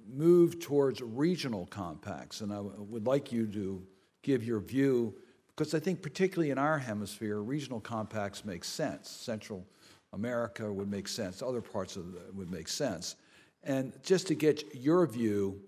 moved 0.09 0.63
towards 0.63 1.01
regional 1.03 1.67
compacts, 1.67 2.41
and 2.41 2.53
I 2.53 2.61
would 2.61 3.07
like 3.07 3.33
you 3.33 3.47
to 3.49 3.83
give 4.23 4.45
your 4.45 4.61
view, 4.61 5.15
because 5.49 5.75
I 5.75 5.79
think, 5.79 6.03
particularly 6.03 6.51
in 6.51 6.59
our 6.59 6.79
hemisphere, 6.79 7.41
regional 7.41 7.81
compacts 7.81 8.45
make 8.45 8.65
sense. 8.65 9.09
Central 9.11 9.67
America 10.13 10.73
would 10.73 10.91
make 10.91 11.09
sense, 11.09 11.43
other 11.43 11.61
parts 11.61 11.97
of 11.97 12.13
the, 12.13 12.21
would 12.33 12.51
make 12.51 12.69
sense. 12.69 13.17
And 13.63 13.93
just 14.03 14.27
to 14.29 14.35
get 14.35 14.75
your 14.75 15.07
view 15.07 15.61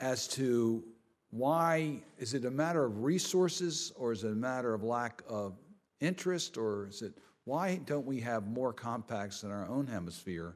as 0.00 0.28
to 0.28 0.84
why 1.30 2.00
is 2.18 2.34
it 2.34 2.44
a 2.44 2.50
matter 2.50 2.84
of 2.84 3.02
resources 3.02 3.92
or 3.96 4.12
is 4.12 4.22
it 4.22 4.28
a 4.28 4.36
matter 4.36 4.72
of 4.72 4.84
lack 4.84 5.22
of 5.28 5.54
interest 6.00 6.56
or 6.56 6.86
is 6.86 7.02
it 7.02 7.12
why 7.44 7.80
don't 7.86 8.06
we 8.06 8.20
have 8.20 8.46
more 8.46 8.72
compacts 8.72 9.42
in 9.42 9.50
our 9.50 9.68
own 9.68 9.86
hemisphere 9.86 10.54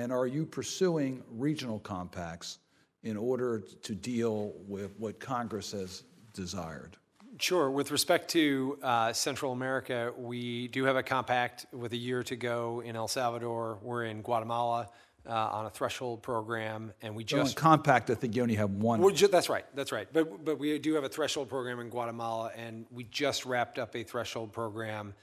and 0.00 0.12
are 0.12 0.26
you 0.26 0.46
pursuing 0.46 1.22
regional 1.30 1.78
compacts 1.80 2.58
in 3.02 3.16
order 3.16 3.62
to 3.82 3.94
deal 3.94 4.52
with 4.66 4.92
what 4.98 5.20
congress 5.20 5.72
has 5.72 6.04
desired 6.32 6.96
Sure. 7.38 7.70
With 7.70 7.90
respect 7.90 8.28
to 8.32 8.78
uh, 8.82 9.14
Central 9.14 9.52
America, 9.52 10.12
we 10.18 10.68
do 10.68 10.84
have 10.84 10.96
a 10.96 11.02
compact 11.02 11.64
with 11.72 11.94
a 11.94 11.96
year 11.96 12.22
to 12.24 12.36
go 12.36 12.82
in 12.84 12.96
El 12.96 13.08
Salvador. 13.08 13.78
We're 13.80 14.04
in 14.04 14.20
Guatemala 14.20 14.90
uh, 15.26 15.32
on 15.32 15.64
a 15.64 15.70
threshold 15.70 16.22
program, 16.22 16.92
and 17.00 17.14
we 17.14 17.24
just 17.24 17.56
compact 17.56 18.10
i 18.10 18.14
think 18.14 18.36
you 18.36 18.42
only 18.42 18.56
have 18.56 18.70
one 18.70 19.14
ju- 19.14 19.28
that's 19.28 19.48
right. 19.48 19.64
That's 19.74 19.92
right. 19.92 20.08
But 20.12 20.44
but 20.44 20.58
we 20.58 20.78
do 20.78 20.94
have 20.94 21.04
a 21.04 21.08
threshold 21.08 21.48
program 21.48 21.80
in 21.80 21.88
Guatemala, 21.88 22.50
and 22.56 22.86
we 22.90 23.04
just 23.04 23.46
wrapped 23.46 23.78
up 23.78 23.94
a 23.96 24.02
threshold 24.02 24.52
program 24.52 25.14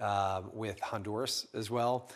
uh, 0.00 0.42
with 0.52 0.80
Honduras 0.80 1.46
as 1.54 1.70
well. 1.70 2.10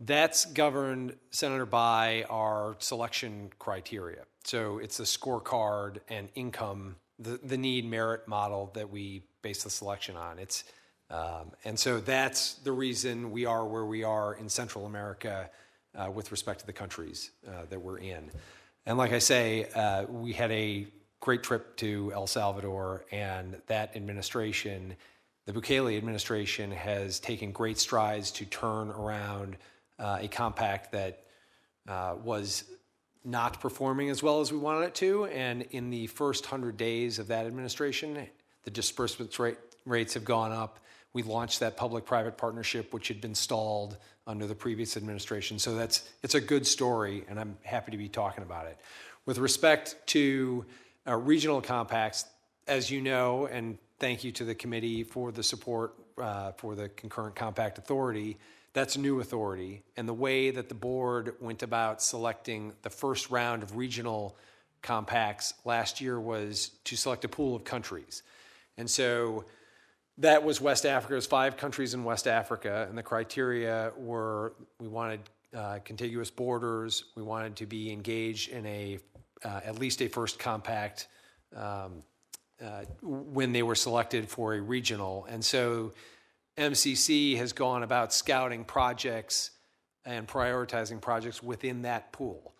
That's 0.00 0.46
governed, 0.46 1.14
Senator, 1.30 1.66
by 1.66 2.24
our 2.30 2.76
selection 2.78 3.50
criteria. 3.58 4.24
So 4.44 4.78
it's 4.78 4.96
the 4.96 5.04
scorecard 5.04 5.98
and 6.08 6.30
income, 6.34 6.96
the, 7.18 7.38
the 7.42 7.58
need 7.58 7.84
merit 7.84 8.26
model 8.26 8.70
that 8.74 8.88
we 8.90 9.22
base 9.42 9.64
the 9.64 9.70
selection 9.70 10.16
on. 10.16 10.38
It's, 10.38 10.64
um, 11.10 11.52
and 11.64 11.78
so 11.78 12.00
that's 12.00 12.54
the 12.54 12.72
reason 12.72 13.30
we 13.30 13.44
are 13.44 13.66
where 13.66 13.84
we 13.84 14.02
are 14.02 14.34
in 14.34 14.48
Central 14.48 14.86
America 14.86 15.50
uh, 15.94 16.10
with 16.10 16.30
respect 16.30 16.60
to 16.60 16.66
the 16.66 16.72
countries 16.72 17.32
uh, 17.46 17.66
that 17.68 17.80
we're 17.80 17.98
in. 17.98 18.30
And 18.86 18.96
like 18.96 19.12
I 19.12 19.18
say, 19.18 19.66
uh, 19.74 20.04
we 20.04 20.32
had 20.32 20.50
a 20.50 20.86
great 21.20 21.42
trip 21.42 21.76
to 21.76 22.10
El 22.14 22.26
Salvador, 22.26 23.04
and 23.12 23.60
that 23.66 23.94
administration, 23.94 24.94
the 25.44 25.52
Bukele 25.52 25.98
administration, 25.98 26.70
has 26.70 27.20
taken 27.20 27.52
great 27.52 27.78
strides 27.78 28.30
to 28.32 28.46
turn 28.46 28.88
around 28.90 29.58
uh, 30.00 30.18
a 30.20 30.28
compact 30.28 30.92
that 30.92 31.24
uh, 31.88 32.16
was 32.22 32.64
not 33.24 33.60
performing 33.60 34.08
as 34.08 34.22
well 34.22 34.40
as 34.40 34.50
we 34.50 34.58
wanted 34.58 34.86
it 34.86 34.94
to. 34.96 35.26
And 35.26 35.62
in 35.70 35.90
the 35.90 36.06
first 36.06 36.44
100 36.44 36.76
days 36.76 37.18
of 37.18 37.28
that 37.28 37.46
administration, 37.46 38.26
the 38.64 38.70
disbursement 38.70 39.38
rate, 39.38 39.58
rates 39.84 40.14
have 40.14 40.24
gone 40.24 40.52
up. 40.52 40.80
We 41.12 41.22
launched 41.22 41.60
that 41.60 41.76
public-private 41.76 42.38
partnership, 42.38 42.94
which 42.94 43.08
had 43.08 43.20
been 43.20 43.34
stalled 43.34 43.96
under 44.26 44.46
the 44.46 44.54
previous 44.54 44.96
administration. 44.96 45.58
So 45.58 45.74
that's 45.74 46.08
it's 46.22 46.36
a 46.36 46.40
good 46.40 46.66
story, 46.66 47.24
and 47.28 47.38
I'm 47.38 47.56
happy 47.62 47.90
to 47.90 47.98
be 47.98 48.08
talking 48.08 48.44
about 48.44 48.66
it. 48.66 48.78
With 49.26 49.38
respect 49.38 49.96
to 50.08 50.64
uh, 51.06 51.16
regional 51.16 51.60
compacts, 51.60 52.26
as 52.68 52.90
you 52.90 53.00
know, 53.00 53.46
and 53.46 53.76
thank 53.98 54.22
you 54.22 54.30
to 54.32 54.44
the 54.44 54.54
committee 54.54 55.02
for 55.02 55.32
the 55.32 55.42
support 55.42 55.94
uh, 56.16 56.52
for 56.52 56.74
the 56.74 56.88
concurrent 56.90 57.34
compact 57.34 57.78
authority. 57.78 58.38
That's 58.72 58.96
new 58.96 59.20
authority, 59.20 59.82
and 59.96 60.08
the 60.08 60.14
way 60.14 60.50
that 60.52 60.68
the 60.68 60.76
board 60.76 61.34
went 61.40 61.62
about 61.64 62.00
selecting 62.00 62.72
the 62.82 62.90
first 62.90 63.30
round 63.30 63.64
of 63.64 63.76
regional 63.76 64.36
compacts 64.80 65.54
last 65.64 66.00
year 66.00 66.20
was 66.20 66.70
to 66.84 66.96
select 66.96 67.24
a 67.24 67.28
pool 67.28 67.56
of 67.56 67.64
countries, 67.64 68.22
and 68.76 68.88
so 68.88 69.44
that 70.18 70.44
was 70.44 70.60
West 70.60 70.86
Africa. 70.86 71.14
It 71.14 71.16
was 71.16 71.26
five 71.26 71.56
countries 71.56 71.94
in 71.94 72.04
West 72.04 72.28
Africa, 72.28 72.86
and 72.88 72.96
the 72.96 73.02
criteria 73.02 73.92
were 73.96 74.54
we 74.78 74.86
wanted 74.86 75.20
uh, 75.52 75.80
contiguous 75.84 76.30
borders, 76.30 77.04
we 77.16 77.24
wanted 77.24 77.56
to 77.56 77.66
be 77.66 77.90
engaged 77.90 78.50
in 78.50 78.64
a 78.66 79.00
uh, 79.44 79.60
at 79.64 79.80
least 79.80 80.00
a 80.00 80.06
first 80.06 80.38
compact 80.38 81.08
um, 81.56 82.04
uh, 82.64 82.84
when 83.02 83.50
they 83.52 83.64
were 83.64 83.74
selected 83.74 84.28
for 84.28 84.54
a 84.54 84.60
regional, 84.60 85.26
and 85.28 85.44
so 85.44 85.92
MCC 86.60 87.36
has 87.38 87.54
gone 87.54 87.82
about 87.82 88.12
scouting 88.12 88.64
projects 88.64 89.50
and 90.04 90.28
prioritizing 90.28 91.00
projects 91.00 91.42
within 91.42 91.82
that 91.82 92.12
pool. 92.12 92.54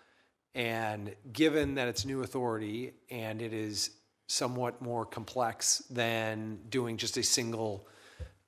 And 0.54 1.14
given 1.32 1.74
that 1.74 1.86
it's 1.86 2.06
new 2.06 2.22
authority 2.22 2.94
and 3.10 3.42
it 3.42 3.52
is 3.52 3.90
somewhat 4.26 4.80
more 4.80 5.04
complex 5.04 5.82
than 5.90 6.58
doing 6.70 6.96
just 6.96 7.16
a 7.18 7.22
single 7.22 7.86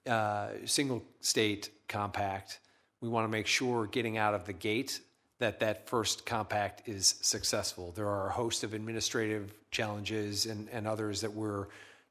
uh, 0.07 0.49
single 0.65 1.03
state 1.21 1.71
compact. 1.87 2.59
We 3.01 3.09
want 3.09 3.25
to 3.25 3.29
make 3.29 3.47
sure 3.47 3.87
getting 3.87 4.17
out 4.17 4.35
of 4.35 4.47
the 4.47 4.53
gate 4.53 5.01
that 5.39 5.61
that 5.61 5.89
first 5.89 6.27
compact 6.27 6.89
is 6.89 7.15
successful. 7.21 7.93
There 7.93 8.09
are 8.09 8.29
a 8.29 8.33
host 8.33 8.65
of 8.65 8.75
administrative 8.75 9.53
challenges 9.71 10.47
and, 10.47 10.69
and 10.71 10.89
others 10.89 11.21
that 11.21 11.33
we're 11.33 11.67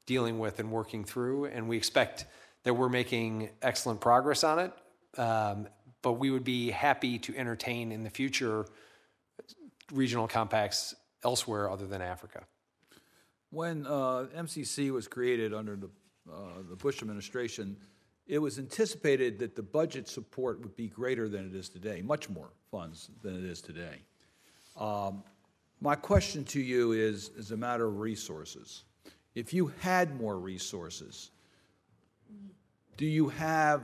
dealing 0.06 0.38
with 0.38 0.58
and 0.58 0.70
working 0.70 1.04
through, 1.04 1.46
and 1.46 1.68
we 1.68 1.76
expect 1.76 2.24
that 2.64 2.74
we're 2.74 2.88
making 2.88 3.50
excellent 3.60 4.00
progress 4.00 4.44
on 4.44 4.58
it. 4.58 4.72
Um, 5.18 5.68
but 6.02 6.14
we 6.14 6.30
would 6.30 6.44
be 6.44 6.70
happy 6.70 7.18
to 7.20 7.36
entertain 7.36 7.92
in 7.92 8.02
the 8.02 8.10
future 8.10 8.66
regional 9.92 10.26
compacts 10.26 10.94
elsewhere 11.24 11.70
other 11.70 11.86
than 11.86 12.02
Africa. 12.02 12.44
When 13.50 13.86
uh, 13.86 14.26
MCC 14.36 14.90
was 14.90 15.06
created 15.06 15.54
under 15.54 15.76
the, 15.76 15.90
uh, 16.30 16.62
the 16.68 16.76
Bush 16.76 17.02
administration, 17.02 17.76
it 18.26 18.38
was 18.38 18.58
anticipated 18.58 19.38
that 19.40 19.54
the 19.54 19.62
budget 19.62 20.08
support 20.08 20.60
would 20.60 20.74
be 20.74 20.88
greater 20.88 21.28
than 21.28 21.46
it 21.46 21.54
is 21.54 21.68
today, 21.68 22.02
much 22.02 22.28
more 22.28 22.50
funds 22.70 23.10
than 23.22 23.36
it 23.36 23.44
is 23.44 23.60
today. 23.60 23.98
Um, 24.76 25.22
my 25.80 25.94
question 25.94 26.44
to 26.46 26.60
you 26.60 26.92
is, 26.92 27.30
is 27.36 27.50
a 27.50 27.56
matter 27.56 27.86
of 27.86 27.98
resources. 27.98 28.84
If 29.34 29.52
you 29.52 29.72
had 29.80 30.18
more 30.18 30.38
resources, 30.38 31.30
do 32.96 33.06
you 33.06 33.28
have 33.28 33.82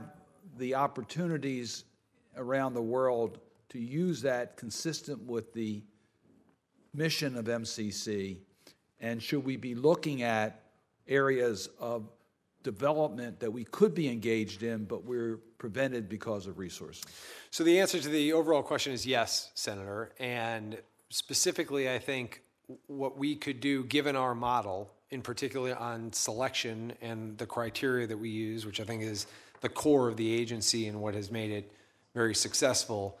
the 0.57 0.75
opportunities 0.75 1.85
around 2.37 2.73
the 2.73 2.81
world 2.81 3.39
to 3.69 3.79
use 3.79 4.21
that 4.21 4.57
consistent 4.57 5.21
with 5.23 5.53
the 5.53 5.81
mission 6.93 7.37
of 7.37 7.45
MCC 7.45 8.37
and 8.99 9.21
should 9.21 9.45
we 9.45 9.55
be 9.55 9.75
looking 9.75 10.23
at 10.23 10.63
areas 11.07 11.69
of 11.79 12.09
development 12.63 13.39
that 13.39 13.51
we 13.51 13.63
could 13.63 13.95
be 13.95 14.09
engaged 14.09 14.63
in, 14.63 14.83
but 14.83 15.05
we're 15.05 15.37
prevented 15.57 16.09
because 16.09 16.47
of 16.47 16.57
resources? 16.59 17.05
So 17.51 17.63
the 17.63 17.79
answer 17.79 17.99
to 17.99 18.09
the 18.09 18.33
overall 18.33 18.61
question 18.63 18.93
is 18.93 19.05
yes, 19.05 19.51
Senator. 19.55 20.11
And 20.19 20.77
specifically, 21.09 21.89
I 21.89 21.99
think 21.99 22.41
what 22.87 23.17
we 23.17 23.35
could 23.35 23.59
do, 23.59 23.83
given 23.85 24.15
our 24.15 24.35
model, 24.35 24.91
in 25.11 25.21
particular 25.21 25.75
on 25.75 26.13
selection 26.13 26.93
and 27.01 27.37
the 27.37 27.45
criteria 27.45 28.07
that 28.07 28.17
we 28.17 28.29
use, 28.29 28.65
which 28.65 28.79
I 28.79 28.83
think 28.83 29.03
is 29.03 29.27
the 29.61 29.69
core 29.69 30.07
of 30.07 30.17
the 30.17 30.31
agency 30.31 30.87
and 30.87 31.01
what 31.01 31.15
has 31.15 31.31
made 31.31 31.51
it 31.51 31.71
very 32.13 32.35
successful. 32.35 33.17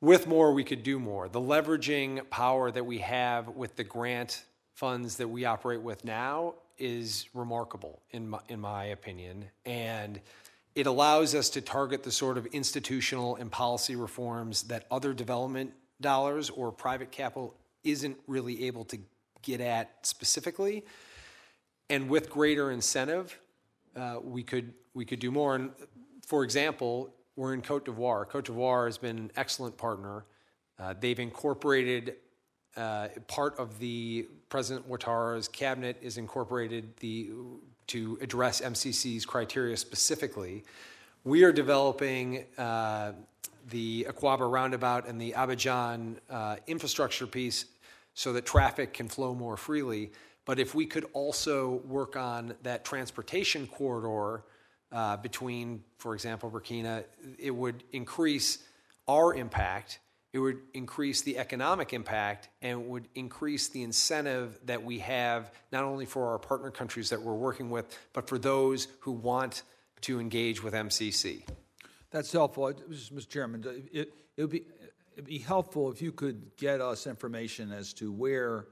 With 0.00 0.26
more, 0.26 0.52
we 0.52 0.64
could 0.64 0.82
do 0.82 0.98
more. 0.98 1.28
The 1.28 1.40
leveraging 1.40 2.28
power 2.30 2.70
that 2.70 2.84
we 2.84 2.98
have 2.98 3.48
with 3.48 3.76
the 3.76 3.84
grant 3.84 4.44
funds 4.74 5.16
that 5.16 5.28
we 5.28 5.44
operate 5.44 5.80
with 5.80 6.04
now 6.04 6.54
is 6.78 7.26
remarkable 7.34 8.02
in 8.10 8.28
my, 8.28 8.40
in 8.48 8.60
my 8.60 8.86
opinion 8.86 9.44
and 9.64 10.20
it 10.74 10.86
allows 10.86 11.34
us 11.34 11.50
to 11.50 11.60
target 11.60 12.02
the 12.02 12.10
sort 12.10 12.36
of 12.36 12.46
institutional 12.46 13.36
and 13.36 13.50
policy 13.50 13.94
reforms 13.94 14.64
that 14.64 14.86
other 14.90 15.14
development 15.14 15.72
dollars 16.00 16.50
or 16.50 16.72
private 16.72 17.12
capital 17.12 17.54
isn't 17.84 18.16
really 18.26 18.66
able 18.66 18.84
to 18.86 18.98
get 19.44 19.60
at 19.60 20.06
specifically. 20.06 20.84
And 21.90 22.08
with 22.08 22.30
greater 22.30 22.70
incentive 22.70 23.38
uh, 23.96 24.18
we 24.22 24.42
could 24.42 24.72
we 24.94 25.04
could 25.04 25.20
do 25.20 25.30
more. 25.30 25.54
And 25.54 25.70
for 26.26 26.44
example 26.44 27.14
we're 27.36 27.54
in 27.54 27.62
cote 27.62 27.84
d'ivoire. 27.84 28.28
Cote 28.28 28.46
d'ivoire 28.46 28.86
has 28.86 28.98
been 28.98 29.18
an 29.18 29.30
excellent 29.36 29.76
partner. 29.76 30.24
Uh, 30.78 30.94
they've 30.98 31.18
incorporated 31.18 32.16
uh, 32.76 33.08
part 33.28 33.58
of 33.58 33.78
the 33.78 34.26
President 34.48 34.88
Ouattara's 34.88 35.48
cabinet 35.48 35.96
is 36.02 36.18
incorporated 36.18 36.96
the, 36.98 37.30
to 37.88 38.18
address 38.20 38.60
MCC's 38.60 39.24
criteria 39.24 39.76
specifically. 39.76 40.64
We 41.22 41.44
are 41.44 41.52
developing 41.52 42.44
uh, 42.58 43.12
the 43.70 44.06
Akwaaba 44.08 44.50
roundabout 44.50 45.08
and 45.08 45.20
the 45.20 45.32
Abidjan 45.32 46.16
uh, 46.28 46.56
infrastructure 46.66 47.26
piece 47.26 47.66
so 48.14 48.32
that 48.32 48.46
traffic 48.46 48.94
can 48.94 49.08
flow 49.08 49.34
more 49.34 49.56
freely. 49.56 50.12
But 50.44 50.58
if 50.58 50.74
we 50.74 50.86
could 50.86 51.06
also 51.12 51.82
work 51.86 52.16
on 52.16 52.54
that 52.62 52.84
transportation 52.84 53.66
corridor 53.66 54.44
uh, 54.92 55.16
between, 55.18 55.82
for 55.98 56.14
example, 56.14 56.50
Burkina, 56.50 57.04
it 57.38 57.50
would 57.50 57.82
increase 57.92 58.58
our 59.08 59.34
impact 59.34 59.98
it 60.34 60.40
would 60.40 60.58
increase 60.74 61.22
the 61.22 61.38
economic 61.38 61.92
impact 61.92 62.48
and 62.60 62.80
it 62.80 62.88
would 62.88 63.06
increase 63.14 63.68
the 63.68 63.84
incentive 63.84 64.58
that 64.64 64.82
we 64.82 64.98
have 64.98 65.52
not 65.70 65.84
only 65.84 66.06
for 66.06 66.26
our 66.26 66.40
partner 66.40 66.72
countries 66.72 67.08
that 67.10 67.22
we're 67.22 67.34
working 67.34 67.70
with, 67.70 67.96
but 68.12 68.28
for 68.28 68.36
those 68.36 68.88
who 68.98 69.12
want 69.12 69.62
to 70.00 70.18
engage 70.18 70.60
with 70.60 70.74
MCC. 70.74 71.46
That's 72.10 72.32
helpful. 72.32 72.72
Mr. 72.90 73.28
Chairman, 73.28 73.64
it, 73.92 74.12
it 74.36 74.42
would 74.42 74.50
be, 74.50 74.64
it'd 75.14 75.24
be 75.26 75.38
helpful 75.38 75.90
if 75.90 76.02
you 76.02 76.12
could 76.12 76.50
get 76.56 76.80
us 76.80 77.06
information 77.06 77.72
as 77.72 77.92
to 77.94 78.12
where 78.12 78.66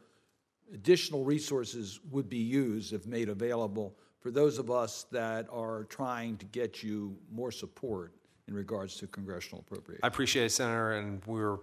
additional 0.72 1.24
resources 1.24 2.00
would 2.10 2.28
be 2.28 2.38
used 2.38 2.92
if 2.92 3.06
made 3.06 3.28
available 3.28 3.96
for 4.20 4.30
those 4.30 4.58
of 4.58 4.70
us 4.70 5.06
that 5.10 5.46
are 5.50 5.84
trying 5.84 6.36
to 6.36 6.46
get 6.46 6.82
you 6.82 7.16
more 7.30 7.50
support 7.50 8.12
in 8.48 8.54
regards 8.54 8.96
to 8.96 9.06
congressional 9.06 9.60
appropriation. 9.60 10.00
I 10.02 10.08
appreciate 10.08 10.46
it, 10.46 10.50
Senator, 10.50 10.92
and 10.92 11.24
we're 11.26 11.58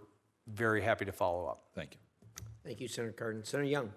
very 0.47 0.81
happy 0.81 1.05
to 1.05 1.11
follow 1.11 1.45
up. 1.45 1.63
Thank 1.73 1.95
you. 1.95 1.99
Thank 2.63 2.81
you, 2.81 2.87
Senator 2.87 3.13
Cardin. 3.13 3.45
Senator 3.45 3.69
Young. 3.69 3.91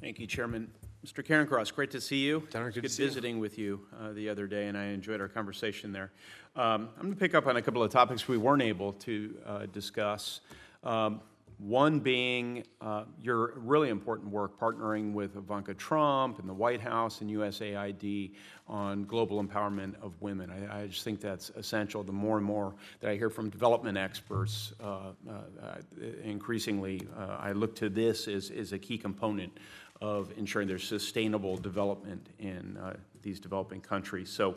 Thank 0.00 0.18
you, 0.18 0.26
Chairman. 0.26 0.70
Mr. 1.06 1.24
Cairncross, 1.24 1.72
great 1.72 1.92
to 1.92 2.00
see 2.00 2.18
you. 2.18 2.42
Senator, 2.50 2.72
good 2.72 2.82
Good 2.82 2.90
see 2.90 3.04
you. 3.04 3.08
visiting 3.08 3.38
with 3.38 3.56
you 3.56 3.86
uh, 4.00 4.12
the 4.12 4.28
other 4.28 4.48
day, 4.48 4.66
and 4.66 4.76
I 4.76 4.86
enjoyed 4.86 5.20
our 5.20 5.28
conversation 5.28 5.92
there. 5.92 6.10
Um, 6.56 6.88
I'm 6.96 7.02
going 7.02 7.14
to 7.14 7.20
pick 7.20 7.36
up 7.36 7.46
on 7.46 7.56
a 7.56 7.62
couple 7.62 7.84
of 7.84 7.92
topics 7.92 8.26
we 8.26 8.36
weren't 8.36 8.62
able 8.62 8.94
to 8.94 9.38
uh, 9.46 9.66
discuss. 9.66 10.40
Um, 10.82 11.20
One 11.58 11.98
being 12.00 12.64
uh, 12.80 13.04
your 13.20 13.54
really 13.58 13.90
important 13.90 14.30
work 14.30 14.58
partnering 14.60 15.12
with 15.12 15.36
Ivanka 15.36 15.74
Trump 15.74 16.38
and 16.38 16.48
the 16.48 16.54
White 16.54 16.80
House 16.80 17.20
and 17.20 17.30
USAID 17.30 18.32
on 18.68 19.04
global 19.04 19.42
empowerment 19.42 20.00
of 20.02 20.20
women. 20.20 20.50
I, 20.50 20.82
I 20.82 20.86
just 20.86 21.02
think 21.02 21.20
that's 21.20 21.50
essential. 21.50 22.04
The 22.04 22.12
more 22.12 22.36
and 22.36 22.46
more 22.46 22.74
that 23.00 23.10
I 23.10 23.16
hear 23.16 23.30
from 23.30 23.50
development 23.50 23.98
experts, 23.98 24.72
uh, 24.80 25.12
uh, 25.28 25.32
uh 25.62 25.76
increasingly 26.22 27.06
uh, 27.16 27.38
I 27.40 27.52
look 27.52 27.74
to 27.76 27.88
this 27.88 28.28
as, 28.28 28.50
as 28.50 28.72
a 28.72 28.78
key 28.78 28.98
component 28.98 29.58
of 30.00 30.32
ensuring 30.36 30.68
there's 30.68 30.86
sustainable 30.86 31.56
development 31.56 32.28
in 32.38 32.76
uh, 32.76 32.94
these 33.22 33.40
developing 33.40 33.80
countries. 33.80 34.30
So, 34.30 34.56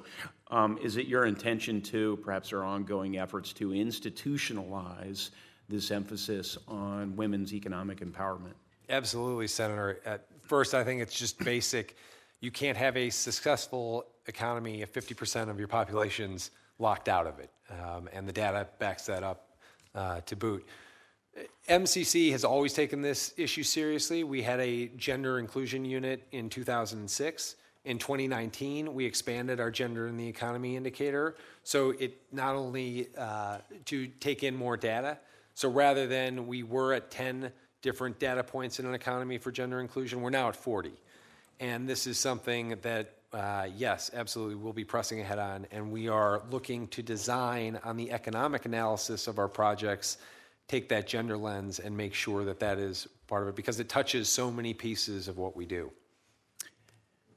um, 0.50 0.78
is 0.84 0.98
it 0.98 1.08
your 1.08 1.26
intention 1.26 1.82
to, 1.84 2.18
perhaps 2.18 2.54
our 2.54 2.64
ongoing 2.64 3.18
efforts 3.18 3.54
to 3.54 3.70
institutionalize 3.70 5.32
this 5.68 5.92
emphasis 5.92 6.58
on 6.68 7.16
women's 7.16 7.54
economic 7.54 8.02
empowerment? 8.02 8.54
Absolutely, 8.89 9.48
Senator. 9.48 10.00
At 10.06 10.28
first, 10.42 10.74
I 10.74 10.84
think 10.84 11.02
it's 11.02 11.18
just 11.18 11.39
basic. 11.39 11.96
You 12.42 12.52
can't 12.52 12.78
have 12.78 12.98
a 12.98 13.10
successful 13.10 14.06
economy 14.28 14.82
if 14.82 14.94
50% 14.94 15.50
of 15.50 15.58
your 15.58 15.68
population's 15.68 16.52
locked 16.78 17.08
out 17.08 17.28
of 17.28 17.39
it. 17.39 17.50
Um, 17.70 18.10
and 18.12 18.28
the 18.28 18.34
data 18.34 18.68
backs 18.80 19.06
that 19.06 19.24
up 19.24 19.56
uh, 19.96 20.22
to 20.22 20.36
boot. 20.36 20.68
MCC 21.67 22.32
has 22.32 22.43
always 22.43 22.73
taken 22.73 23.01
this 23.01 23.34
issue 23.38 23.63
seriously. 23.63 24.23
We 24.23 24.41
had 24.41 24.59
a 24.59 24.88
gender 24.97 25.39
inclusion 25.39 25.86
unit 25.86 26.27
in 26.32 26.49
2006. 26.49 27.55
In 27.86 27.97
2019, 27.97 28.93
we 28.93 29.05
expanded 29.05 29.59
our 29.59 29.71
gender 29.71 30.07
in 30.07 30.17
the 30.17 30.27
economy 30.27 30.75
indicator. 30.75 31.36
So 31.63 31.91
it 31.91 32.17
not 32.32 32.55
only 32.55 33.07
uh, 33.17 33.59
to 33.86 34.07
take 34.19 34.43
in 34.43 34.55
more 34.55 34.77
data. 34.77 35.17
So 35.55 35.69
rather 35.69 36.07
than 36.07 36.47
we 36.47 36.63
were 36.63 36.93
at 36.93 37.09
10 37.09 37.51
different 37.82 38.19
data 38.19 38.43
points 38.43 38.79
in 38.79 38.86
an 38.86 38.93
economy 38.93 39.38
for 39.38 39.51
gender 39.51 39.79
inclusion, 39.79 40.21
we're 40.21 40.29
now 40.29 40.49
at 40.49 40.55
40. 40.55 40.91
And 41.59 41.88
this 41.88 42.05
is 42.05 42.17
something 42.19 42.75
that, 42.82 43.15
uh, 43.34 43.67
yes, 43.75 44.11
absolutely, 44.13 44.55
we'll 44.55 44.73
be 44.73 44.84
pressing 44.84 45.21
ahead 45.21 45.39
on. 45.39 45.65
And 45.71 45.91
we 45.91 46.07
are 46.07 46.41
looking 46.51 46.88
to 46.89 47.01
design 47.01 47.79
on 47.84 47.97
the 47.97 48.11
economic 48.11 48.65
analysis 48.65 49.27
of 49.27 49.39
our 49.39 49.47
projects 49.47 50.17
take 50.72 50.88
that 50.88 51.05
gender 51.05 51.36
lens 51.36 51.80
and 51.80 51.95
make 51.97 52.13
sure 52.13 52.45
that 52.45 52.61
that 52.61 52.80
is 52.80 53.05
part 53.28 53.43
of 53.43 53.49
it 53.49 53.55
because 53.57 53.82
it 53.82 53.89
touches 53.89 54.30
so 54.30 54.49
many 54.49 54.74
pieces 54.74 55.28
of 55.28 55.38
what 55.38 55.53
we 55.53 55.65
do. 55.65 55.91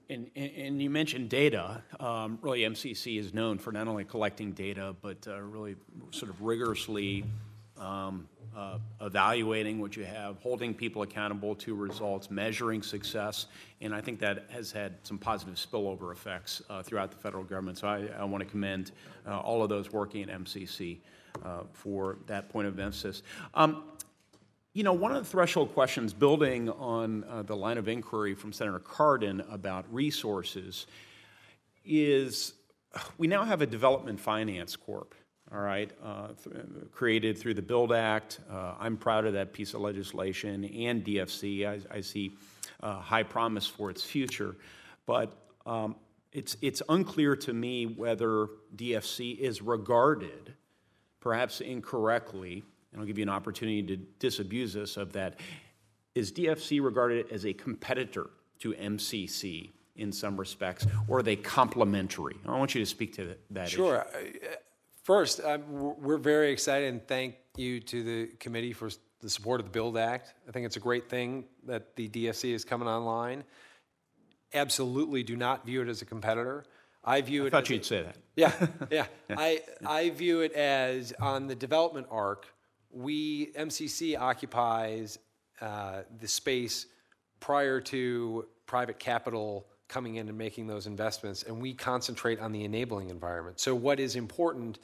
And, 0.09 0.31
and, 0.37 0.81
you 0.81 0.91
mentioned 0.91 1.31
data. 1.31 1.83
Um, 1.99 2.39
really, 2.43 2.61
MCC 2.61 3.19
is 3.19 3.33
known 3.33 3.59
for 3.59 3.73
not 3.73 3.89
only 3.89 4.05
collecting 4.05 4.53
data, 4.53 4.95
but 5.01 5.27
uh, 5.27 5.41
really 5.41 5.77
sort 6.11 6.31
of 6.31 6.43
rigorously 6.43 7.25
um, 7.81 8.29
uh, 8.55 8.79
evaluating 9.01 9.81
what 9.81 9.97
you 9.97 10.05
have, 10.05 10.37
holding 10.41 10.75
people 10.75 11.03
accountable 11.03 11.55
to 11.57 11.75
results, 11.75 12.31
measuring 12.31 12.83
success, 12.83 13.47
and 13.81 13.95
I 13.95 14.01
think 14.03 14.21
that 14.21 14.45
has 14.51 14.71
had 14.71 14.95
some 15.03 15.19
positive 15.19 15.55
spillover 15.55 16.13
effects 16.13 16.63
uh, 16.69 16.83
throughout 16.83 17.11
the 17.11 17.17
federal 17.17 17.43
government. 17.43 17.79
So 17.79 17.89
I, 17.89 18.09
I 18.17 18.25
want 18.25 18.45
to 18.45 18.49
commend 18.49 18.93
uh, 19.27 19.41
all 19.41 19.63
of 19.63 19.71
those 19.71 19.91
working 19.91 20.23
at 20.23 20.29
MCC 20.29 20.99
for 21.73 22.19
that 22.27 22.49
point 22.49 22.69
of 22.69 22.79
emphasis. 22.79 23.23
Um, 23.55 23.85
you 24.73 24.83
know, 24.83 24.93
one 24.93 25.15
of 25.15 25.23
the 25.23 25.31
threshold 25.31 25.73
questions, 25.73 26.13
building 26.13 26.69
on 26.69 27.25
uh, 27.25 27.43
the 27.43 27.55
line 27.55 27.79
of 27.79 27.87
inquiry 27.87 28.35
from 28.35 28.53
Senator 28.53 28.81
Cardin 28.81 29.45
about 29.53 29.85
resources, 29.93 30.87
is 31.85 32.55
we 33.19 33.27
now 33.27 33.45
have 33.45 33.63
a 33.63 33.67
development 33.67 34.19
finance 34.19 34.75
corp 34.75 35.15
all 35.53 35.61
right, 35.61 35.91
uh, 36.03 36.29
th- 36.43 36.57
created 36.91 37.39
through 37.39 37.55
the 37.55 37.63
Build 37.63 37.93
Act. 37.93 38.41
Uh, 38.51 38.75
I'm 38.79 38.97
proud 38.97 39.25
of 39.25 39.35
that 39.35 39.53
piece 39.53 39.75
of 39.75 39.83
legislation 39.83 40.65
and 40.65 41.05
DFC. 41.05 41.67
I, 41.67 41.97
I 41.97 42.01
see 42.01 42.37
uh, 42.83 43.01
high 43.01 43.23
promise 43.23 43.67
for 43.67 43.91
its 43.91 44.03
future, 44.03 44.57
but 45.07 45.33
um, 45.65 45.97
it's, 46.33 46.57
it's 46.61 46.83
unclear 46.89 47.37
to 47.37 47.53
me 47.53 47.87
whether 47.87 48.49
DFC 48.75 49.39
is 49.39 49.63
regarded, 49.63 50.55
perhaps 51.25 51.63
incorrectly, 51.63 52.63
and 52.93 53.01
I'll 53.01 53.07
give 53.07 53.17
you 53.17 53.23
an 53.23 53.31
opportunity 53.31 53.83
to 53.83 53.97
disabuse 53.97 54.77
us 54.77 54.99
of 54.99 55.15
that. 55.15 55.41
Is 56.15 56.31
DFC 56.31 56.85
regarded 56.85 57.33
as 57.33 57.47
a 57.47 57.55
competitor 57.55 58.29
to 58.61 58.75
MCC 58.75 59.71
in 59.97 60.13
some 60.13 60.37
respects, 60.37 60.87
or 61.09 61.19
are 61.19 61.23
they 61.23 61.35
complementary? 61.35 62.37
I 62.47 62.57
want 62.59 62.75
you 62.75 62.81
to 62.83 62.87
speak 62.87 63.15
to 63.15 63.37
that. 63.51 63.71
Sure. 63.71 64.07
Issue. 64.15 64.39
Uh, 64.45 64.49
first, 65.03 65.41
we're 65.69 66.19
very 66.19 66.53
excited 66.53 66.93
and 66.93 67.05
thank 67.09 67.37
you 67.57 67.81
to 67.81 68.03
the 68.03 68.27
committee 68.39 68.75
for 68.75 68.91
the 69.21 69.31
support 69.31 69.61
of 69.61 69.67
the 69.67 69.73
Build 69.73 69.97
Act. 69.97 70.35
I 70.47 70.53
think 70.53 70.67
it's 70.67 70.77
a 70.77 70.81
great 70.81 71.09
thing 71.09 71.47
that 71.67 71.97
the 71.97 72.09
DFC 72.09 72.53
is 72.53 72.65
coming 72.65 72.87
online. 72.87 73.45
Absolutely 74.53 75.23
do 75.23 75.37
not 75.37 75.65
view 75.65 75.81
it 75.81 75.89
as 75.89 76.03
a 76.03 76.05
competitor. 76.05 76.65
I 77.05 77.21
view 77.21 77.45
I 77.45 77.47
it. 77.47 77.51
Thought 77.51 77.71
you'd 77.71 77.83
a, 77.83 77.85
say 77.85 78.03
that. 78.03 78.17
Yeah, 78.37 78.53
yeah. 78.91 79.07
I 79.31 79.63
I 79.87 80.11
view 80.11 80.41
it 80.41 80.53
as 80.53 81.13
on 81.21 81.47
the 81.47 81.55
development 81.55 82.09
arc. 82.11 82.47
We 82.91 83.53
MCC 83.53 84.19
occupies 84.19 85.19
uh, 85.61 86.03
the 86.21 86.29
space 86.29 86.87
prior 87.39 87.81
to 87.81 88.47
private 88.67 88.99
capital 88.99 89.67
coming 89.87 90.17
in 90.17 90.29
and 90.29 90.37
making 90.37 90.67
those 90.67 90.87
investments, 90.87 91.45
and 91.45 91.61
we 91.61 91.75
concentrate 91.75 92.41
on 92.41 92.51
the 92.51 92.65
enabling 92.65 93.11
environment. 93.11 93.61
So, 93.61 93.75
what 93.75 94.01
is 94.01 94.17
important 94.17 94.81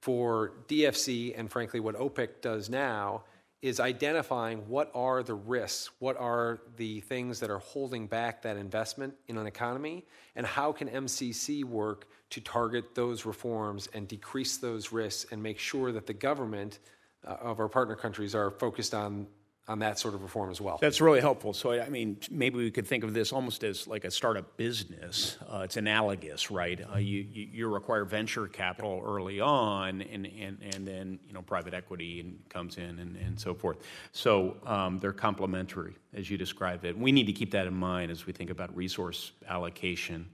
for 0.00 0.52
DFC 0.68 1.38
and 1.38 1.50
frankly 1.50 1.80
what 1.80 1.94
OPIC 1.94 2.40
does 2.40 2.68
now 2.68 3.24
is 3.62 3.78
identifying 3.78 4.66
what 4.68 4.90
are 4.94 5.22
the 5.22 5.34
risks, 5.34 5.90
what 5.98 6.16
are 6.16 6.60
the 6.76 7.00
things 7.00 7.40
that 7.40 7.50
are 7.50 7.58
holding 7.58 8.06
back 8.06 8.40
that 8.42 8.56
investment 8.56 9.14
in 9.28 9.36
an 9.36 9.46
economy, 9.46 10.04
and 10.34 10.46
how 10.46 10.72
can 10.72 10.88
MCC 10.88 11.64
work 11.64 12.08
to 12.30 12.40
target 12.40 12.94
those 12.94 13.26
reforms 13.26 13.88
and 13.92 14.08
decrease 14.08 14.56
those 14.56 14.92
risks 14.92 15.30
and 15.30 15.42
make 15.42 15.58
sure 15.58 15.92
that 15.92 16.06
the 16.06 16.14
government 16.14 16.78
uh, 17.26 17.36
of 17.42 17.60
our 17.60 17.68
partner 17.68 17.94
countries 17.94 18.34
are 18.34 18.50
focused 18.50 18.94
on 18.94 19.26
on 19.68 19.78
that 19.78 19.98
sort 19.98 20.14
of 20.14 20.22
reform 20.22 20.50
as 20.50 20.60
well. 20.60 20.78
That's 20.80 21.00
really 21.00 21.20
helpful. 21.20 21.52
So, 21.52 21.72
I 21.72 21.88
mean, 21.88 22.16
maybe 22.28 22.56
we 22.56 22.70
could 22.72 22.86
think 22.86 23.04
of 23.04 23.14
this 23.14 23.32
almost 23.32 23.62
as 23.62 23.86
like 23.86 24.04
a 24.04 24.10
startup 24.10 24.56
business. 24.56 25.38
Uh, 25.48 25.60
it's 25.64 25.76
analogous, 25.76 26.50
right? 26.50 26.80
Uh, 26.92 26.98
you, 26.98 27.24
you 27.30 27.68
require 27.68 28.04
venture 28.04 28.48
capital 28.48 29.00
early 29.06 29.40
on, 29.40 30.02
and, 30.02 30.26
and, 30.26 30.58
and 30.74 30.86
then 30.86 31.20
you 31.26 31.32
know 31.32 31.42
private 31.42 31.72
equity 31.72 32.20
and 32.20 32.40
comes 32.48 32.78
in 32.78 32.98
and, 32.98 33.16
and 33.16 33.38
so 33.38 33.54
forth. 33.54 33.78
So 34.12 34.56
um, 34.66 34.98
they're 34.98 35.12
complementary, 35.12 35.94
as 36.14 36.28
you 36.28 36.36
described 36.36 36.84
it. 36.84 36.98
We 36.98 37.12
need 37.12 37.26
to 37.26 37.32
keep 37.32 37.52
that 37.52 37.66
in 37.66 37.74
mind 37.74 38.10
as 38.10 38.26
we 38.26 38.32
think 38.32 38.50
about 38.50 38.74
resource 38.74 39.32
allocation. 39.48 40.28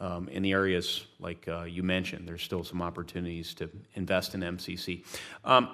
Um, 0.00 0.28
in 0.28 0.44
the 0.44 0.52
areas 0.52 1.06
like 1.18 1.48
uh, 1.48 1.62
you 1.62 1.82
mentioned, 1.82 2.28
there's 2.28 2.42
still 2.42 2.62
some 2.62 2.82
opportunities 2.82 3.52
to 3.54 3.68
invest 3.94 4.34
in 4.34 4.42
MCC. 4.42 5.04
Um, 5.44 5.70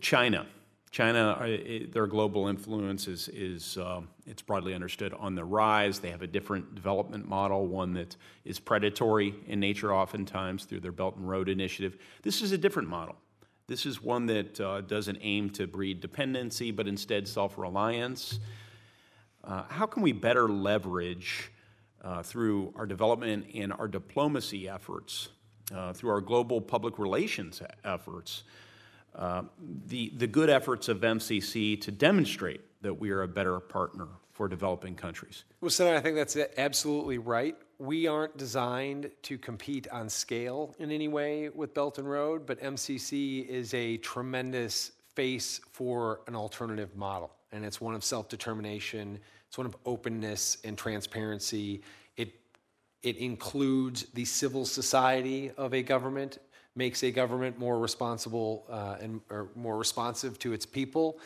China. 0.00 0.46
China, 0.90 1.30
uh, 1.30 1.86
their 1.90 2.06
global 2.06 2.46
influence 2.46 3.08
is, 3.08 3.28
is 3.30 3.76
um, 3.78 4.06
it's 4.26 4.42
broadly 4.42 4.74
understood 4.74 5.12
on 5.14 5.34
the 5.34 5.44
rise. 5.44 5.98
They 5.98 6.10
have 6.10 6.22
a 6.22 6.26
different 6.28 6.76
development 6.76 7.28
model, 7.28 7.66
one 7.66 7.94
that 7.94 8.14
is 8.44 8.60
predatory 8.60 9.34
in 9.48 9.58
nature, 9.58 9.92
oftentimes 9.92 10.64
through 10.66 10.80
their 10.80 10.92
Belt 10.92 11.16
and 11.16 11.28
Road 11.28 11.48
Initiative. 11.48 11.96
This 12.22 12.42
is 12.42 12.52
a 12.52 12.58
different 12.58 12.88
model. 12.88 13.16
This 13.66 13.86
is 13.86 14.00
one 14.00 14.26
that 14.26 14.60
uh, 14.60 14.82
doesn't 14.82 15.18
aim 15.20 15.50
to 15.50 15.66
breed 15.66 16.00
dependency, 16.00 16.70
but 16.70 16.86
instead 16.86 17.26
self 17.26 17.58
reliance. 17.58 18.38
Uh, 19.42 19.64
how 19.68 19.86
can 19.86 20.00
we 20.00 20.12
better 20.12 20.48
leverage 20.48 21.50
uh, 22.04 22.22
through 22.22 22.72
our 22.76 22.86
development 22.86 23.46
and 23.52 23.72
our 23.72 23.88
diplomacy 23.88 24.68
efforts, 24.68 25.30
uh, 25.74 25.92
through 25.92 26.10
our 26.10 26.20
global 26.20 26.60
public 26.60 27.00
relations 27.00 27.62
efforts? 27.84 28.44
The, 29.14 30.12
the 30.16 30.26
good 30.26 30.50
efforts 30.50 30.88
of 30.88 31.00
MCC 31.00 31.80
to 31.80 31.90
demonstrate 31.90 32.60
that 32.82 32.94
we 32.94 33.10
are 33.10 33.22
a 33.22 33.28
better 33.28 33.58
partner 33.60 34.08
for 34.34 34.48
developing 34.48 34.96
countries. 34.96 35.44
Well, 35.60 35.70
Senator, 35.70 35.96
I 35.96 36.00
think 36.00 36.16
that's 36.16 36.36
absolutely 36.58 37.18
right. 37.18 37.56
We 37.78 38.08
aren't 38.08 38.36
designed 38.36 39.10
to 39.22 39.38
compete 39.38 39.86
on 39.90 40.08
scale 40.08 40.74
in 40.78 40.90
any 40.90 41.08
way 41.08 41.48
with 41.50 41.72
Belt 41.72 41.98
and 41.98 42.08
Road, 42.08 42.44
but 42.44 42.60
MCC 42.60 43.46
is 43.46 43.72
a 43.74 43.96
tremendous 43.98 44.90
face 45.14 45.60
for 45.70 46.20
an 46.26 46.34
alternative 46.34 46.96
model. 46.96 47.32
And 47.52 47.64
it's 47.64 47.80
one 47.80 47.94
of 47.94 48.02
self 48.02 48.28
determination, 48.28 49.20
it's 49.46 49.56
one 49.56 49.66
of 49.68 49.76
openness 49.86 50.58
and 50.64 50.76
transparency. 50.76 51.82
It, 52.16 52.34
it 53.04 53.16
includes 53.18 54.06
the 54.14 54.24
civil 54.24 54.64
society 54.64 55.52
of 55.56 55.74
a 55.74 55.82
government 55.82 56.38
makes 56.76 57.02
a 57.02 57.10
government 57.10 57.58
more 57.58 57.78
responsible 57.78 58.64
uh, 58.68 58.96
and 59.00 59.20
or 59.30 59.48
more 59.54 59.76
responsive 59.76 60.38
to 60.40 60.52
its 60.52 60.66
people. 60.66 61.18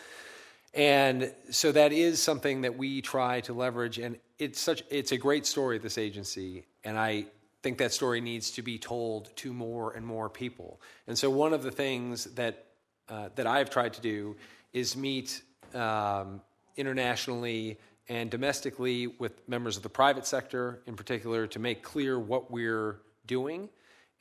And 0.75 1.33
so 1.51 1.73
that 1.73 1.93
is 1.93 2.23
something 2.23 2.61
that 2.63 2.77
we 2.77 3.01
try 3.01 3.41
to 3.43 3.53
leverage. 3.53 3.99
And 3.99 4.19
it's 4.39 4.61
such 4.61 4.83
it's 4.91 5.13
a 5.13 5.17
great 5.17 5.47
story 5.47 5.79
this 5.79 5.99
agency. 5.99 6.65
And 6.85 6.99
I 6.99 7.27
think 7.63 7.79
that 7.79 7.93
story 7.93 8.21
needs 8.21 8.51
to 8.53 8.63
be 8.63 8.79
told 8.79 9.35
to 9.37 9.53
more 9.53 9.93
and 9.93 10.07
more 10.07 10.29
people. 10.29 10.81
And 11.07 11.19
so 11.19 11.31
one 11.31 11.53
of 11.53 11.63
the 11.63 11.71
things 11.71 12.25
that 12.35 12.67
uh, 13.09 13.31
that 13.35 13.47
I've 13.47 13.71
tried 13.71 13.95
to 13.95 14.01
do 14.01 14.37
is 14.73 14.97
meet 14.97 15.43
um, 15.75 16.43
internationally 16.77 17.79
and 18.09 18.31
domestically 18.31 19.07
with 19.07 19.47
members 19.49 19.77
of 19.77 19.83
the 19.83 19.89
private 19.89 20.27
sector 20.27 20.81
in 20.87 20.97
particular 20.97 21.47
to 21.47 21.59
make 21.59 21.83
clear 21.83 22.19
what 22.19 22.51
we're 22.51 23.01
doing. 23.27 23.69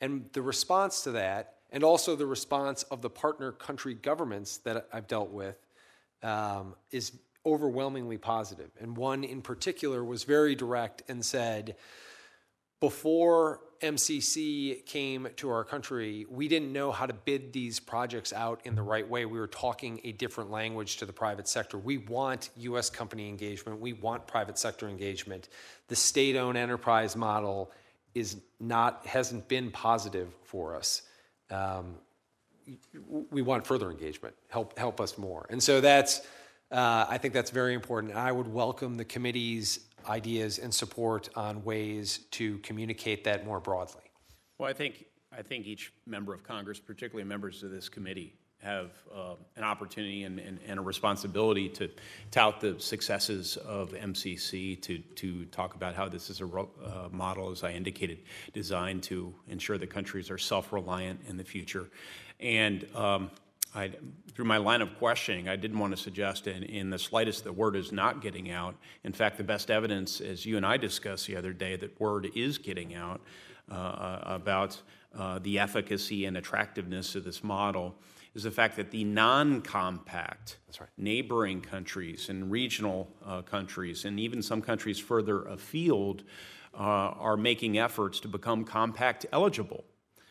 And 0.00 0.28
the 0.32 0.42
response 0.42 1.02
to 1.02 1.12
that, 1.12 1.54
and 1.70 1.84
also 1.84 2.16
the 2.16 2.26
response 2.26 2.82
of 2.84 3.02
the 3.02 3.10
partner 3.10 3.52
country 3.52 3.94
governments 3.94 4.58
that 4.58 4.88
I've 4.92 5.06
dealt 5.06 5.30
with, 5.30 5.56
um, 6.22 6.74
is 6.90 7.12
overwhelmingly 7.44 8.18
positive. 8.18 8.70
And 8.80 8.96
one 8.96 9.24
in 9.24 9.42
particular 9.42 10.04
was 10.04 10.24
very 10.24 10.54
direct 10.54 11.02
and 11.08 11.24
said, 11.24 11.76
before 12.80 13.60
MCC 13.80 14.84
came 14.86 15.28
to 15.36 15.50
our 15.50 15.64
country, 15.64 16.26
we 16.28 16.46
didn't 16.46 16.72
know 16.72 16.92
how 16.92 17.06
to 17.06 17.12
bid 17.12 17.52
these 17.52 17.80
projects 17.80 18.32
out 18.32 18.60
in 18.64 18.74
the 18.74 18.82
right 18.82 19.08
way. 19.08 19.24
We 19.24 19.38
were 19.38 19.48
talking 19.48 20.00
a 20.04 20.12
different 20.12 20.50
language 20.50 20.96
to 20.98 21.06
the 21.06 21.12
private 21.12 21.48
sector. 21.48 21.78
We 21.78 21.98
want 21.98 22.50
US 22.56 22.90
company 22.90 23.28
engagement, 23.28 23.80
we 23.80 23.94
want 23.94 24.26
private 24.26 24.58
sector 24.58 24.88
engagement. 24.88 25.48
The 25.88 25.96
state 25.96 26.36
owned 26.36 26.58
enterprise 26.58 27.16
model 27.16 27.72
is 28.18 28.36
not, 28.60 29.06
hasn't 29.06 29.48
been 29.48 29.70
positive 29.70 30.34
for 30.42 30.74
us. 30.74 31.02
Um, 31.50 31.96
we 33.30 33.40
want 33.42 33.66
further 33.66 33.90
engagement, 33.90 34.34
help, 34.48 34.78
help 34.78 35.00
us 35.00 35.16
more. 35.16 35.46
And 35.48 35.62
so 35.62 35.80
that's, 35.80 36.20
uh, 36.70 37.06
I 37.08 37.16
think 37.16 37.32
that's 37.32 37.50
very 37.50 37.74
important. 37.74 38.14
I 38.14 38.30
would 38.30 38.48
welcome 38.48 38.96
the 38.96 39.04
committee's 39.04 39.80
ideas 40.08 40.58
and 40.58 40.72
support 40.72 41.28
on 41.34 41.64
ways 41.64 42.18
to 42.32 42.58
communicate 42.58 43.24
that 43.24 43.46
more 43.46 43.60
broadly. 43.60 44.02
Well, 44.58 44.68
I 44.68 44.74
think, 44.74 45.06
I 45.32 45.42
think 45.42 45.66
each 45.66 45.92
member 46.06 46.34
of 46.34 46.42
Congress, 46.42 46.78
particularly 46.78 47.26
members 47.26 47.62
of 47.62 47.70
this 47.70 47.88
committee, 47.88 48.34
have 48.62 48.90
uh, 49.14 49.34
an 49.56 49.62
opportunity 49.62 50.24
and, 50.24 50.38
and, 50.40 50.58
and, 50.66 50.80
a 50.80 50.82
responsibility 50.82 51.68
to 51.68 51.88
tout 52.32 52.60
the 52.60 52.78
successes 52.80 53.56
of 53.58 53.92
MCC, 53.92 54.80
to, 54.82 54.98
to 54.98 55.44
talk 55.46 55.74
about 55.74 55.94
how 55.94 56.08
this 56.08 56.28
is 56.28 56.40
a 56.40 56.46
uh, 56.46 57.08
model, 57.12 57.50
as 57.50 57.62
I 57.62 57.72
indicated, 57.72 58.18
designed 58.52 59.04
to 59.04 59.32
ensure 59.46 59.78
that 59.78 59.90
countries 59.90 60.28
are 60.28 60.38
self 60.38 60.72
reliant 60.72 61.20
in 61.28 61.36
the 61.36 61.44
future. 61.44 61.88
And 62.40 62.84
um, 62.96 63.30
I, 63.76 63.92
through 64.34 64.46
my 64.46 64.56
line 64.56 64.82
of 64.82 64.98
questioning, 64.98 65.48
I 65.48 65.54
didn't 65.54 65.78
want 65.78 65.94
to 65.94 66.02
suggest 66.02 66.48
in, 66.48 66.64
in, 66.64 66.90
the 66.90 66.98
slightest 66.98 67.44
that 67.44 67.52
word 67.52 67.76
is 67.76 67.92
not 67.92 68.20
getting 68.20 68.50
out. 68.50 68.74
In 69.04 69.12
fact, 69.12 69.36
the 69.36 69.44
best 69.44 69.70
evidence, 69.70 70.20
as 70.20 70.44
you 70.44 70.56
and 70.56 70.66
I 70.66 70.78
discussed 70.78 71.28
the 71.28 71.36
other 71.36 71.52
day, 71.52 71.76
that 71.76 72.00
word 72.00 72.28
is 72.34 72.58
getting 72.58 72.94
out 72.94 73.20
uh, 73.70 73.74
uh 73.74 74.22
about 74.24 74.80
uh, 75.16 75.38
the 75.38 75.58
efficacy 75.58 76.24
and 76.24 76.36
attractiveness 76.36 77.14
of 77.14 77.24
this 77.24 77.44
model 77.44 77.94
is 78.38 78.44
the 78.44 78.50
fact 78.52 78.76
that 78.76 78.92
the 78.92 79.02
non 79.02 79.60
compact 79.60 80.58
right. 80.78 80.88
neighboring 80.96 81.60
countries 81.60 82.28
and 82.28 82.50
regional 82.52 83.08
uh, 83.26 83.42
countries, 83.42 84.04
and 84.04 84.20
even 84.20 84.42
some 84.42 84.62
countries 84.62 84.96
further 84.96 85.42
afield, 85.42 86.22
uh, 86.72 86.78
are 86.78 87.36
making 87.36 87.78
efforts 87.78 88.20
to 88.20 88.28
become 88.28 88.64
compact 88.64 89.26
eligible. 89.32 89.84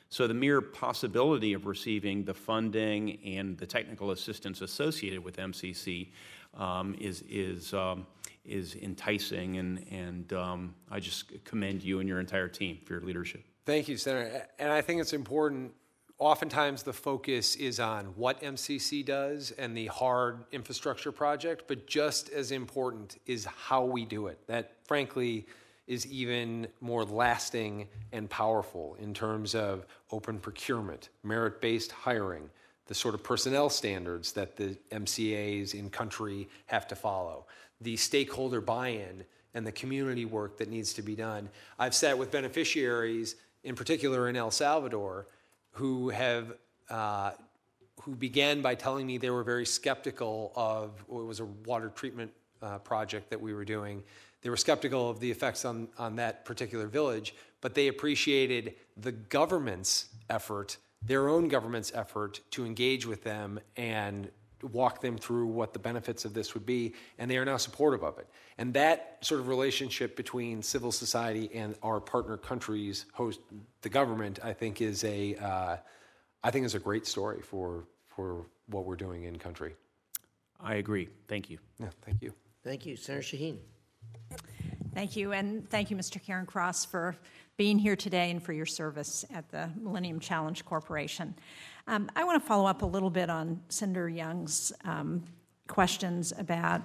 So 0.07 0.25
the 0.25 0.33
mere 0.33 0.61
possibility 0.61 1.51
of 1.51 1.65
receiving 1.65 2.23
the 2.23 2.33
funding 2.33 3.19
and 3.25 3.57
the 3.57 3.65
technical 3.67 4.11
assistance 4.11 4.61
associated 4.61 5.21
with 5.21 5.35
MCC 5.35 6.11
um, 6.53 6.95
is 6.97 7.25
is 7.29 7.73
um, 7.73 8.07
is 8.45 8.75
enticing, 8.75 9.57
and 9.57 9.85
and 9.91 10.31
um, 10.31 10.75
I 10.89 11.01
just 11.01 11.43
commend 11.43 11.83
you 11.83 11.99
and 11.99 12.07
your 12.07 12.21
entire 12.21 12.47
team 12.47 12.77
for 12.85 12.93
your 12.93 13.01
leadership. 13.01 13.43
Thank 13.65 13.89
you, 13.89 13.97
Senator. 13.97 14.47
And 14.59 14.71
I 14.71 14.81
think 14.81 15.01
it's 15.01 15.11
important. 15.11 15.73
Oftentimes, 16.19 16.81
the 16.81 16.93
focus 16.93 17.55
is 17.55 17.79
on 17.79 18.05
what 18.15 18.41
MCC 18.41 19.05
does 19.05 19.51
and 19.51 19.77
the 19.77 19.85
hard 19.85 20.45
infrastructure 20.51 21.11
project, 21.11 21.65
but 21.67 21.85
just 21.85 22.29
as 22.29 22.51
important 22.51 23.19
is 23.27 23.45
how 23.45 23.85
we 23.85 24.03
do 24.03 24.25
it. 24.25 24.39
That, 24.47 24.71
frankly, 24.85 25.45
is 25.85 26.07
even 26.07 26.67
more 26.81 27.05
lasting 27.05 27.87
and 28.11 28.27
powerful 28.29 28.97
in 28.99 29.13
terms 29.13 29.53
of 29.53 29.85
open 30.11 30.39
procurement, 30.39 31.09
merit 31.23 31.61
based 31.61 31.91
hiring, 31.91 32.49
the 32.87 32.95
sort 32.95 33.13
of 33.13 33.23
personnel 33.23 33.69
standards 33.69 34.31
that 34.31 34.55
the 34.55 34.75
MCAs 34.91 35.75
in 35.75 35.89
country 35.89 36.49
have 36.65 36.87
to 36.87 36.95
follow, 36.95 37.45
the 37.81 37.95
stakeholder 37.95 38.59
buy 38.59 38.87
in, 38.89 39.23
and 39.53 39.65
the 39.65 39.71
community 39.71 40.25
work 40.25 40.57
that 40.57 40.69
needs 40.69 40.93
to 40.93 41.01
be 41.03 41.15
done. 41.15 41.49
I've 41.77 41.95
sat 41.95 42.17
with 42.17 42.31
beneficiaries, 42.31 43.35
in 43.63 43.75
particular 43.75 44.29
in 44.29 44.35
El 44.35 44.51
Salvador, 44.51 45.27
who 45.77 46.09
have. 46.09 46.53
Uh, 46.89 47.31
who 48.01 48.15
began 48.15 48.61
by 48.61 48.73
telling 48.73 49.05
me 49.05 49.17
they 49.17 49.31
were 49.31 49.43
very 49.43 49.65
skeptical 49.65 50.53
of 50.55 50.91
what 51.07 51.25
was 51.25 51.41
a 51.41 51.45
water 51.45 51.91
treatment 51.93 52.31
uh, 52.61 52.77
project 52.77 53.31
that 53.31 53.41
we 53.41 53.53
were 53.53 53.65
doing 53.65 54.01
they 54.41 54.49
were 54.49 54.57
skeptical 54.57 55.09
of 55.09 55.19
the 55.19 55.29
effects 55.31 55.65
on, 55.65 55.89
on 55.97 56.15
that 56.17 56.45
particular 56.45 56.87
village, 56.87 57.33
but 57.61 57.73
they 57.73 57.87
appreciated 57.87 58.75
the 58.95 59.11
government's 59.11 60.05
effort, 60.29 60.77
their 61.01 61.27
own 61.27 61.47
government's 61.47 61.91
effort 61.93 62.39
to 62.51 62.65
engage 62.65 63.05
with 63.05 63.23
them 63.23 63.59
and 63.75 64.29
walk 64.63 65.01
them 65.01 65.17
through 65.17 65.47
what 65.47 65.73
the 65.73 65.79
benefits 65.79 66.25
of 66.25 66.33
this 66.33 66.53
would 66.53 66.65
be, 66.65 66.93
and 67.17 67.29
they 67.29 67.37
are 67.37 67.45
now 67.45 67.57
supportive 67.57 68.03
of 68.03 68.17
it. 68.17 68.27
And 68.57 68.73
that 68.73 69.17
sort 69.21 69.39
of 69.39 69.47
relationship 69.47 70.15
between 70.15 70.61
civil 70.63 70.91
society 70.91 71.49
and 71.53 71.75
our 71.83 71.99
partner 71.99 72.37
countries, 72.37 73.05
host 73.13 73.39
the 73.81 73.89
government, 73.89 74.39
I 74.43 74.53
think 74.53 74.81
is 74.81 75.03
a, 75.03 75.35
uh, 75.35 75.77
I 76.43 76.51
think 76.51 76.65
is 76.65 76.75
a 76.75 76.79
great 76.79 77.05
story 77.05 77.41
for 77.41 77.85
for 78.07 78.45
what 78.67 78.85
we're 78.85 78.95
doing 78.95 79.23
in 79.23 79.37
country. 79.37 79.75
I 80.59 80.75
agree. 80.75 81.07
Thank 81.27 81.49
you. 81.49 81.59
Yeah, 81.79 81.89
thank 82.01 82.21
you. 82.21 82.33
Thank 82.63 82.85
you, 82.85 82.95
Senator 82.95 83.21
Shaheen. 83.21 83.57
Thank 84.93 85.15
you, 85.15 85.31
and 85.31 85.69
thank 85.69 85.91
you, 85.91 85.95
Mr. 85.95 86.19
Cairncross, 86.19 86.87
for 86.87 87.15
being 87.55 87.77
here 87.77 87.95
today 87.95 88.31
and 88.31 88.41
for 88.41 88.53
your 88.53 88.65
service 88.65 89.23
at 89.33 89.47
the 89.49 89.69
Millennium 89.79 90.19
Challenge 90.19 90.65
Corporation. 90.65 91.35
Um, 91.87 92.09
I 92.15 92.23
want 92.23 92.41
to 92.41 92.47
follow 92.47 92.67
up 92.67 92.81
a 92.81 92.85
little 92.85 93.09
bit 93.09 93.29
on 93.29 93.61
Senator 93.69 94.09
Young's 94.09 94.71
um, 94.83 95.23
questions 95.67 96.33
about 96.37 96.81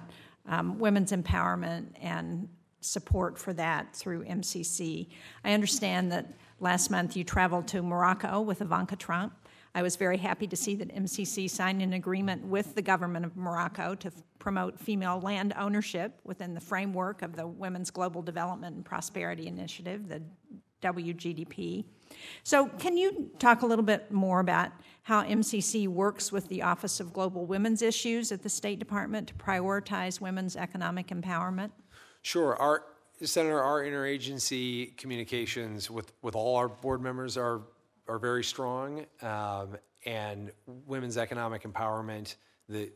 um, 0.47 0.79
women's 0.79 1.11
empowerment 1.11 1.87
and 2.01 2.47
support 2.81 3.37
for 3.37 3.53
that 3.53 3.95
through 3.95 4.23
MCC. 4.25 5.07
I 5.43 5.53
understand 5.53 6.11
that 6.11 6.33
last 6.59 6.89
month 6.89 7.15
you 7.15 7.23
traveled 7.23 7.67
to 7.69 7.81
Morocco 7.81 8.41
with 8.41 8.61
Ivanka 8.61 8.95
Trump 8.95 9.33
I 9.75 9.81
was 9.81 9.95
very 9.95 10.17
happy 10.17 10.45
to 10.47 10.55
see 10.55 10.75
that 10.75 10.93
MCC 10.93 11.49
signed 11.49 11.81
an 11.81 11.93
agreement 11.93 12.45
with 12.45 12.75
the 12.75 12.81
government 12.81 13.25
of 13.25 13.35
Morocco 13.35 13.95
to 13.95 14.07
f- 14.09 14.13
promote 14.37 14.79
female 14.79 15.19
land 15.19 15.53
ownership 15.57 16.19
within 16.23 16.53
the 16.53 16.59
framework 16.59 17.23
of 17.23 17.35
the 17.35 17.47
Women's 17.47 17.89
Global 17.89 18.21
Development 18.21 18.75
and 18.75 18.85
Prosperity 18.85 19.47
Initiative, 19.47 20.07
the 20.07 20.21
WGDP. 20.83 21.85
So, 22.43 22.67
can 22.67 22.97
you 22.97 23.31
talk 23.39 23.63
a 23.63 23.65
little 23.65 23.85
bit 23.85 24.11
more 24.11 24.41
about 24.41 24.71
how 25.03 25.23
MCC 25.23 25.87
works 25.87 26.31
with 26.31 26.47
the 26.47 26.61
Office 26.61 26.99
of 26.99 27.13
Global 27.13 27.45
Women's 27.45 27.81
Issues 27.81 28.31
at 28.31 28.41
the 28.41 28.49
State 28.49 28.79
Department 28.79 29.27
to 29.27 29.33
prioritize 29.35 30.19
women's 30.19 30.55
economic 30.55 31.07
empowerment? 31.07 31.71
Sure. 32.21 32.55
Our 32.55 32.83
Senator, 33.21 33.61
our 33.61 33.83
interagency 33.83 34.97
communications 34.97 35.89
with, 35.89 36.11
with 36.21 36.35
all 36.35 36.57
our 36.57 36.67
board 36.67 37.01
members 37.01 37.37
are 37.37 37.61
are 38.07 38.19
very 38.19 38.43
strong, 38.43 39.05
um, 39.21 39.77
and 40.05 40.51
women's 40.65 41.17
economic 41.17 41.63
empowerment, 41.63 42.35
the 42.67 42.91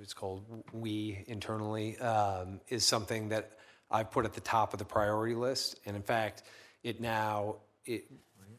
it's 0.00 0.14
called 0.14 0.44
we 0.72 1.24
internally, 1.26 1.98
um, 1.98 2.60
is 2.68 2.84
something 2.84 3.28
that 3.28 3.52
I've 3.90 4.10
put 4.10 4.24
at 4.24 4.32
the 4.32 4.40
top 4.40 4.72
of 4.72 4.78
the 4.78 4.84
priority 4.84 5.34
list, 5.34 5.78
and 5.84 5.94
in 5.94 6.02
fact, 6.02 6.44
it 6.82 7.00
now 7.00 7.56
it 7.84 8.04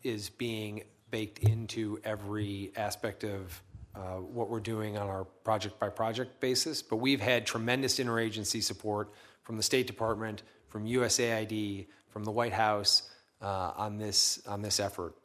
is 0.03 0.29
being 0.29 0.83
baked 1.11 1.39
into 1.39 1.99
every 2.03 2.71
aspect 2.75 3.23
of 3.23 3.61
uh, 3.93 4.15
what 4.15 4.49
we're 4.49 4.59
doing 4.61 4.97
on 4.97 5.07
our 5.07 5.25
project 5.43 5.79
by 5.79 5.89
project 5.89 6.39
basis. 6.39 6.81
But 6.81 6.97
we've 6.97 7.21
had 7.21 7.45
tremendous 7.45 7.99
interagency 7.99 8.63
support 8.63 9.11
from 9.43 9.57
the 9.57 9.63
State 9.63 9.85
Department, 9.85 10.43
from 10.69 10.85
USAID, 10.85 11.87
from 12.09 12.23
the 12.23 12.31
White 12.31 12.53
House 12.53 13.09
uh, 13.41 13.73
on 13.75 13.97
this 13.97 14.41
on 14.47 14.61
this 14.61 14.79
effort. 14.79 15.15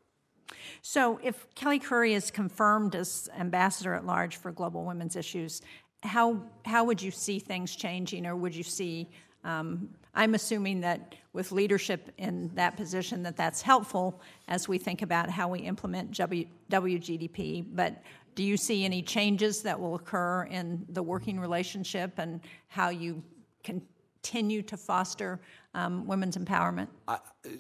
So, 0.82 1.18
if 1.22 1.47
Kelly 1.55 1.78
Currie 1.78 2.14
is 2.14 2.30
confirmed 2.30 2.95
as 2.95 3.28
ambassador 3.39 3.95
at 3.95 4.07
large 4.07 4.37
for 4.37 4.53
global 4.53 4.84
women's 4.84 5.16
issues, 5.16 5.62
how 6.03 6.43
how 6.64 6.84
would 6.84 7.01
you 7.01 7.11
see 7.11 7.39
things 7.39 7.74
changing, 7.74 8.26
or 8.26 8.37
would 8.37 8.55
you 8.55 8.62
see? 8.62 9.09
Um, 9.45 9.91
I'm 10.14 10.34
assuming 10.34 10.80
that 10.80 11.14
with 11.37 11.53
leadership 11.53 12.11
in 12.16 12.51
that 12.55 12.76
position, 12.76 13.22
that 13.22 13.37
that's 13.37 13.61
helpful 13.61 14.20
as 14.49 14.66
we 14.68 14.78
think 14.78 15.03
about 15.03 15.28
how 15.28 15.49
we 15.49 15.61
implement 15.61 16.11
w, 16.12 16.47
WGDP. 16.70 17.66
But 17.74 18.03
do 18.34 18.43
you 18.43 18.57
see 18.57 18.87
any 18.87 19.03
changes 19.03 19.61
that 19.62 19.78
will 19.78 19.95
occur 19.95 20.45
in 20.45 20.87
the 20.89 21.03
working 21.03 21.39
relationship 21.39 22.18
and 22.18 22.41
how 22.68 22.89
you 22.89 23.22
continue 23.62 24.62
to 24.62 24.76
foster 24.78 25.39
um, 25.74 26.07
women's 26.07 26.39
empowerment? 26.39 26.89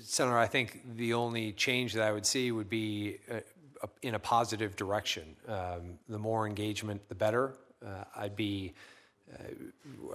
Senator, 0.00 0.38
I 0.38 0.46
think 0.46 0.96
the 0.96 1.12
only 1.12 1.52
change 1.52 1.92
that 1.92 2.02
I 2.02 2.12
would 2.12 2.26
see 2.26 2.52
would 2.52 2.70
be 2.70 3.18
uh, 3.30 3.40
in 4.00 4.14
a 4.14 4.18
positive 4.18 4.74
direction. 4.74 5.36
Um, 5.46 5.98
the 6.08 6.18
more 6.18 6.46
engagement, 6.46 7.06
the 7.10 7.14
better. 7.14 7.58
Uh, 7.84 8.04
I'd 8.16 8.36
be, 8.36 8.72
uh, 8.74 8.80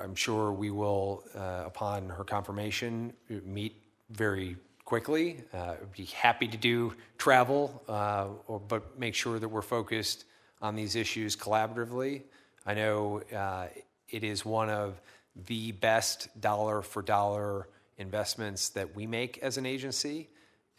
I'm 0.01 0.15
sure 0.15 0.51
we 0.51 0.71
will, 0.71 1.23
uh, 1.35 1.63
upon 1.65 2.09
her 2.09 2.23
confirmation, 2.23 3.13
meet 3.45 3.75
very 4.09 4.55
quickly. 4.85 5.43
Uh, 5.53 5.75
be 5.95 6.05
happy 6.05 6.47
to 6.47 6.57
do 6.57 6.93
travel, 7.17 7.81
uh, 7.87 8.27
or, 8.47 8.59
but 8.59 8.99
make 8.99 9.15
sure 9.15 9.39
that 9.39 9.47
we're 9.47 9.61
focused 9.61 10.25
on 10.61 10.75
these 10.75 10.95
issues 10.95 11.35
collaboratively. 11.35 12.23
I 12.65 12.73
know 12.73 13.21
uh, 13.35 13.67
it 14.09 14.23
is 14.23 14.45
one 14.45 14.69
of 14.69 14.99
the 15.47 15.71
best 15.71 16.29
dollar 16.41 16.81
for 16.81 17.01
dollar 17.01 17.67
investments 17.97 18.69
that 18.69 18.95
we 18.95 19.07
make 19.07 19.37
as 19.39 19.57
an 19.57 19.65
agency, 19.65 20.29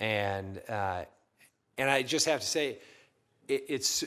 and 0.00 0.60
uh, 0.68 1.04
and 1.78 1.88
I 1.88 2.02
just 2.02 2.26
have 2.26 2.40
to 2.40 2.46
say, 2.46 2.78
it, 3.48 3.64
it's 3.68 4.04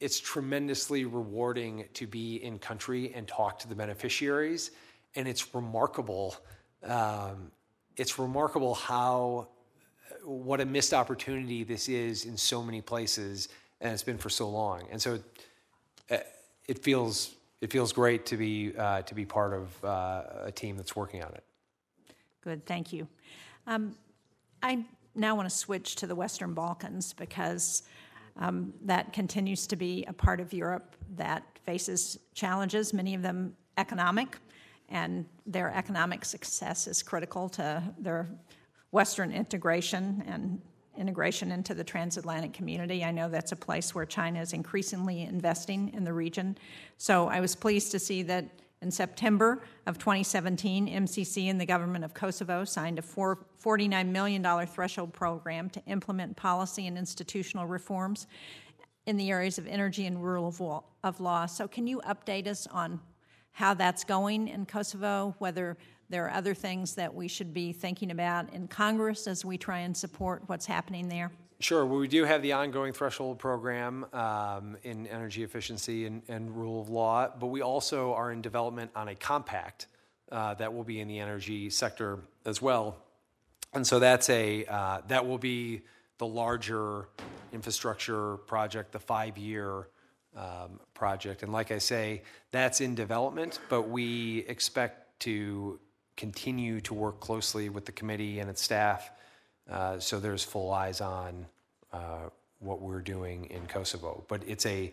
it's 0.00 0.18
tremendously 0.18 1.04
rewarding 1.04 1.84
to 1.94 2.06
be 2.06 2.42
in 2.42 2.58
country 2.58 3.12
and 3.14 3.28
talk 3.28 3.58
to 3.60 3.68
the 3.68 3.74
beneficiaries, 3.74 4.70
and 5.14 5.28
it's 5.28 5.54
remarkable. 5.54 6.36
Um, 6.82 7.52
it's 7.96 8.18
remarkable 8.18 8.74
how 8.74 9.48
what 10.24 10.60
a 10.60 10.64
missed 10.64 10.94
opportunity 10.94 11.64
this 11.64 11.88
is 11.88 12.24
in 12.24 12.36
so 12.36 12.62
many 12.62 12.80
places, 12.80 13.48
and 13.80 13.92
it's 13.92 14.02
been 14.02 14.18
for 14.18 14.30
so 14.30 14.48
long. 14.48 14.82
And 14.90 15.00
so, 15.00 15.18
uh, 16.10 16.16
it 16.66 16.82
feels 16.82 17.34
it 17.60 17.70
feels 17.70 17.92
great 17.92 18.24
to 18.26 18.36
be 18.36 18.72
uh, 18.76 19.02
to 19.02 19.14
be 19.14 19.26
part 19.26 19.52
of 19.52 19.84
uh, 19.84 20.22
a 20.44 20.52
team 20.52 20.76
that's 20.76 20.96
working 20.96 21.22
on 21.22 21.32
it. 21.34 21.44
Good, 22.42 22.64
thank 22.64 22.92
you. 22.92 23.06
Um, 23.66 23.96
I 24.62 24.84
now 25.14 25.34
want 25.34 25.48
to 25.48 25.54
switch 25.54 25.96
to 25.96 26.06
the 26.06 26.14
Western 26.14 26.54
Balkans 26.54 27.12
because 27.12 27.82
um, 28.36 28.72
that 28.82 29.12
continues 29.12 29.66
to 29.66 29.76
be 29.76 30.04
a 30.08 30.12
part 30.12 30.40
of 30.40 30.52
Europe 30.52 30.96
that 31.16 31.44
faces 31.64 32.18
challenges, 32.34 32.92
many 32.92 33.14
of 33.14 33.22
them 33.22 33.54
economic, 33.78 34.38
and 34.88 35.24
their 35.46 35.72
economic 35.74 36.24
success 36.24 36.86
is 36.86 37.02
critical 37.02 37.48
to 37.48 37.82
their 37.98 38.28
Western 38.90 39.30
integration 39.32 40.24
and 40.26 40.60
integration 40.96 41.52
into 41.52 41.74
the 41.74 41.84
transatlantic 41.84 42.52
community. 42.52 43.04
I 43.04 43.12
know 43.12 43.28
that's 43.28 43.52
a 43.52 43.56
place 43.56 43.94
where 43.94 44.04
China 44.04 44.40
is 44.40 44.52
increasingly 44.52 45.22
investing 45.22 45.92
in 45.94 46.04
the 46.04 46.12
region. 46.12 46.58
So 46.98 47.28
I 47.28 47.40
was 47.40 47.54
pleased 47.54 47.92
to 47.92 47.98
see 47.98 48.22
that 48.24 48.44
in 48.82 48.90
September 48.90 49.62
of 49.86 49.98
2017, 49.98 50.88
MCC 50.88 51.50
and 51.50 51.60
the 51.60 51.66
government 51.66 52.04
of 52.04 52.14
Kosovo 52.14 52.64
signed 52.64 52.98
a 52.98 53.02
$49 53.02 54.08
million 54.08 54.66
threshold 54.66 55.12
program 55.12 55.68
to 55.70 55.82
implement 55.86 56.36
policy 56.36 56.86
and 56.86 56.96
institutional 56.96 57.66
reforms 57.66 58.26
in 59.06 59.16
the 59.16 59.30
areas 59.30 59.58
of 59.58 59.66
energy 59.66 60.06
and 60.06 60.24
rule 60.24 60.46
of 61.04 61.20
law. 61.20 61.46
So, 61.46 61.68
can 61.68 61.86
you 61.86 62.00
update 62.06 62.46
us 62.46 62.66
on 62.68 63.00
how 63.52 63.74
that's 63.74 64.04
going 64.04 64.48
in 64.48 64.64
Kosovo, 64.64 65.34
whether 65.38 65.76
there 66.08 66.24
are 66.24 66.32
other 66.32 66.54
things 66.54 66.94
that 66.94 67.14
we 67.14 67.28
should 67.28 67.52
be 67.52 67.72
thinking 67.72 68.10
about 68.10 68.52
in 68.54 68.66
Congress 68.66 69.26
as 69.26 69.44
we 69.44 69.58
try 69.58 69.80
and 69.80 69.96
support 69.96 70.42
what's 70.46 70.66
happening 70.66 71.08
there? 71.08 71.30
Sure. 71.62 71.84
Well, 71.84 72.00
we 72.00 72.08
do 72.08 72.24
have 72.24 72.40
the 72.40 72.54
ongoing 72.54 72.94
threshold 72.94 73.38
program 73.38 74.06
um, 74.14 74.78
in 74.82 75.06
energy 75.06 75.42
efficiency 75.42 76.06
and, 76.06 76.22
and, 76.26 76.56
rule 76.56 76.80
of 76.80 76.88
law, 76.88 77.28
but 77.38 77.48
we 77.48 77.60
also 77.60 78.14
are 78.14 78.32
in 78.32 78.40
development 78.40 78.90
on 78.96 79.08
a 79.08 79.14
compact 79.14 79.86
uh, 80.32 80.54
that 80.54 80.72
will 80.72 80.84
be 80.84 81.00
in 81.00 81.06
the 81.06 81.18
energy 81.18 81.68
sector 81.68 82.20
as 82.46 82.62
well. 82.62 82.96
And 83.74 83.86
so 83.86 83.98
that's 83.98 84.30
a 84.30 84.64
uh, 84.64 85.02
that 85.08 85.26
will 85.26 85.36
be 85.36 85.82
the 86.16 86.26
larger 86.26 87.08
infrastructure 87.52 88.38
project, 88.38 88.92
the 88.92 88.98
five-year 88.98 89.86
um, 90.34 90.80
project. 90.94 91.42
And 91.42 91.52
like 91.52 91.70
I 91.72 91.78
say, 91.78 92.22
that's 92.52 92.80
in 92.80 92.94
development, 92.94 93.58
but 93.68 93.82
we 93.82 94.46
expect 94.48 95.20
to 95.20 95.78
continue 96.16 96.80
to 96.80 96.94
work 96.94 97.20
closely 97.20 97.68
with 97.68 97.84
the 97.84 97.92
committee 97.92 98.38
and 98.38 98.48
its 98.48 98.62
staff 98.62 99.10
uh, 99.70 99.98
so 99.98 100.18
there's 100.20 100.44
full 100.44 100.72
eyes 100.72 101.00
on 101.00 101.46
uh, 101.92 102.28
what 102.58 102.80
we're 102.80 103.00
doing 103.00 103.46
in 103.46 103.66
Kosovo. 103.66 104.24
But 104.28 104.42
it's 104.46 104.66
a 104.66 104.92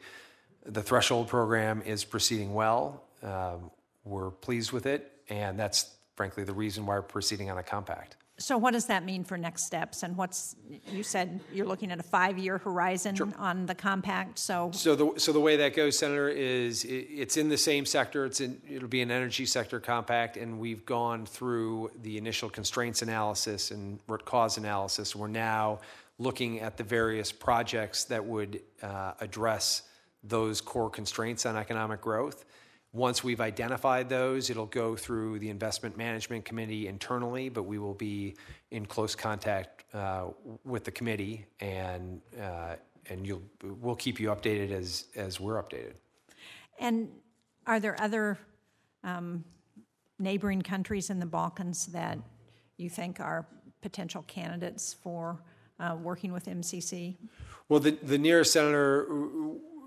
the 0.65 0.83
threshold 0.83 1.27
program 1.27 1.81
is 1.85 2.03
proceeding 2.03 2.53
well. 2.53 3.03
Um, 3.23 3.71
we're 4.03 4.31
pleased 4.31 4.71
with 4.71 4.85
it, 4.85 5.11
and 5.29 5.57
that's 5.57 5.89
frankly 6.15 6.43
the 6.43 6.53
reason 6.53 6.85
why 6.85 6.95
we're 6.95 7.03
proceeding 7.03 7.49
on 7.49 7.57
a 7.57 7.63
compact. 7.63 8.17
So, 8.39 8.55
what 8.55 8.71
does 8.71 8.85
that 8.85 9.03
mean 9.03 9.23
for 9.23 9.35
next 9.35 9.63
steps? 9.63 10.03
And 10.03 10.15
what's 10.15 10.55
you 10.91 11.01
said 11.01 11.39
you're 11.51 11.65
looking 11.65 11.91
at 11.91 11.99
a 11.99 12.03
five-year 12.03 12.59
horizon 12.59 13.15
sure. 13.15 13.29
on 13.39 13.65
the 13.65 13.73
compact. 13.73 14.37
So, 14.37 14.69
so 14.73 14.95
the 14.95 15.19
so 15.19 15.31
the 15.31 15.39
way 15.39 15.57
that 15.57 15.75
goes, 15.75 15.97
Senator, 15.97 16.29
is 16.29 16.83
it, 16.83 17.07
it's 17.09 17.37
in 17.37 17.49
the 17.49 17.57
same 17.57 17.83
sector. 17.83 18.25
It's 18.25 18.39
in 18.39 18.61
it'll 18.69 18.87
be 18.87 19.01
an 19.01 19.09
energy 19.09 19.47
sector 19.47 19.79
compact, 19.79 20.37
and 20.37 20.59
we've 20.59 20.85
gone 20.85 21.25
through 21.25 21.89
the 22.03 22.19
initial 22.19 22.47
constraints 22.47 23.01
analysis 23.01 23.71
and 23.71 23.99
root 24.07 24.23
cause 24.23 24.57
analysis. 24.57 25.15
We're 25.15 25.27
now 25.27 25.79
looking 26.19 26.59
at 26.59 26.77
the 26.77 26.83
various 26.83 27.31
projects 27.31 28.03
that 28.05 28.23
would 28.23 28.61
uh, 28.83 29.13
address 29.19 29.83
those 30.23 30.61
core 30.61 30.91
constraints 30.91 31.47
on 31.47 31.55
economic 31.55 32.01
growth. 32.01 32.45
Once 32.93 33.23
we've 33.23 33.41
identified 33.41 34.09
those, 34.09 34.49
it'll 34.49 34.65
go 34.65 34.95
through 34.95 35.37
the 35.39 35.49
investment 35.49 35.97
management 35.97 36.45
committee 36.45 36.87
internally, 36.87 37.49
but 37.49 37.63
we 37.63 37.77
will 37.77 37.93
be 37.93 38.35
in 38.71 38.85
close 38.85 39.13
contact 39.13 39.83
uh, 39.93 40.27
with 40.63 40.83
the 40.83 40.91
committee, 40.91 41.45
and 41.59 42.21
uh, 42.41 42.75
and 43.09 43.27
you'll 43.27 43.43
we'll 43.63 43.95
keep 43.95 44.19
you 44.19 44.29
updated 44.29 44.71
as 44.71 45.05
as 45.15 45.39
we're 45.39 45.61
updated. 45.61 45.93
And 46.79 47.09
are 47.65 47.79
there 47.79 47.99
other 48.01 48.39
um, 49.03 49.43
neighboring 50.17 50.61
countries 50.61 51.09
in 51.09 51.19
the 51.19 51.25
Balkans 51.25 51.87
that 51.87 52.17
you 52.77 52.89
think 52.89 53.19
are 53.19 53.45
potential 53.81 54.23
candidates 54.27 54.93
for 54.93 55.41
uh, 55.79 55.95
working 56.01 56.31
with 56.31 56.45
MCC? 56.45 57.17
Well, 57.69 57.79
the 57.79 57.91
the 58.01 58.17
nearest 58.17 58.53
senator 58.53 59.07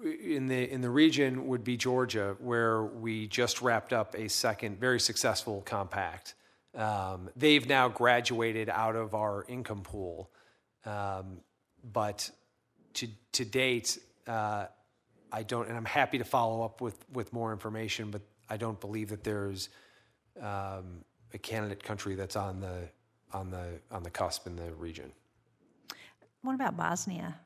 in 0.02 0.46
the 0.46 0.70
in 0.70 0.80
the 0.80 0.90
region 0.90 1.46
would 1.48 1.64
be 1.64 1.76
Georgia, 1.76 2.36
where 2.38 2.82
we 2.82 3.26
just 3.26 3.62
wrapped 3.62 3.92
up 3.92 4.14
a 4.14 4.28
second 4.28 4.78
very 4.78 5.00
successful 5.00 5.62
compact. 5.62 6.34
Um, 6.74 7.30
they've 7.36 7.66
now 7.68 7.88
graduated 7.88 8.68
out 8.68 8.96
of 8.96 9.14
our 9.14 9.44
income 9.48 9.82
pool, 9.82 10.30
um, 10.84 11.40
but 11.92 12.30
to 12.94 13.08
to 13.32 13.44
date, 13.44 13.98
uh, 14.26 14.66
I 15.32 15.42
don't, 15.42 15.68
and 15.68 15.76
I'm 15.76 15.84
happy 15.84 16.18
to 16.18 16.24
follow 16.24 16.62
up 16.64 16.80
with 16.80 17.04
with 17.12 17.32
more 17.32 17.52
information. 17.52 18.10
But 18.10 18.22
I 18.48 18.56
don't 18.56 18.80
believe 18.80 19.10
that 19.10 19.24
there's 19.24 19.68
um, 20.40 21.04
a 21.34 21.38
candidate 21.38 21.82
country 21.82 22.14
that's 22.14 22.36
on 22.36 22.60
the 22.60 22.88
on 23.32 23.50
the 23.50 23.80
on 23.90 24.02
the 24.02 24.10
cusp 24.10 24.46
in 24.46 24.56
the 24.56 24.72
region. 24.72 25.12
What 26.42 26.54
about 26.54 26.76
Bosnia? 26.76 27.38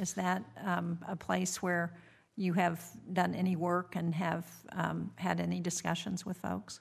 Is 0.00 0.14
that 0.14 0.42
um, 0.64 0.98
a 1.08 1.16
place 1.16 1.62
where 1.62 1.94
you 2.36 2.52
have 2.52 2.84
done 3.12 3.34
any 3.34 3.56
work 3.56 3.96
and 3.96 4.14
have 4.14 4.46
um, 4.72 5.10
had 5.16 5.40
any 5.40 5.60
discussions 5.60 6.24
with 6.24 6.36
folks? 6.36 6.80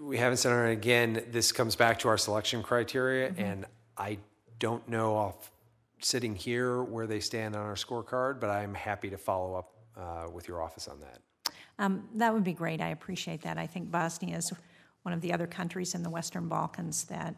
We 0.00 0.18
haven't, 0.18 0.38
sent 0.38 0.52
Senator. 0.52 0.66
Again, 0.66 1.24
this 1.30 1.52
comes 1.52 1.76
back 1.76 1.98
to 2.00 2.08
our 2.08 2.18
selection 2.18 2.62
criteria, 2.62 3.30
mm-hmm. 3.30 3.40
and 3.40 3.66
I 3.96 4.18
don't 4.58 4.86
know 4.88 5.16
off 5.16 5.50
sitting 6.00 6.34
here 6.34 6.82
where 6.82 7.06
they 7.06 7.20
stand 7.20 7.56
on 7.56 7.62
our 7.62 7.74
scorecard, 7.74 8.40
but 8.40 8.50
I'm 8.50 8.74
happy 8.74 9.10
to 9.10 9.16
follow 9.16 9.54
up 9.54 9.72
uh, 9.96 10.30
with 10.30 10.48
your 10.48 10.62
office 10.62 10.88
on 10.88 11.00
that. 11.00 11.18
Um, 11.78 12.08
that 12.14 12.32
would 12.32 12.44
be 12.44 12.52
great. 12.52 12.80
I 12.80 12.88
appreciate 12.88 13.42
that. 13.42 13.58
I 13.58 13.66
think 13.66 13.90
Bosnia 13.90 14.36
is 14.36 14.52
one 15.02 15.12
of 15.12 15.20
the 15.20 15.32
other 15.32 15.46
countries 15.46 15.94
in 15.94 16.02
the 16.02 16.10
Western 16.10 16.48
Balkans 16.48 17.04
that 17.04 17.34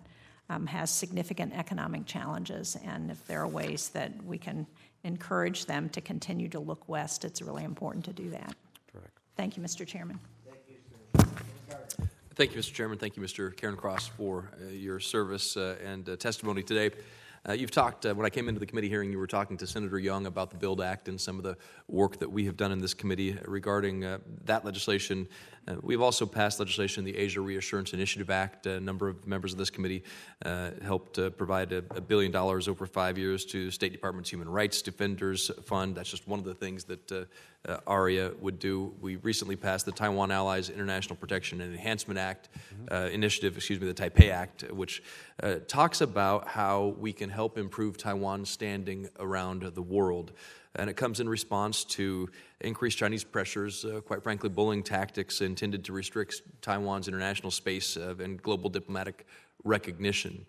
um, 0.50 0.66
has 0.66 0.90
significant 0.90 1.52
economic 1.54 2.06
challenges, 2.06 2.76
and 2.84 3.10
if 3.10 3.26
there 3.26 3.40
are 3.40 3.48
ways 3.48 3.90
that 3.90 4.24
we 4.24 4.38
can 4.38 4.66
encourage 5.04 5.66
them 5.66 5.88
to 5.90 6.00
continue 6.00 6.48
to 6.48 6.58
look 6.58 6.88
west, 6.88 7.24
it's 7.24 7.42
really 7.42 7.64
important 7.64 8.04
to 8.06 8.12
do 8.12 8.30
that. 8.30 8.54
Correct. 8.92 9.10
Thank 9.36 9.56
you, 9.56 9.62
Mr. 9.62 9.86
Chairman. 9.86 10.18
Thank 12.34 12.54
you, 12.54 12.60
Mr. 12.60 12.72
Chairman. 12.72 12.98
Thank 12.98 13.16
you, 13.16 13.22
Mr. 13.22 13.52
Cairncross, 13.52 14.10
for 14.10 14.48
uh, 14.62 14.68
your 14.68 15.00
service 15.00 15.56
uh, 15.56 15.76
and 15.84 16.08
uh, 16.08 16.16
testimony 16.16 16.62
today. 16.62 16.94
Uh, 17.48 17.52
you've 17.54 17.70
talked, 17.70 18.04
uh, 18.04 18.14
when 18.14 18.26
I 18.26 18.28
came 18.28 18.46
into 18.46 18.60
the 18.60 18.66
committee 18.66 18.90
hearing, 18.90 19.10
you 19.10 19.16
were 19.16 19.26
talking 19.26 19.56
to 19.56 19.66
Senator 19.66 19.98
Young 19.98 20.26
about 20.26 20.50
the 20.50 20.56
BUILD 20.58 20.82
Act 20.82 21.08
and 21.08 21.18
some 21.18 21.38
of 21.38 21.44
the 21.44 21.56
work 21.86 22.18
that 22.18 22.30
we 22.30 22.44
have 22.44 22.58
done 22.58 22.72
in 22.72 22.78
this 22.78 22.92
committee 22.92 23.38
regarding 23.46 24.04
uh, 24.04 24.18
that 24.44 24.66
legislation. 24.66 25.26
Uh, 25.66 25.76
we've 25.80 26.02
also 26.02 26.26
passed 26.26 26.58
legislation, 26.58 27.04
the 27.04 27.16
Asia 27.16 27.40
Reassurance 27.40 27.94
Initiative 27.94 28.28
Act. 28.28 28.66
A 28.66 28.78
number 28.80 29.08
of 29.08 29.26
members 29.26 29.52
of 29.52 29.58
this 29.58 29.70
committee 29.70 30.04
uh, 30.44 30.72
helped 30.82 31.18
uh, 31.18 31.30
provide 31.30 31.72
a, 31.72 31.78
a, 31.92 32.02
billion 32.02 32.30
dollars 32.30 32.68
over 32.68 32.84
five 32.84 33.16
years 33.16 33.46
to 33.46 33.70
State 33.70 33.92
Department's 33.92 34.28
Human 34.28 34.48
Rights 34.50 34.82
Defenders 34.82 35.50
Fund. 35.64 35.94
That's 35.94 36.10
just 36.10 36.28
one 36.28 36.38
of 36.38 36.44
the 36.44 36.54
things 36.54 36.84
that 36.84 37.28
uh, 37.66 37.78
ARIA 37.86 38.32
would 38.40 38.58
do. 38.58 38.94
We 39.00 39.16
recently 39.16 39.56
passed 39.56 39.84
the 39.84 39.92
Taiwan 39.92 40.30
Allies 40.30 40.70
International 40.70 41.16
Protection 41.16 41.60
and 41.60 41.72
Enhancement 41.72 42.18
Act 42.18 42.48
mm-hmm. 42.88 43.12
initiative, 43.12 43.56
excuse 43.56 43.80
me, 43.80 43.90
the 43.90 43.94
Taipei 43.94 44.30
Act, 44.30 44.70
which 44.70 45.02
talks 45.66 46.00
about 46.00 46.46
how 46.46 46.94
we 46.98 47.12
can 47.12 47.30
help 47.30 47.48
help 47.48 47.56
improve 47.56 47.96
Taiwan's 47.96 48.50
standing 48.50 49.08
around 49.20 49.62
the 49.62 49.80
world. 49.80 50.32
And 50.74 50.90
it 50.90 50.96
comes 50.96 51.18
in 51.18 51.28
response 51.28 51.82
to 51.96 52.28
increased 52.60 52.98
Chinese 52.98 53.24
pressures, 53.24 53.86
uh, 53.86 54.00
quite 54.00 54.22
frankly, 54.22 54.50
bullying 54.50 54.82
tactics 54.82 55.40
intended 55.40 55.82
to 55.86 55.92
restrict 55.94 56.42
Taiwan's 56.60 57.08
international 57.08 57.50
space 57.50 57.96
uh, 57.96 58.14
and 58.18 58.42
global 58.42 58.68
diplomatic 58.68 59.26
recognition. 59.64 60.44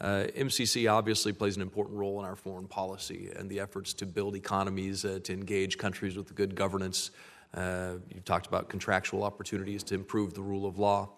Uh, 0.00 0.26
MCC 0.36 0.92
obviously 0.92 1.32
plays 1.32 1.56
an 1.56 1.62
important 1.62 1.96
role 1.96 2.20
in 2.20 2.26
our 2.26 2.36
foreign 2.36 2.66
policy 2.66 3.30
and 3.34 3.48
the 3.48 3.60
efforts 3.60 3.94
to 3.94 4.06
build 4.06 4.36
economies, 4.36 5.04
uh, 5.04 5.18
to 5.24 5.32
engage 5.32 5.78
countries 5.78 6.16
with 6.16 6.34
good 6.34 6.54
governance. 6.54 7.10
Uh, 7.54 7.94
you 8.14 8.20
talked 8.20 8.46
about 8.46 8.68
contractual 8.68 9.24
opportunities 9.24 9.82
to 9.84 9.94
improve 9.94 10.34
the 10.34 10.42
rule 10.42 10.66
of 10.66 10.78
law. 10.78 11.08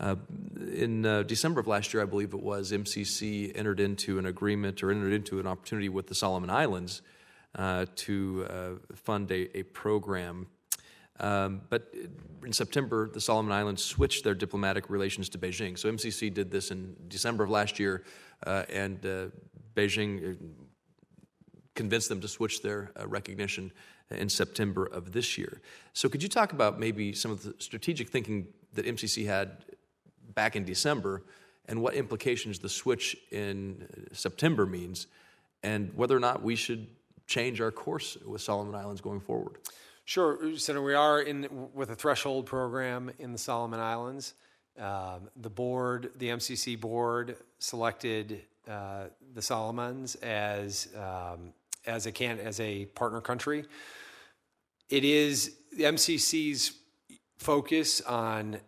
Uh, 0.00 0.16
in 0.72 1.06
uh, 1.06 1.22
December 1.22 1.60
of 1.60 1.66
last 1.66 1.92
year, 1.94 2.02
I 2.02 2.06
believe 2.06 2.32
it 2.32 2.42
was, 2.42 2.72
MCC 2.72 3.52
entered 3.54 3.78
into 3.78 4.18
an 4.18 4.26
agreement 4.26 4.82
or 4.82 4.90
entered 4.90 5.12
into 5.12 5.38
an 5.38 5.46
opportunity 5.46 5.88
with 5.88 6.06
the 6.08 6.14
Solomon 6.14 6.50
Islands 6.50 7.02
uh, 7.54 7.86
to 7.96 8.46
uh, 8.48 8.94
fund 8.96 9.30
a, 9.30 9.58
a 9.58 9.62
program. 9.64 10.46
Um, 11.20 11.62
but 11.68 11.94
in 12.44 12.52
September, 12.52 13.08
the 13.08 13.20
Solomon 13.20 13.52
Islands 13.52 13.82
switched 13.82 14.24
their 14.24 14.34
diplomatic 14.34 14.90
relations 14.90 15.28
to 15.30 15.38
Beijing. 15.38 15.78
So 15.78 15.90
MCC 15.90 16.32
did 16.32 16.50
this 16.50 16.70
in 16.70 16.96
December 17.08 17.44
of 17.44 17.50
last 17.50 17.78
year, 17.78 18.02
uh, 18.46 18.64
and 18.68 19.04
uh, 19.06 19.26
Beijing 19.74 20.36
convinced 21.74 22.08
them 22.08 22.20
to 22.20 22.28
switch 22.28 22.62
their 22.62 22.90
recognition 23.06 23.72
in 24.10 24.28
September 24.28 24.86
of 24.86 25.12
this 25.12 25.38
year. 25.38 25.60
So, 25.92 26.08
could 26.08 26.22
you 26.22 26.28
talk 26.28 26.52
about 26.52 26.78
maybe 26.78 27.12
some 27.12 27.30
of 27.30 27.42
the 27.42 27.54
strategic 27.58 28.08
thinking 28.08 28.46
that 28.74 28.86
MCC 28.86 29.26
had 29.26 29.64
back 30.34 30.56
in 30.56 30.64
December 30.64 31.22
and 31.66 31.80
what 31.80 31.94
implications 31.94 32.58
the 32.58 32.68
switch 32.68 33.16
in 33.30 33.88
September 34.12 34.66
means, 34.66 35.06
and 35.62 35.92
whether 35.94 36.16
or 36.16 36.20
not 36.20 36.42
we 36.42 36.56
should 36.56 36.86
change 37.26 37.60
our 37.60 37.70
course 37.70 38.16
with 38.26 38.42
Solomon 38.42 38.74
Islands 38.74 39.00
going 39.00 39.20
forward? 39.20 39.56
Sure, 40.06 40.54
Senator. 40.58 40.82
We 40.82 40.92
are 40.92 41.22
in 41.22 41.48
with 41.72 41.88
a 41.88 41.94
threshold 41.94 42.44
program 42.44 43.10
in 43.18 43.32
the 43.32 43.38
Solomon 43.38 43.80
Islands. 43.80 44.34
Um, 44.78 45.30
the 45.34 45.48
board, 45.48 46.10
the 46.16 46.28
MCC 46.28 46.78
board, 46.78 47.36
selected 47.58 48.42
uh, 48.68 49.04
the 49.32 49.40
Solomons 49.40 50.14
as 50.16 50.88
um, 50.94 51.54
as 51.86 52.04
a 52.04 52.12
can 52.12 52.38
as 52.38 52.60
a 52.60 52.84
partner 52.86 53.22
country. 53.22 53.64
It 54.90 55.04
is 55.04 55.56
the 55.74 55.84
MCC's 55.84 56.72
focus 57.38 58.02
on 58.02 58.58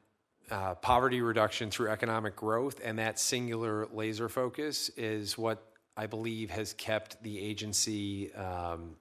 uh, 0.50 0.76
poverty 0.76 1.20
reduction 1.20 1.70
through 1.70 1.90
economic 1.90 2.34
growth, 2.34 2.80
and 2.82 2.98
that 2.98 3.18
singular 3.18 3.86
laser 3.92 4.30
focus 4.30 4.88
is 4.96 5.36
what 5.36 5.62
I 5.98 6.06
believe 6.06 6.48
has 6.50 6.72
kept 6.72 7.22
the 7.22 7.38
agency 7.38 8.32
um, 8.34 8.96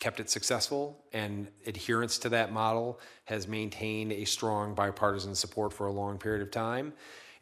kept 0.00 0.18
it 0.18 0.30
successful, 0.30 0.98
and 1.12 1.46
adherence 1.66 2.18
to 2.18 2.30
that 2.30 2.52
model 2.52 2.98
has 3.26 3.46
maintained 3.46 4.12
a 4.12 4.24
strong 4.24 4.74
bipartisan 4.74 5.34
support 5.34 5.72
for 5.72 5.86
a 5.86 5.92
long 5.92 6.18
period 6.18 6.42
of 6.42 6.50
time. 6.50 6.92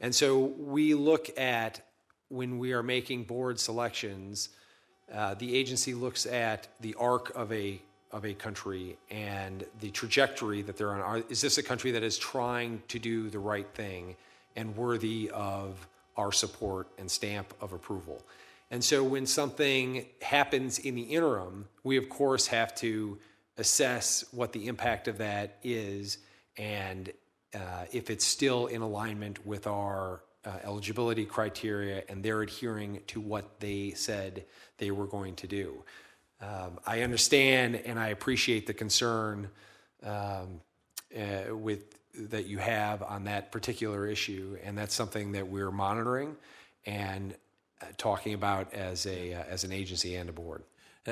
And 0.00 0.14
so 0.14 0.38
we 0.58 0.94
look 0.94 1.30
at 1.38 1.80
when 2.28 2.58
we 2.58 2.72
are 2.72 2.82
making 2.82 3.24
board 3.24 3.58
selections, 3.58 4.50
uh, 5.12 5.34
the 5.34 5.56
agency 5.56 5.94
looks 5.94 6.26
at 6.26 6.68
the 6.80 6.94
arc 6.98 7.34
of 7.34 7.50
a 7.52 7.80
of 8.10 8.24
a 8.24 8.32
country 8.32 8.96
and 9.10 9.66
the 9.80 9.90
trajectory 9.90 10.62
that 10.62 10.78
they're 10.78 10.92
on. 10.92 11.00
Are, 11.00 11.22
is 11.28 11.42
this 11.42 11.58
a 11.58 11.62
country 11.62 11.90
that 11.90 12.02
is 12.02 12.16
trying 12.16 12.82
to 12.88 12.98
do 12.98 13.28
the 13.28 13.38
right 13.38 13.66
thing 13.74 14.16
and 14.56 14.74
worthy 14.74 15.30
of 15.34 15.86
our 16.16 16.32
support 16.32 16.88
and 16.98 17.10
stamp 17.10 17.52
of 17.60 17.74
approval? 17.74 18.22
And 18.70 18.84
so 18.84 19.02
when 19.02 19.26
something 19.26 20.06
happens 20.20 20.78
in 20.78 20.94
the 20.94 21.02
interim, 21.02 21.68
we 21.84 21.96
of 21.96 22.08
course 22.08 22.48
have 22.48 22.74
to 22.76 23.18
assess 23.56 24.24
what 24.32 24.52
the 24.52 24.68
impact 24.68 25.08
of 25.08 25.18
that 25.18 25.58
is 25.62 26.18
and 26.56 27.12
uh, 27.54 27.86
if 27.92 28.10
it's 28.10 28.24
still 28.24 28.66
in 28.66 28.82
alignment 28.82 29.46
with 29.46 29.66
our 29.66 30.20
uh, 30.44 30.58
eligibility 30.64 31.24
criteria 31.24 32.02
and 32.08 32.22
they're 32.22 32.42
adhering 32.42 33.00
to 33.06 33.20
what 33.20 33.58
they 33.60 33.92
said 33.92 34.44
they 34.76 34.90
were 34.90 35.06
going 35.06 35.34
to 35.36 35.46
do. 35.46 35.82
Um, 36.40 36.78
I 36.86 37.02
understand 37.02 37.76
and 37.76 37.98
I 37.98 38.08
appreciate 38.08 38.66
the 38.66 38.74
concern 38.74 39.48
um, 40.04 40.60
uh, 41.16 41.56
with 41.56 41.98
that 42.14 42.46
you 42.46 42.58
have 42.58 43.02
on 43.02 43.24
that 43.24 43.52
particular 43.52 44.06
issue, 44.06 44.56
and 44.64 44.76
that's 44.76 44.94
something 44.94 45.32
that 45.32 45.48
we're 45.48 45.70
monitoring 45.70 46.36
and 46.84 47.34
talking 47.96 48.34
about 48.34 48.72
as 48.74 49.06
a 49.06 49.34
uh, 49.34 49.44
as 49.48 49.64
an 49.64 49.72
agency 49.72 50.16
and 50.16 50.28
a 50.28 50.32
board. 50.32 50.64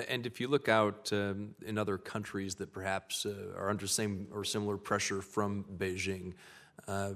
And 0.09 0.27
if 0.27 0.41
you 0.41 0.49
look 0.49 0.69
out 0.69 1.11
um, 1.13 1.55
in 1.65 1.79
other 1.79 1.97
countries 1.97 2.55
that 2.57 2.71
perhaps 2.71 3.25
uh, 3.25 3.55
are 3.57 3.71
under 3.71 3.87
same 3.87 4.27
or 4.31 4.45
similar 4.45 4.77
pressure 4.77 5.23
from 5.23 5.65
Beijing, 5.79 6.35
uh, 6.87 7.13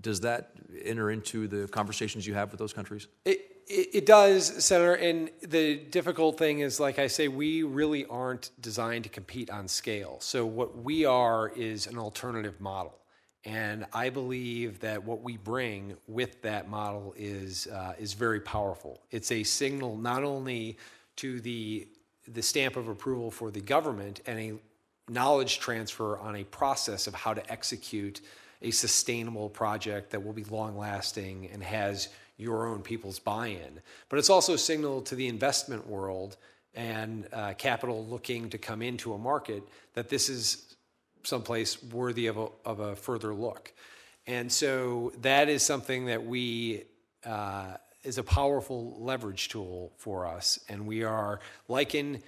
does 0.00 0.20
that 0.20 0.52
enter 0.84 1.10
into 1.10 1.48
the 1.48 1.66
conversations 1.68 2.26
you 2.26 2.34
have 2.34 2.52
with 2.52 2.60
those 2.60 2.72
countries? 2.72 3.08
It, 3.24 3.62
it, 3.66 3.88
it, 3.94 4.06
does, 4.06 4.64
Senator. 4.64 4.94
And 4.94 5.30
the 5.42 5.76
difficult 5.76 6.38
thing 6.38 6.60
is, 6.60 6.78
like 6.78 6.98
I 6.98 7.08
say, 7.08 7.28
we 7.28 7.62
really 7.62 8.06
aren't 8.06 8.50
designed 8.60 9.04
to 9.04 9.10
compete 9.10 9.50
on 9.50 9.66
scale. 9.66 10.18
So, 10.20 10.46
what 10.46 10.78
we 10.78 11.04
are 11.04 11.48
is 11.48 11.86
an 11.86 11.98
alternative 11.98 12.60
model. 12.60 12.99
And 13.44 13.86
I 13.92 14.10
believe 14.10 14.80
that 14.80 15.02
what 15.02 15.22
we 15.22 15.38
bring 15.38 15.96
with 16.06 16.42
that 16.42 16.68
model 16.68 17.14
is, 17.16 17.66
uh, 17.68 17.94
is 17.98 18.12
very 18.12 18.40
powerful. 18.40 19.00
It's 19.10 19.32
a 19.32 19.42
signal 19.44 19.96
not 19.96 20.24
only 20.24 20.76
to 21.16 21.40
the, 21.40 21.88
the 22.28 22.42
stamp 22.42 22.76
of 22.76 22.88
approval 22.88 23.30
for 23.30 23.50
the 23.50 23.60
government 23.60 24.20
and 24.26 24.38
a 24.38 24.52
knowledge 25.10 25.58
transfer 25.58 26.18
on 26.18 26.36
a 26.36 26.44
process 26.44 27.06
of 27.06 27.14
how 27.14 27.34
to 27.34 27.50
execute 27.50 28.20
a 28.62 28.70
sustainable 28.70 29.48
project 29.48 30.10
that 30.10 30.22
will 30.22 30.34
be 30.34 30.44
long 30.44 30.76
lasting 30.76 31.48
and 31.52 31.62
has 31.62 32.08
your 32.36 32.66
own 32.66 32.82
people's 32.82 33.18
buy 33.18 33.48
in. 33.48 33.80
But 34.08 34.18
it's 34.18 34.30
also 34.30 34.54
a 34.54 34.58
signal 34.58 35.02
to 35.02 35.14
the 35.14 35.28
investment 35.28 35.86
world 35.86 36.36
and 36.74 37.26
uh, 37.32 37.54
capital 37.54 38.06
looking 38.06 38.50
to 38.50 38.58
come 38.58 38.82
into 38.82 39.12
a 39.12 39.18
market 39.18 39.62
that 39.94 40.08
this 40.08 40.28
is 40.28 40.69
someplace 41.24 41.82
worthy 41.82 42.26
of 42.26 42.36
a, 42.36 42.48
of 42.64 42.80
a 42.80 42.96
further 42.96 43.34
look. 43.34 43.72
And 44.26 44.50
so 44.50 45.12
that 45.22 45.48
is 45.48 45.62
something 45.62 46.06
that 46.06 46.24
we. 46.24 46.84
Uh, 47.24 47.76
is 48.02 48.18
a 48.18 48.22
powerful 48.22 48.96
leverage 48.98 49.48
tool 49.48 49.92
for 49.96 50.26
us. 50.26 50.58
And 50.68 50.86
we 50.86 51.04
are, 51.04 51.40
like 51.68 51.94
in 51.94 52.22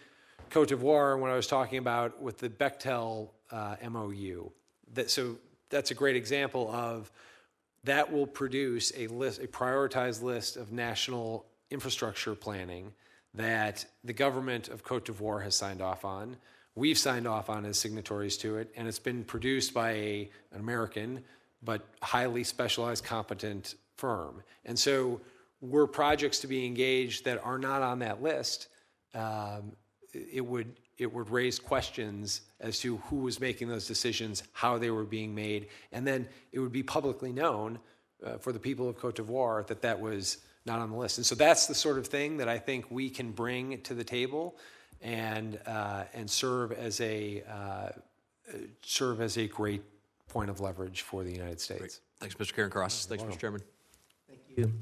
Cote 0.51 0.69
d'Ivoire, 0.69 1.19
when 1.19 1.31
I 1.31 1.35
was 1.35 1.47
talking 1.47 1.79
about 1.79 2.21
with 2.21 2.39
the 2.39 2.51
Bechtel 2.51 3.31
uh, 3.51 3.77
MOU, 3.89 4.51
that, 4.95 5.11
so 5.11 5.37
that's 5.71 5.91
a 5.91 5.95
great 5.95 6.17
example 6.17 6.71
of 6.71 7.11
that 7.85 8.13
will 8.13 8.27
produce 8.27 8.93
a 8.97 9.07
list, 9.09 9.43
a 9.43 9.47
prioritized 9.47 10.23
list 10.23 10.57
of 10.57 10.73
national 10.73 11.47
infrastructure 11.71 12.35
planning 12.35 12.93
that 13.35 13.85
the 14.05 14.13
government 14.13 14.69
of 14.69 14.85
Cote 14.85 15.07
d'Ivoire 15.07 15.43
has 15.43 15.57
signed 15.57 15.81
off 15.81 16.05
on. 16.05 16.37
We've 16.75 16.99
signed 16.99 17.27
off 17.27 17.51
on 17.51 17.65
as 17.67 17.79
signatories 17.79 18.37
to 18.39 18.57
it, 18.57 18.73
and 18.77 18.89
it's 18.89 18.99
been 18.99 19.25
produced 19.25 19.75
by 19.75 19.91
a, 19.91 20.31
an 20.53 20.61
American 20.61 21.23
but 21.63 21.83
highly 22.01 22.45
specialized, 22.45 23.05
competent 23.05 23.75
firm. 23.97 24.43
And 24.65 24.79
so, 24.79 25.21
were 25.61 25.87
projects 25.87 26.41
to 26.41 26.49
be 26.49 26.67
engaged 26.67 27.25
that 27.25 27.45
are 27.45 27.59
not 27.59 27.83
on 27.83 28.01
that 28.01 28.21
list, 28.21 28.69
um, 29.15 29.73
it 30.13 30.45
would 30.45 30.75
it 30.99 31.13
would 31.13 31.31
raise 31.31 31.59
questions 31.59 32.43
as 32.61 32.79
to 32.81 32.99
who 33.09 33.17
was 33.17 33.41
making 33.41 33.69
those 33.69 33.87
decisions, 33.87 34.43
how 34.53 34.79
they 34.79 34.91
were 34.91 35.05
being 35.05 35.35
made, 35.35 35.69
and 35.91 36.07
then 36.07 36.29
it 36.53 36.61
would 36.61 36.73
be 36.73 36.83
publicly 36.83 37.33
known 37.33 37.79
uh, 38.25 38.39
for 38.39 38.53
the 38.53 38.59
people 38.59 38.89
of 38.89 38.97
Cote 38.97 39.17
d'Ivoire 39.17 39.67
that 39.67 39.83
that 39.83 40.01
was 40.01 40.39
not 40.65 40.79
on 40.79 40.91
the 40.91 40.97
list. 40.97 41.19
And 41.19 41.27
so 41.27 41.35
that's 41.35 41.67
the 41.67 41.75
sort 41.75 41.99
of 41.99 42.07
thing 42.07 42.37
that 42.37 42.49
I 42.49 42.59
think 42.59 42.87
we 42.91 43.11
can 43.11 43.33
bring 43.33 43.81
to 43.83 43.95
the 43.95 44.05
table 44.05 44.57
and 45.03 45.59
uh, 45.67 46.05
and 46.15 46.31
serve 46.31 46.73
as 46.73 47.01
a 47.01 47.43
uh, 47.49 47.89
serve 48.83 49.21
as 49.21 49.37
a 49.37 49.47
great 49.47 49.83
point 50.29 50.51
of 50.51 50.61
leverage 50.61 51.03
for 51.03 51.25
the 51.25 51.33
United 51.33 51.61
States. 51.61 51.81
Great. 51.81 52.01
Thanks, 52.21 52.35
Mr. 52.37 52.71
Cairncross. 52.71 53.07
Thanks, 53.07 53.25
Mr. 53.25 53.39
Chairman. 53.39 53.63
Thank 54.29 54.41
you. 54.57 54.73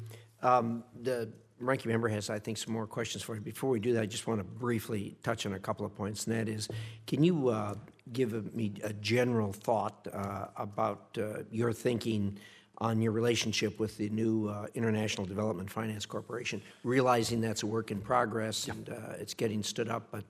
Um, 0.43 0.85
the 1.03 1.31
ranking 1.59 1.91
member 1.91 2.09
has, 2.09 2.31
I 2.31 2.39
think, 2.39 2.59
some 2.59 2.73
more 2.73 2.87
questions 2.87 3.23
for 3.23 3.35
you. 3.35 3.41
Before 3.41 3.71
we 3.71 3.81
do 3.81 3.93
that, 3.95 4.03
I 4.03 4.07
just 4.07 4.27
want 4.27 4.41
to 4.41 4.45
briefly 4.45 5.17
touch 5.23 5.47
on 5.47 5.55
a 5.55 5.59
couple 5.59 5.85
of 5.85 5.95
points, 5.95 6.27
and 6.27 6.37
that 6.37 6.49
is, 6.49 6.69
can 7.07 7.23
you 7.23 7.49
uh, 7.49 7.75
give 8.13 8.55
me 8.55 8.73
a 8.83 8.93
general 8.95 9.53
thought 9.53 10.07
uh, 10.13 10.47
about 10.57 11.17
uh, 11.19 11.43
your 11.51 11.73
thinking 11.73 12.39
on 12.81 13.03
your 13.03 13.13
relationship 13.13 13.79
with 13.79 13.97
the 13.99 14.09
new 14.09 14.49
uh, 14.49 14.67
International 14.75 15.27
Development 15.27 15.71
Finance 15.71 16.07
Corporation, 16.07 16.63
realizing 16.83 17.41
that's 17.41 17.63
a 17.63 17.67
work 17.67 17.91
in 17.91 18.01
progress 18.01 18.67
yeah. 18.67 18.75
and 18.75 18.89
uh, 18.89 18.95
it's 19.19 19.35
getting 19.35 19.63
stood 19.63 19.89
up, 19.89 20.09
but 20.11 20.25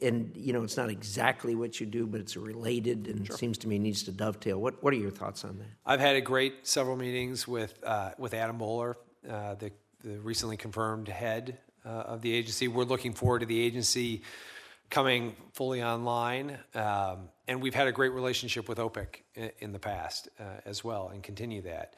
and 0.00 0.32
you 0.34 0.52
know 0.52 0.62
it's 0.62 0.76
not 0.76 0.88
exactly 0.88 1.54
what 1.54 1.78
you 1.78 1.86
do, 1.86 2.06
but 2.06 2.20
it's 2.20 2.36
related 2.36 3.08
and 3.08 3.26
sure. 3.26 3.36
seems 3.36 3.58
to 3.58 3.68
me 3.68 3.78
needs 3.78 4.02
to 4.04 4.12
dovetail. 4.12 4.60
What 4.60 4.82
what 4.82 4.92
are 4.94 4.96
your 4.96 5.10
thoughts 5.10 5.44
on 5.44 5.58
that? 5.58 5.68
I've 5.84 6.00
had 6.00 6.16
a 6.16 6.20
great 6.20 6.66
several 6.66 6.96
meetings 6.96 7.46
with 7.46 7.78
uh, 7.84 8.12
with 8.18 8.32
Adam 8.34 8.58
Boehler, 8.58 8.96
the 9.22 9.70
the 10.02 10.18
recently 10.20 10.56
confirmed 10.56 11.08
head 11.08 11.58
uh, 11.84 11.88
of 11.88 12.22
the 12.22 12.32
agency. 12.32 12.68
We're 12.68 12.84
looking 12.84 13.12
forward 13.12 13.40
to 13.40 13.46
the 13.46 13.60
agency 13.60 14.22
coming 14.90 15.34
fully 15.52 15.82
online. 15.82 16.58
Um, 16.74 17.28
and 17.48 17.60
we've 17.60 17.74
had 17.74 17.88
a 17.88 17.92
great 17.92 18.12
relationship 18.12 18.68
with 18.68 18.78
OPIC 18.78 19.24
in, 19.34 19.50
in 19.58 19.72
the 19.72 19.78
past 19.78 20.28
uh, 20.38 20.60
as 20.64 20.84
well 20.84 21.10
and 21.12 21.22
continue 21.22 21.62
that. 21.62 21.94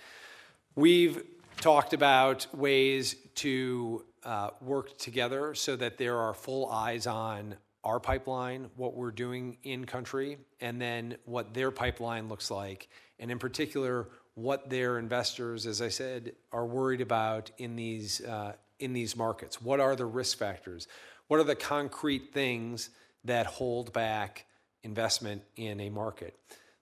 We've 0.75 1.23
talked 1.61 1.93
about 1.93 2.47
ways 2.55 3.17
to 3.37 4.05
uh, 4.25 4.51
work 4.61 4.97
together 4.99 5.55
so 5.55 5.77
that 5.77 5.99
there 5.99 6.19
are 6.19 6.35
full 6.35 6.71
eyes 6.71 7.07
on 7.07 7.57
our 7.85 8.01
pipeline, 8.01 8.71
what 8.77 8.95
we're 8.95 9.11
doing 9.11 9.57
in 9.63 9.85
country, 9.85 10.39
and 10.61 10.81
then 10.81 11.17
what 11.25 11.55
their 11.55 11.71
pipeline 11.71 12.29
looks 12.29 12.51
like, 12.51 12.89
and 13.19 13.31
in 13.31 13.39
particular, 13.39 14.09
what 14.35 14.69
their 14.69 14.99
investors, 14.99 15.67
as 15.67 15.81
I 15.81 15.89
said, 15.89 16.33
are 16.53 16.67
worried 16.67 17.01
about 17.01 17.51
in 17.59 17.77
these 17.77 18.21
uh, 18.21 18.53
in 18.79 18.93
these 18.93 19.17
markets. 19.17 19.61
What 19.61 19.81
are 19.81 19.97
the 19.97 20.07
risk 20.07 20.39
factors? 20.39 20.87
What 21.29 21.41
are 21.41 21.45
the 21.45 21.55
concrete 21.55 22.33
things 22.33 22.91
that 23.25 23.47
hold 23.47 23.93
back 23.93 24.47
investment 24.83 25.43
in 25.57 25.81
a 25.81 25.91
market? 25.91 26.35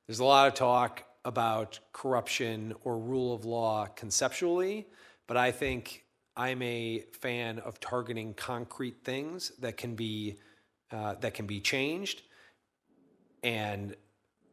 There's 0.06 0.20
a 0.20 0.24
lot 0.24 0.46
of 0.46 0.54
talk 0.54 1.02
about 1.24 1.80
corruption 1.92 2.72
or 2.84 2.96
rule 2.96 3.34
of 3.34 3.44
law 3.44 3.86
conceptually, 3.86 4.86
but 5.26 5.36
I 5.36 5.50
think 5.50 6.04
I'm 6.36 6.62
a 6.62 7.04
fan 7.20 7.58
of 7.58 7.80
targeting 7.80 8.34
concrete 8.34 9.02
things 9.02 9.50
that 9.58 9.76
can 9.76 9.96
be 9.96 10.38
uh, 10.92 11.14
that 11.16 11.34
can 11.34 11.48
be 11.48 11.60
changed 11.60 12.22
and 13.42 13.96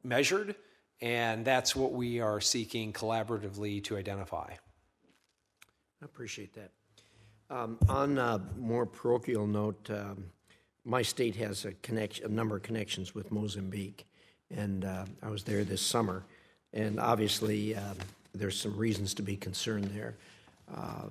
measured, 0.03 0.55
and 1.01 1.45
that's 1.45 1.75
what 1.75 1.91
we 1.91 2.19
are 2.19 2.41
seeking 2.41 2.91
collaboratively 2.91 3.83
to 3.83 3.97
identify. 3.97 4.53
I 6.01 6.05
appreciate 6.05 6.55
that. 6.55 6.71
Um, 7.53 7.77
on 7.87 8.17
a 8.17 8.41
more 8.57 8.87
parochial 8.87 9.45
note, 9.45 9.87
um, 9.91 10.25
my 10.85 11.03
state 11.03 11.35
has 11.35 11.65
a 11.65 11.73
connection, 11.83 12.25
a 12.25 12.29
number 12.29 12.55
of 12.55 12.63
connections 12.63 13.13
with 13.13 13.31
Mozambique, 13.31 14.07
and 14.49 14.83
uh, 14.83 15.05
I 15.21 15.29
was 15.29 15.43
there 15.43 15.63
this 15.63 15.79
summer, 15.79 16.23
and 16.73 16.99
obviously 16.99 17.75
um, 17.75 17.97
there's 18.33 18.59
some 18.59 18.75
reasons 18.75 19.13
to 19.13 19.21
be 19.21 19.37
concerned 19.37 19.85
there. 19.93 20.15
Uh, 20.75 21.09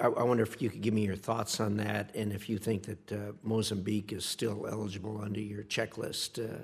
I, 0.00 0.06
I, 0.06 0.22
wonder 0.22 0.44
if 0.44 0.62
you 0.62 0.70
could 0.70 0.82
give 0.82 0.94
me 0.94 1.04
your 1.04 1.16
thoughts 1.16 1.58
on 1.58 1.76
that, 1.78 2.14
and 2.14 2.32
if 2.32 2.48
you 2.48 2.58
think 2.58 2.84
that 2.84 3.12
uh, 3.12 3.32
Mozambique 3.42 4.12
is 4.12 4.24
still 4.24 4.68
eligible 4.70 5.20
under 5.20 5.40
your 5.40 5.64
checklist. 5.64 6.38
Uh, 6.38 6.62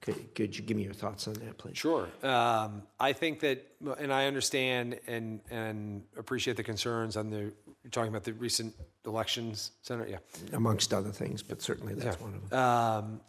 could, 0.00 0.34
could, 0.34 0.56
you 0.56 0.62
give 0.62 0.76
me 0.76 0.84
your 0.84 0.94
thoughts 0.94 1.26
on 1.26 1.34
that, 1.34 1.58
please? 1.58 1.78
Sure. 1.78 2.06
Um, 2.22 2.82
I 3.00 3.12
think 3.12 3.40
that, 3.40 3.66
and 3.98 4.12
I 4.12 4.26
understand 4.26 5.00
and 5.06 5.40
and 5.50 6.04
appreciate 6.16 6.56
the 6.56 6.62
concerns 6.62 7.16
on 7.16 7.30
the. 7.30 7.52
You're 7.86 7.92
talking 7.92 8.08
about 8.08 8.24
the 8.24 8.32
recent 8.32 8.74
elections, 9.06 9.70
Senator. 9.82 10.10
Yeah. 10.10 10.56
Amongst 10.56 10.92
other 10.92 11.10
things, 11.10 11.40
but 11.40 11.62
certainly 11.62 11.94
that's 11.94 12.16
yeah. 12.18 12.26
one 12.26 12.34
of 12.34 12.50
them. 12.50 12.58
Um, 12.58 13.20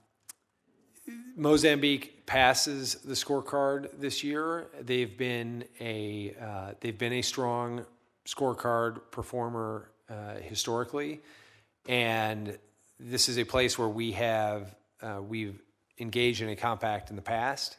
Mozambique 1.36 2.26
passes 2.26 2.95
the 2.95 3.14
scorecard 3.14 3.89
this 3.99 4.24
year. 4.24 4.66
They've 4.82 5.16
been 5.16 5.64
a 5.80 6.34
uh, 6.41 6.72
they've 6.82 6.97
been 6.97 7.14
a 7.14 7.22
strong 7.22 7.86
scorecard 8.26 9.12
performer 9.12 9.91
uh, 10.10 10.38
historically, 10.41 11.22
and 11.88 12.58
this 12.99 13.30
is 13.30 13.38
a 13.38 13.43
place 13.43 13.78
where 13.78 13.89
we 13.89 14.14
have 14.14 14.76
uh, 15.03 15.22
we've 15.22 15.62
engaged 15.99 16.41
in 16.41 16.49
a 16.49 16.55
compact 16.55 17.12
in 17.12 17.16
the 17.16 17.22
past. 17.22 17.78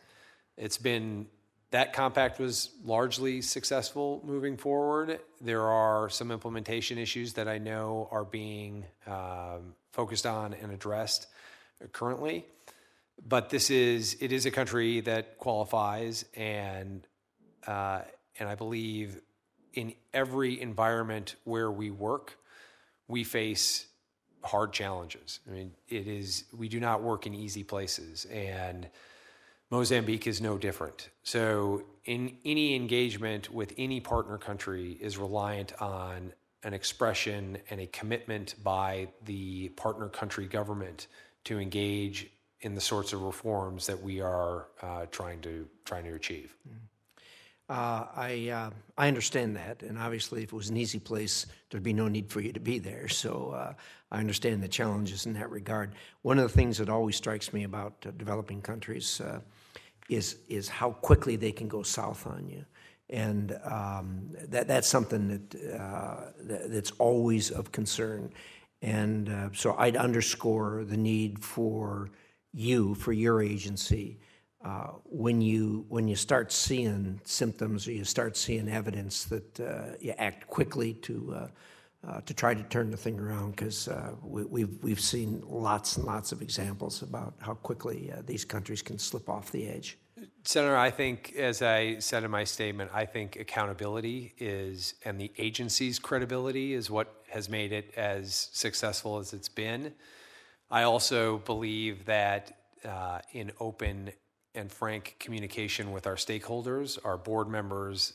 It's 0.56 0.78
been 0.78 1.26
that 1.70 1.92
compact 1.92 2.38
was 2.38 2.70
largely 2.84 3.42
successful 3.42 4.22
moving 4.24 4.56
forward. 4.56 5.20
There 5.40 5.62
are 5.62 6.08
some 6.08 6.30
implementation 6.30 6.96
issues 6.98 7.34
that 7.34 7.46
I 7.46 7.58
know 7.58 8.08
are 8.10 8.24
being 8.24 8.86
um, 9.06 9.74
focused 9.92 10.26
on 10.26 10.54
and 10.54 10.72
addressed 10.72 11.26
currently. 11.92 12.46
But 13.26 13.50
this 13.50 13.70
is 13.70 14.16
it 14.20 14.32
is 14.32 14.46
a 14.46 14.50
country 14.50 15.00
that 15.00 15.38
qualifies, 15.38 16.24
and 16.34 17.06
uh, 17.66 18.02
and 18.38 18.48
I 18.48 18.54
believe 18.54 19.20
in 19.74 19.94
every 20.14 20.60
environment 20.60 21.34
where 21.44 21.70
we 21.70 21.90
work, 21.90 22.38
we 23.08 23.24
face 23.24 23.86
hard 24.44 24.72
challenges. 24.72 25.40
I 25.48 25.52
mean, 25.52 25.72
it 25.88 26.06
is 26.06 26.44
we 26.56 26.68
do 26.68 26.78
not 26.78 27.02
work 27.02 27.26
in 27.26 27.34
easy 27.34 27.64
places, 27.64 28.24
and 28.26 28.88
Mozambique 29.70 30.26
is 30.26 30.40
no 30.40 30.56
different. 30.56 31.10
So, 31.22 31.82
in 32.04 32.38
any 32.44 32.74
engagement 32.74 33.52
with 33.52 33.74
any 33.76 34.00
partner 34.00 34.38
country 34.38 34.92
is 35.00 35.18
reliant 35.18 35.80
on 35.80 36.32
an 36.62 36.72
expression 36.72 37.58
and 37.70 37.80
a 37.80 37.86
commitment 37.86 38.54
by 38.64 39.08
the 39.26 39.68
partner 39.70 40.08
country 40.08 40.46
government 40.46 41.06
to 41.44 41.58
engage 41.58 42.30
in 42.62 42.74
the 42.74 42.80
sorts 42.80 43.12
of 43.12 43.22
reforms 43.22 43.86
that 43.86 44.02
we 44.02 44.20
are 44.20 44.68
uh, 44.82 45.06
trying 45.10 45.40
to 45.42 45.68
trying 45.84 46.04
to 46.04 46.14
achieve. 46.14 46.56
Mm-hmm. 46.66 46.78
Uh, 47.70 48.06
I 48.16 48.48
uh, 48.48 48.70
I 48.96 49.08
understand 49.08 49.54
that, 49.56 49.82
and 49.82 49.98
obviously, 49.98 50.42
if 50.42 50.52
it 50.52 50.56
was 50.56 50.70
an 50.70 50.78
easy 50.78 50.98
place, 50.98 51.44
there'd 51.68 51.82
be 51.82 51.92
no 51.92 52.08
need 52.08 52.30
for 52.30 52.40
you 52.40 52.52
to 52.52 52.60
be 52.60 52.78
there. 52.78 53.08
So 53.08 53.50
uh, 53.50 53.74
I 54.10 54.20
understand 54.20 54.62
the 54.62 54.68
challenges 54.68 55.26
in 55.26 55.34
that 55.34 55.50
regard. 55.50 55.94
One 56.22 56.38
of 56.38 56.50
the 56.50 56.56
things 56.56 56.78
that 56.78 56.88
always 56.88 57.16
strikes 57.16 57.52
me 57.52 57.64
about 57.64 57.94
uh, 58.06 58.12
developing 58.12 58.62
countries 58.62 59.20
uh, 59.20 59.40
is 60.08 60.36
is 60.48 60.68
how 60.68 60.92
quickly 60.92 61.36
they 61.36 61.52
can 61.52 61.68
go 61.68 61.82
south 61.82 62.26
on 62.26 62.48
you, 62.48 62.64
and 63.10 63.58
um, 63.64 64.30
that 64.48 64.68
that's 64.68 64.88
something 64.88 65.28
that, 65.28 65.80
uh, 65.80 66.16
that, 66.40 66.72
that's 66.72 66.90
always 66.92 67.50
of 67.50 67.72
concern. 67.72 68.32
And 68.80 69.50
so 69.54 69.74
I'd 69.76 69.96
underscore 69.96 70.84
the 70.84 70.96
need 70.96 71.40
for 71.42 72.10
you, 72.52 72.94
for 72.94 73.12
your 73.12 73.42
agency 73.42 74.20
uh, 74.64 74.88
when 75.04 75.40
you 75.40 75.84
when 75.88 76.08
you 76.08 76.16
start 76.16 76.50
seeing 76.50 77.20
symptoms 77.24 77.86
or 77.86 77.92
you 77.92 78.04
start 78.04 78.36
seeing 78.36 78.68
evidence 78.68 79.24
that 79.24 79.60
uh, 79.60 79.96
you 80.00 80.12
act 80.18 80.48
quickly 80.48 80.94
to 80.94 81.32
uh, 81.32 81.36
uh 81.36 81.48
to 82.24 82.34
try 82.34 82.54
to 82.54 82.62
turn 82.64 82.90
the 82.90 82.96
thing 82.96 83.18
around 83.18 83.50
because 83.50 83.88
uh, 83.88 84.12
we've, 84.22 84.82
we've 84.82 85.00
seen 85.00 85.42
lots 85.46 85.96
and 85.96 86.06
lots 86.06 86.32
of 86.32 86.42
examples 86.42 87.02
about 87.02 87.34
how 87.40 87.54
quickly 87.54 88.12
these 88.26 88.44
countries 88.44 88.82
can 88.82 88.98
slip 88.98 89.28
off 89.28 89.50
the 89.50 89.68
edge. 89.68 89.98
Senator, 90.44 90.76
I 90.76 90.90
think, 90.90 91.34
as 91.36 91.62
I 91.62 91.98
said 91.98 92.24
in 92.24 92.30
my 92.30 92.44
statement, 92.44 92.90
I 92.94 93.04
think 93.04 93.36
accountability 93.36 94.34
is 94.38 94.94
and 95.04 95.20
the 95.20 95.30
agency's 95.38 95.98
credibility 95.98 96.74
is 96.74 96.90
what 96.90 97.22
has 97.28 97.48
made 97.48 97.72
it 97.72 97.92
as 97.96 98.48
successful 98.52 99.18
as 99.18 99.32
it's 99.32 99.48
been. 99.48 99.92
I 100.70 100.84
also 100.84 101.38
believe 101.38 102.06
that 102.06 102.56
in 103.32 103.52
open 103.60 104.10
and 104.54 104.72
frank 104.72 105.16
communication 105.20 105.92
with 105.92 106.06
our 106.06 106.16
stakeholders, 106.16 106.98
our 107.04 107.16
board 107.16 107.48
members, 107.48 108.14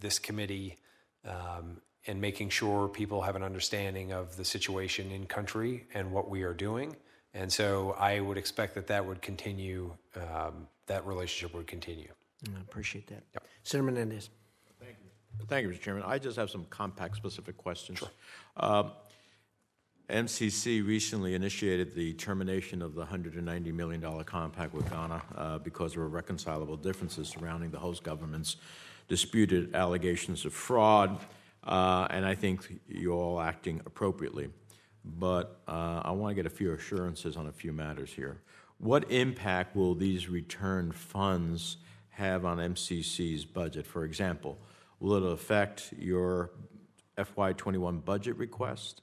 this 0.00 0.18
committee, 0.18 0.78
um, 1.26 1.80
and 2.06 2.20
making 2.20 2.48
sure 2.48 2.88
people 2.88 3.22
have 3.22 3.36
an 3.36 3.42
understanding 3.42 4.12
of 4.12 4.36
the 4.36 4.44
situation 4.44 5.10
in 5.10 5.26
country 5.26 5.86
and 5.94 6.10
what 6.10 6.30
we 6.30 6.42
are 6.42 6.54
doing. 6.54 6.96
And 7.34 7.52
so 7.52 7.94
I 7.98 8.20
would 8.20 8.38
expect 8.38 8.74
that 8.74 8.86
that 8.88 9.04
would 9.04 9.22
continue, 9.22 9.92
um, 10.16 10.66
that 10.86 11.06
relationship 11.06 11.54
would 11.54 11.66
continue. 11.66 12.08
I 12.48 12.60
appreciate 12.60 13.06
that. 13.08 13.22
Yep. 13.34 13.44
Senator 13.62 13.92
Menendez. 13.92 14.30
Thank 14.80 14.96
you. 15.02 15.46
Thank 15.46 15.66
you, 15.66 15.72
Mr. 15.72 15.80
Chairman. 15.80 16.02
I 16.06 16.18
just 16.18 16.36
have 16.36 16.50
some 16.50 16.64
compact 16.70 17.16
specific 17.16 17.56
questions. 17.56 17.98
Sure. 17.98 18.08
Um, 18.56 18.92
MCC 20.08 20.84
recently 20.84 21.34
initiated 21.34 21.94
the 21.94 22.14
termination 22.14 22.82
of 22.82 22.94
the 22.94 23.04
$190 23.04 23.72
million 23.72 24.24
compact 24.24 24.74
with 24.74 24.90
Ghana 24.90 25.22
uh, 25.36 25.58
because 25.58 25.92
of 25.92 26.02
irreconcilable 26.02 26.76
differences 26.76 27.28
surrounding 27.28 27.70
the 27.70 27.78
host 27.78 28.02
government's 28.02 28.56
disputed 29.06 29.74
allegations 29.74 30.44
of 30.44 30.52
fraud, 30.52 31.18
uh, 31.64 32.06
and 32.10 32.24
I 32.24 32.34
think 32.34 32.80
you're 32.88 33.14
all 33.14 33.40
acting 33.40 33.80
appropriately. 33.86 34.50
But 35.04 35.60
uh, 35.66 36.02
I 36.04 36.10
want 36.12 36.30
to 36.30 36.34
get 36.34 36.46
a 36.46 36.54
few 36.54 36.72
assurances 36.72 37.36
on 37.36 37.46
a 37.46 37.52
few 37.52 37.72
matters 37.72 38.12
here. 38.12 38.42
What 38.78 39.10
impact 39.10 39.76
will 39.76 39.94
these 39.94 40.28
return 40.28 40.92
funds 40.92 41.78
have 42.10 42.44
on 42.44 42.58
MCC's 42.58 43.44
budget? 43.44 43.86
For 43.86 44.04
example, 44.04 44.58
will 44.98 45.14
it 45.14 45.32
affect 45.32 45.92
your 45.98 46.50
FY21 47.18 48.04
budget 48.04 48.36
request? 48.36 49.02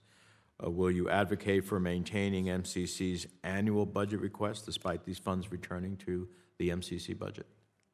Uh, 0.64 0.72
will 0.72 0.90
you 0.90 1.10
advocate 1.10 1.64
for 1.64 1.80
maintaining 1.80 2.46
MCC's 2.46 3.28
annual 3.44 3.86
budget 3.86 4.20
request 4.20 4.66
despite 4.66 5.06
these 5.06 5.20
funds 5.20 5.52
returning 5.52 5.98
to 5.98 6.28
the 6.58 6.70
MCC 6.70 7.18
budget? 7.18 7.46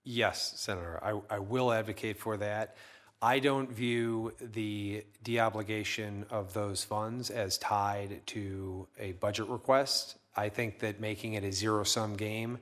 Yes, 0.05 0.53
Senator. 0.57 0.99
I, 1.03 1.36
I 1.36 1.39
will 1.39 1.72
advocate 1.72 2.18
for 2.18 2.38
that. 2.38 2.76
I 3.24 3.39
don't 3.39 3.71
view 3.71 4.34
the 4.41 5.05
deobligation 5.24 6.30
of 6.30 6.53
those 6.53 6.84
funds 6.84 7.30
as 7.30 7.57
tied 7.57 8.19
to 8.28 8.86
a 8.99 9.13
budget 9.13 9.47
request. 9.47 10.17
I 10.36 10.49
think 10.49 10.80
that 10.80 10.99
making 10.99 11.36
it 11.36 11.45
a 11.45 11.51
zero 11.53 11.86
sum 11.86 12.17
game 12.17 12.59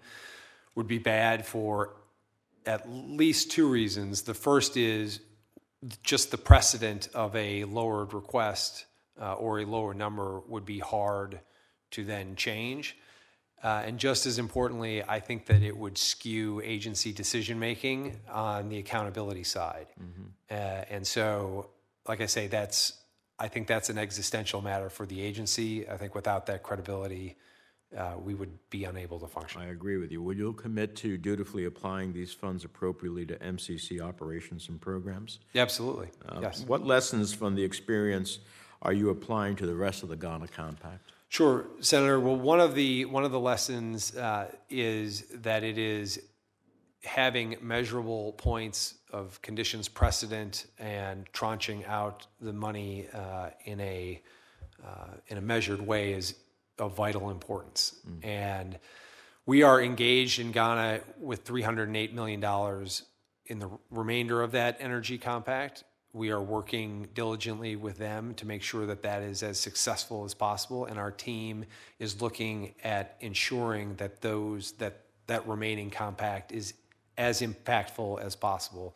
would 0.75 0.87
be 0.87 0.99
bad 0.99 1.47
for 1.47 1.95
at 2.67 2.87
least 2.87 3.49
two 3.49 3.67
reasons. 3.67 4.21
The 4.21 4.35
first 4.35 4.77
is 4.77 5.21
just 6.03 6.29
the 6.29 6.37
precedent 6.37 7.09
of 7.15 7.35
a 7.35 7.63
lowered 7.63 8.13
request 8.13 8.85
uh, 9.19 9.33
or 9.33 9.61
a 9.61 9.65
lower 9.65 9.95
number 9.95 10.41
would 10.41 10.63
be 10.63 10.77
hard 10.77 11.39
to 11.89 12.03
then 12.03 12.35
change. 12.35 12.97
Uh, 13.63 13.83
and 13.85 13.99
just 13.99 14.25
as 14.25 14.39
importantly, 14.39 15.03
I 15.03 15.19
think 15.19 15.45
that 15.45 15.61
it 15.61 15.77
would 15.77 15.97
skew 15.97 16.61
agency 16.63 17.11
decision 17.11 17.59
making 17.59 18.19
on 18.31 18.69
the 18.69 18.79
accountability 18.79 19.43
side. 19.43 19.87
Uh, 20.49 20.53
and 20.89 21.05
so, 21.05 21.69
like 22.07 22.21
I 22.21 22.25
say, 22.25 22.47
that's 22.47 22.93
I 23.37 23.47
think 23.47 23.67
that's 23.67 23.89
an 23.89 23.97
existential 23.97 24.61
matter 24.61 24.89
for 24.89 25.05
the 25.07 25.19
agency. 25.19 25.87
I 25.89 25.97
think 25.97 26.13
without 26.13 26.45
that 26.45 26.61
credibility, 26.61 27.37
uh, 27.97 28.13
we 28.23 28.35
would 28.35 28.51
be 28.69 28.85
unable 28.85 29.19
to 29.19 29.27
function. 29.27 29.61
I 29.61 29.69
agree 29.69 29.97
with 29.97 30.11
you. 30.11 30.21
Will 30.21 30.35
you 30.35 30.53
commit 30.53 30.95
to 30.97 31.17
dutifully 31.17 31.65
applying 31.65 32.13
these 32.13 32.33
funds 32.33 32.63
appropriately 32.63 33.25
to 33.25 33.35
MCC 33.37 33.99
operations 33.99 34.69
and 34.69 34.79
programs? 34.79 35.39
Absolutely. 35.55 36.09
Uh, 36.27 36.39
yes. 36.41 36.63
What 36.67 36.85
lessons 36.85 37.33
from 37.33 37.55
the 37.55 37.63
experience 37.63 38.39
are 38.83 38.93
you 38.93 39.09
applying 39.09 39.55
to 39.57 39.65
the 39.65 39.75
rest 39.75 40.03
of 40.03 40.09
the 40.09 40.15
Ghana 40.15 40.47
Compact? 40.47 41.10
Sure, 41.31 41.67
Senator. 41.79 42.19
Well, 42.19 42.35
one 42.35 42.59
of 42.59 42.75
the 42.75 43.05
one 43.05 43.23
of 43.23 43.31
the 43.31 43.39
lessons 43.39 44.13
uh, 44.17 44.51
is 44.69 45.23
that 45.33 45.63
it 45.63 45.77
is 45.77 46.21
having 47.05 47.55
measurable 47.61 48.33
points 48.33 48.95
of 49.13 49.41
conditions 49.41 49.87
precedent 49.87 50.65
and 50.77 51.25
tranching 51.31 51.85
out 51.85 52.27
the 52.41 52.51
money 52.51 53.07
uh, 53.13 53.51
in 53.63 53.79
a 53.79 54.21
uh, 54.85 55.13
in 55.27 55.37
a 55.37 55.41
measured 55.41 55.79
way 55.79 56.11
is 56.11 56.35
of 56.77 56.97
vital 56.97 57.29
importance. 57.29 57.95
And 58.23 58.77
we 59.45 59.63
are 59.63 59.81
engaged 59.81 60.37
in 60.37 60.51
Ghana 60.51 60.99
with 61.17 61.43
308 61.43 62.13
million 62.13 62.41
dollars 62.41 63.03
in 63.45 63.59
the 63.59 63.69
remainder 63.89 64.41
of 64.41 64.51
that 64.51 64.75
energy 64.81 65.17
compact. 65.17 65.85
We 66.13 66.29
are 66.31 66.41
working 66.41 67.07
diligently 67.13 67.75
with 67.75 67.97
them 67.97 68.33
to 68.35 68.45
make 68.45 68.63
sure 68.63 68.85
that 68.85 69.01
that 69.03 69.21
is 69.21 69.43
as 69.43 69.59
successful 69.59 70.25
as 70.25 70.33
possible, 70.33 70.85
and 70.85 70.99
our 70.99 71.11
team 71.11 71.65
is 71.99 72.21
looking 72.21 72.73
at 72.83 73.15
ensuring 73.21 73.95
that 73.95 74.21
those 74.21 74.73
that 74.73 75.01
that 75.27 75.47
remaining 75.47 75.89
compact 75.89 76.51
is 76.51 76.73
as 77.17 77.41
impactful 77.41 78.21
as 78.21 78.35
possible. 78.35 78.95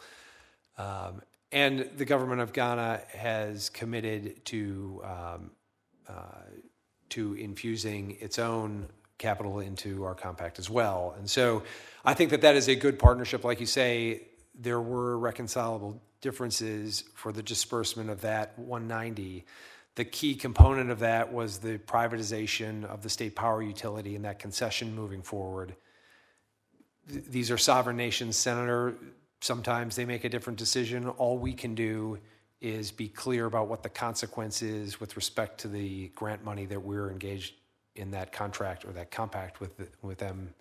Um, 0.78 1.22
and 1.51 1.89
the 1.95 2.03
government 2.03 2.41
of 2.41 2.51
Ghana 2.51 3.01
has 3.13 3.70
committed 3.70 4.43
to 4.45 5.01
um, 5.05 5.51
uh, 6.09 6.41
to 7.09 7.34
infusing 7.36 8.18
its 8.20 8.39
own 8.39 8.88
capital 9.18 9.59
into 9.59 10.03
our 10.03 10.16
compact 10.16 10.59
as 10.59 10.70
well. 10.70 11.16
And 11.18 11.30
so 11.30 11.63
I 12.03 12.13
think 12.13 12.32
that 12.32 12.41
that 12.41 12.55
is 12.55 12.68
a 12.68 12.76
good 12.76 12.99
partnership. 12.99 13.45
Like 13.45 13.61
you 13.61 13.66
say, 13.66 14.24
there 14.53 14.82
were 14.82 15.18
reconcilable 15.18 16.01
differences 16.26 17.03
for 17.13 17.32
the 17.32 17.43
disbursement 17.43 18.09
of 18.09 18.21
that 18.21 18.57
190. 18.57 19.45
The 19.93 20.05
key 20.05 20.34
component 20.34 20.89
of 20.89 20.97
that 20.99 21.32
was 21.32 21.59
the 21.59 21.78
privatization 21.78 22.84
of 22.84 23.03
the 23.03 23.09
state 23.09 23.36
power 23.36 23.61
utility 23.61 24.15
and 24.15 24.26
that 24.26 24.39
concession 24.39 24.95
moving 24.95 25.21
forward. 25.21 25.76
Th- 27.07 27.23
These 27.26 27.51
are 27.51 27.59
sovereign 27.59 27.95
nations, 27.95 28.38
Senator. 28.38 28.95
Sometimes 29.39 29.95
they 29.95 30.03
make 30.03 30.23
a 30.23 30.30
different 30.30 30.57
decision. 30.57 31.07
All 31.09 31.38
we 31.38 31.53
can 31.53 31.76
do 31.76 32.17
is 32.59 32.91
be 32.91 33.07
clear 33.07 33.45
about 33.45 33.67
what 33.67 33.84
the 33.84 33.89
consequence 33.89 34.63
is 34.63 34.99
with 34.99 35.15
respect 35.15 35.59
to 35.59 35.67
the 35.67 36.07
grant 36.15 36.43
money 36.43 36.65
that 36.65 36.82
we're 36.82 37.11
engaged 37.11 37.53
in 37.95 38.09
that 38.11 38.32
contract 38.32 38.84
or 38.84 38.91
that 38.93 39.11
compact 39.11 39.59
with, 39.59 39.73
with 40.01 40.17
them 40.17 40.55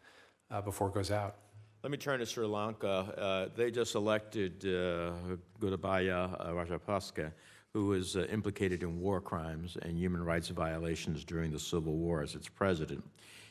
uh, 0.50 0.60
before 0.60 0.88
it 0.88 0.94
goes 0.94 1.10
out. 1.10 1.36
Let 1.84 1.90
me 1.90 1.98
turn 1.98 2.20
to 2.20 2.24
Sri 2.24 2.46
Lanka. 2.46 2.88
Uh, 2.88 3.48
they 3.54 3.70
just 3.70 3.94
elected 3.94 4.64
uh, 4.64 5.12
Gotabaya 5.60 6.34
uh, 6.40 6.52
Rajapaksa, 6.52 7.30
who 7.74 7.88
was 7.88 8.16
implicated 8.16 8.82
in 8.82 9.02
war 9.02 9.20
crimes 9.20 9.76
and 9.82 9.98
human 9.98 10.24
rights 10.24 10.48
violations 10.48 11.26
during 11.26 11.52
the 11.52 11.60
civil 11.60 11.92
war 11.92 12.22
as 12.22 12.34
its 12.34 12.48
president. 12.48 13.04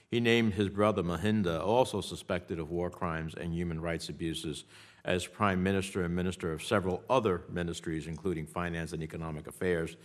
He 0.09 0.19
named 0.19 0.55
his 0.55 0.67
brother 0.67 1.03
Mahinda, 1.03 1.63
also 1.63 2.01
suspected 2.01 2.57
of 2.57 2.71
war 2.71 2.89
crimes 2.89 3.35
and 3.35 3.53
human 3.53 3.79
rights 3.79 4.09
abuses, 4.09 4.63
as 5.05 5.27
prime 5.27 5.61
minister 5.61 6.03
and 6.03 6.15
minister 6.15 6.51
of 6.51 6.63
several 6.63 7.03
other 7.11 7.43
ministries, 7.51 8.07
including 8.07 8.47
finance 8.47 8.93
and 8.93 9.03
economic 9.03 9.45
affairs. 9.45 9.95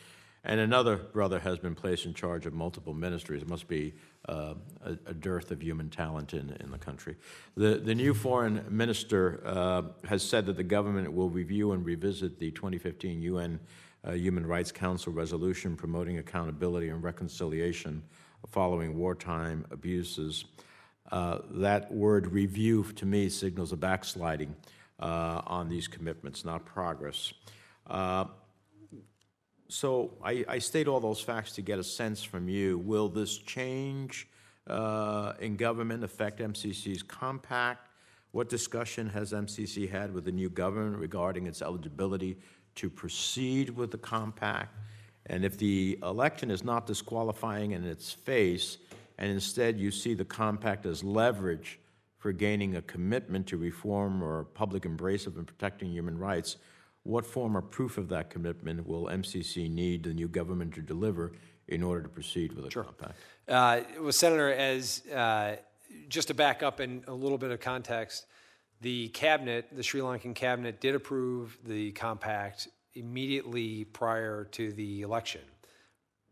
And 0.49 0.61
another 0.61 0.97
brother 0.97 1.39
has 1.41 1.59
been 1.59 1.75
placed 1.75 2.07
in 2.07 2.15
charge 2.15 2.47
of 2.47 2.55
multiple 2.55 2.95
ministries. 2.95 3.43
It 3.43 3.49
must 3.49 3.69
be 3.69 3.93
uh, 4.27 4.55
a, 4.83 4.93
a 5.05 5.13
dearth 5.13 5.51
of 5.51 5.63
human 5.63 5.91
talent 5.91 6.33
in, 6.33 6.57
in 6.61 6.71
the 6.71 6.79
country. 6.79 7.17
The, 7.55 7.75
the 7.75 7.95
new 7.95 8.15
foreign 8.15 8.65
minister 8.71 9.43
uh, 9.45 9.83
has 10.09 10.23
said 10.23 10.47
that 10.47 10.57
the 10.57 10.65
government 10.65 11.13
will 11.13 11.29
review 11.29 11.73
and 11.73 11.85
revisit 11.85 12.39
the 12.39 12.51
2015 12.51 13.21
UN 13.21 13.61
uh, 14.05 14.13
Human 14.13 14.47
Rights 14.47 14.73
Council 14.73 15.13
resolution 15.13 15.77
promoting 15.77 16.17
accountability 16.17 16.89
and 16.89 17.03
reconciliation 17.03 18.03
following 18.47 18.97
wartime 18.97 19.67
abuses. 19.71 20.47
Uh, 21.13 21.41
that 21.51 21.93
word 21.93 22.33
review 22.33 22.85
to 22.95 23.05
me 23.05 23.29
signals 23.29 23.73
a 23.73 23.77
backsliding 23.77 24.57
uh, 24.99 25.43
on 25.47 25.69
these 25.69 25.89
commitments, 25.89 26.43
not 26.43 26.65
progress. 26.65 27.35
Uh, 27.87 28.25
so 29.69 30.13
I, 30.25 30.45
I 30.49 30.59
state 30.59 30.89
all 30.89 31.01
those 31.01 31.21
facts 31.21 31.53
to 31.53 31.63
get 31.63 31.79
a 31.79 31.85
sense 31.85 32.23
from 32.23 32.49
you. 32.49 32.79
Will 32.79 33.09
this 33.09 33.37
change 33.37 34.29
uh, 34.67 35.35
in 35.41 35.57
government 35.57 36.03
affect 36.05 36.41
MCC's 36.41 37.03
compact? 37.03 37.89
What 38.33 38.49
discussion 38.49 39.09
has 39.11 39.33
MCC 39.33 39.91
had 39.91 40.13
with 40.13 40.25
the 40.25 40.33
new 40.33 40.51
government 40.51 40.97
regarding 40.99 41.47
its 41.47 41.63
eligibility 41.63 42.39
to 42.77 42.89
proceed 42.89 43.71
with 43.71 43.91
the 43.91 43.99
compact? 43.99 44.75
And 45.27 45.45
if 45.45 45.59
the 45.59 45.99
election 46.03 46.51
is 46.51 46.65
not 46.65 46.87
disqualifying 46.87 47.73
in 47.73 47.85
its 47.85 48.13
face, 48.13 48.79
and 49.19 49.31
instead 49.31 49.79
you 49.79 49.91
see 49.91 50.15
the 50.15 50.25
compact 50.25 50.87
as 50.87 51.05
leverage 51.05 51.79
for 52.19 52.33
gaining 52.33 52.77
a 52.77 52.83
commitment 52.83 53.47
to 53.49 53.57
reform 53.57 54.23
or 54.23 54.45
public 54.45 54.87
embrace 54.87 55.27
of 55.27 55.37
and 55.37 55.47
protecting 55.47 55.91
human 55.91 56.19
rights, 56.19 56.57
what 57.09 57.25
form 57.25 57.57
or 57.57 57.63
proof 57.63 57.97
of 57.97 58.11
that 58.11 58.29
commitment 58.29 58.87
will 58.87 59.07
MCC 59.07 59.71
need 59.71 60.03
the 60.03 60.13
new 60.13 60.29
government 60.29 60.75
to 60.75 60.83
deliver 60.83 61.33
in 61.67 61.83
order 61.83 62.03
to 62.03 62.09
proceed 62.09 62.53
with 62.53 62.67
the 62.67 62.83
compact? 62.83 63.15
Uh, 63.49 63.81
well, 63.99 64.13
Senator, 64.13 64.53
as 64.53 65.07
uh, 65.07 65.57
just 66.11 66.29
to 66.29 66.35
back 66.35 66.63
up 66.63 66.81
in 66.81 67.03
a 67.09 67.15
little 67.15 67.39
bit 67.39 67.51
of 67.51 67.61
context, 67.61 68.27
the 68.83 69.09
cabinet, 69.09 69.69
the 69.73 69.83
Sri 69.83 70.03
Lankan 70.03 70.35
cabinet, 70.35 70.83
did 70.83 70.95
approve 70.95 71.57
the 71.65 71.93
compact 71.93 72.69
immediately 72.95 73.85
prior 73.85 74.45
to 74.53 74.71
the 74.73 75.01
election. 75.01 75.41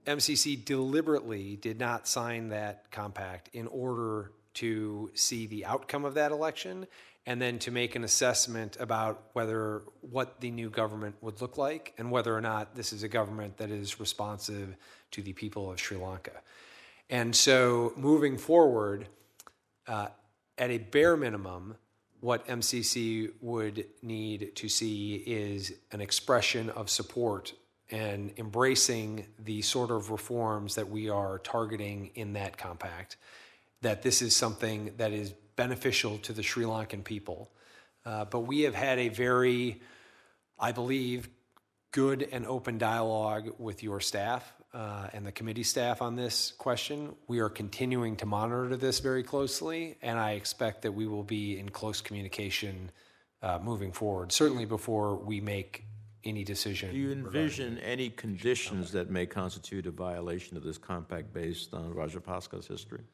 MCC 0.06 0.62
deliberately 0.62 1.56
did 1.56 1.80
not 1.80 2.06
sign 2.06 2.50
that 2.50 2.90
compact 2.90 3.48
in 3.54 3.66
order 3.68 4.30
to 4.54 5.10
see 5.14 5.46
the 5.46 5.64
outcome 5.64 6.04
of 6.04 6.14
that 6.14 6.32
election 6.32 6.86
and 7.26 7.42
then 7.42 7.58
to 7.58 7.70
make 7.70 7.96
an 7.96 8.04
assessment 8.04 8.76
about 8.78 9.22
whether 9.32 9.82
what 10.00 10.40
the 10.40 10.50
new 10.50 10.70
government 10.70 11.16
would 11.20 11.40
look 11.40 11.58
like 11.58 11.92
and 11.98 12.10
whether 12.10 12.34
or 12.34 12.40
not 12.40 12.76
this 12.76 12.92
is 12.92 13.02
a 13.02 13.08
government 13.08 13.56
that 13.56 13.70
is 13.70 13.98
responsive 13.98 14.76
to 15.10 15.22
the 15.22 15.32
people 15.32 15.70
of 15.70 15.80
Sri 15.80 15.96
Lanka. 15.96 16.30
And 17.10 17.34
so 17.34 17.92
moving 17.96 18.38
forward, 18.38 19.08
uh, 19.88 20.08
at 20.58 20.70
a 20.70 20.78
bare 20.78 21.16
minimum, 21.16 21.76
what 22.20 22.46
MCC 22.46 23.30
would 23.40 23.86
need 24.03 24.54
to 24.57 24.68
see 24.68 25.16
is 25.26 25.72
an 25.92 26.00
expression 26.00 26.70
of 26.70 26.88
support 26.88 27.53
and 27.90 28.32
embracing 28.36 29.26
the 29.38 29.62
sort 29.62 29.90
of 29.90 30.11
reforms 30.11 30.74
that 30.74 30.88
we 30.88 31.08
are 31.08 31.38
targeting 31.40 32.11
in 32.14 32.32
that 32.32 32.57
compact, 32.57 33.16
that 33.82 34.03
this 34.03 34.22
is 34.22 34.34
something 34.34 34.92
that 34.96 35.12
is 35.12 35.34
beneficial 35.57 36.18
to 36.18 36.33
the 36.33 36.42
Sri 36.42 36.64
Lankan 36.64 37.03
people. 37.03 37.50
Uh, 38.04 38.24
but 38.24 38.41
we 38.41 38.62
have 38.62 38.74
had 38.74 38.99
a 38.99 39.08
very, 39.08 39.80
I 40.58 40.72
believe, 40.72 41.28
good 41.91 42.28
and 42.30 42.46
open 42.46 42.78
dialogue 42.78 43.54
with 43.58 43.83
your 43.83 44.00
staff 44.00 44.53
uh, 44.72 45.08
and 45.12 45.26
the 45.26 45.33
committee 45.33 45.62
staff 45.62 46.03
on 46.03 46.14
this 46.14 46.53
question. 46.53 47.14
We 47.26 47.41
are 47.41 47.49
continuing 47.49 48.16
to 48.16 48.26
monitor 48.26 48.76
this 48.76 49.00
very 49.00 49.22
closely, 49.22 49.96
and 50.03 50.18
I 50.18 50.33
expect 50.33 50.83
that 50.83 50.92
we 50.92 51.07
will 51.07 51.22
be 51.24 51.58
in 51.58 51.70
close 51.70 52.00
communication 52.00 52.91
uh, 53.42 53.58
moving 53.62 53.92
forward, 53.92 54.33
certainly 54.33 54.66
before 54.66 55.16
we 55.16 55.41
make 55.41 55.84
any 56.24 56.45
decision. 56.45 56.91
Do 56.91 56.99
you 56.99 57.12
envision 57.12 57.78
any 57.78 58.11
conditions 58.11 58.92
that 58.92 59.11
may 59.11 59.26
constitute 59.26 59.87
a 59.87 59.91
violation 59.91 60.57
of 60.57 60.64
this 60.64 60.76
compact 60.76 61.33
based 61.33 61.72
on 61.72 61.95
Rajapaksa's 61.95 62.66
history? 62.66 63.04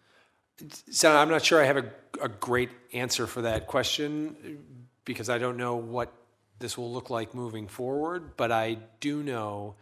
So 0.91 1.15
I'm 1.15 1.29
not 1.29 1.45
sure 1.45 1.61
I 1.61 1.65
have 1.65 1.79
a, 1.79 1.91
a 2.21 2.29
great 2.29 2.71
answer 2.93 3.27
for 3.27 3.43
that 3.43 3.67
question 3.67 4.59
because 5.05 5.29
I 5.29 5.39
don't 5.39 5.57
know 5.57 5.77
what 5.77 6.13
this 6.59 6.79
will 6.79 6.93
look 6.93 7.11
like 7.11 7.35
moving 7.35 7.67
forward, 7.67 8.37
but 8.37 8.53
I 8.53 8.79
do 9.01 9.23
know 9.23 9.75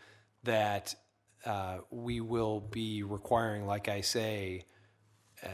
that 0.45 0.95
uh, 1.45 1.79
we 1.91 2.21
will 2.21 2.61
be 2.61 3.03
requiring, 3.03 3.67
like 3.67 3.89
I 3.89 4.01
say, 4.01 4.65
uh, 5.43 5.49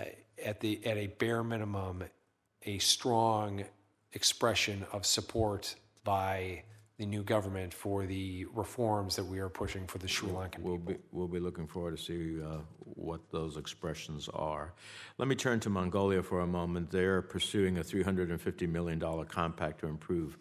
at 0.45 0.61
the 0.61 0.85
at 0.87 0.97
a 0.97 1.07
bare 1.07 1.43
minimum, 1.43 2.05
a 2.65 2.79
strong 2.79 3.65
expression 4.13 4.87
of 4.93 5.07
support 5.07 5.75
by 6.05 6.63
the 6.99 7.05
new 7.05 7.23
government 7.23 7.75
for 7.75 8.07
the 8.07 8.47
reforms 8.55 9.17
that 9.17 9.25
we 9.25 9.39
are 9.39 9.51
pushing 9.51 9.87
for 9.87 9.99
the 9.99 10.09
Sri 10.09 10.31
Lankan 10.31 10.61
We'll 10.61 10.79
people. 10.79 10.95
be, 10.95 10.99
we'll 11.13 11.29
be 11.29 11.41
looking 11.41 11.67
forward 11.67 11.97
to 11.97 12.03
see 12.03 12.43
uh, 12.43 12.59
what 12.81 13.21
those 13.31 13.59
expressions 13.59 14.31
are. 14.33 14.73
Let 15.19 15.29
me 15.29 15.35
turn 15.35 15.61
to 15.61 15.71
Mongolia 15.71 16.23
for 16.23 16.41
a 16.41 16.47
moment. 16.47 16.91
They're 16.91 17.21
pursuing 17.21 17.79
a 17.79 17.83
$350 17.83 18.69
million 18.69 18.99
compact 19.27 19.81
to 19.81 19.87
improve 19.87 20.39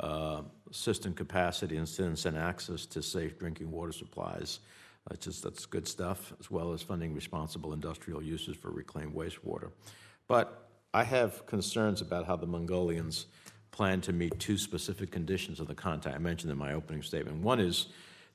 uh, 0.00 0.42
system 0.70 1.12
capacity 1.12 1.76
and 1.76 1.86
students 1.86 2.24
and 2.24 2.38
access 2.38 2.86
to 2.86 3.02
safe 3.02 3.38
drinking 3.38 3.70
water 3.70 3.92
supplies. 3.92 4.60
That's 5.08 5.24
just 5.24 5.42
that's 5.42 5.66
good 5.66 5.88
stuff, 5.88 6.32
as 6.38 6.50
well 6.50 6.72
as 6.72 6.82
funding 6.82 7.14
responsible 7.14 7.72
industrial 7.72 8.22
uses 8.22 8.56
for 8.56 8.70
reclaimed 8.70 9.14
wastewater. 9.14 9.70
But 10.26 10.68
I 10.92 11.04
have 11.04 11.46
concerns 11.46 12.00
about 12.00 12.26
how 12.26 12.36
the 12.36 12.46
Mongolians 12.46 13.26
plan 13.70 14.00
to 14.02 14.12
meet 14.12 14.38
two 14.38 14.58
specific 14.58 15.10
conditions 15.10 15.60
of 15.60 15.68
the 15.68 15.74
contract 15.74 16.16
I 16.16 16.20
mentioned 16.20 16.50
in 16.50 16.58
my 16.58 16.72
opening 16.72 17.02
statement. 17.02 17.42
One 17.42 17.60
is 17.60 17.86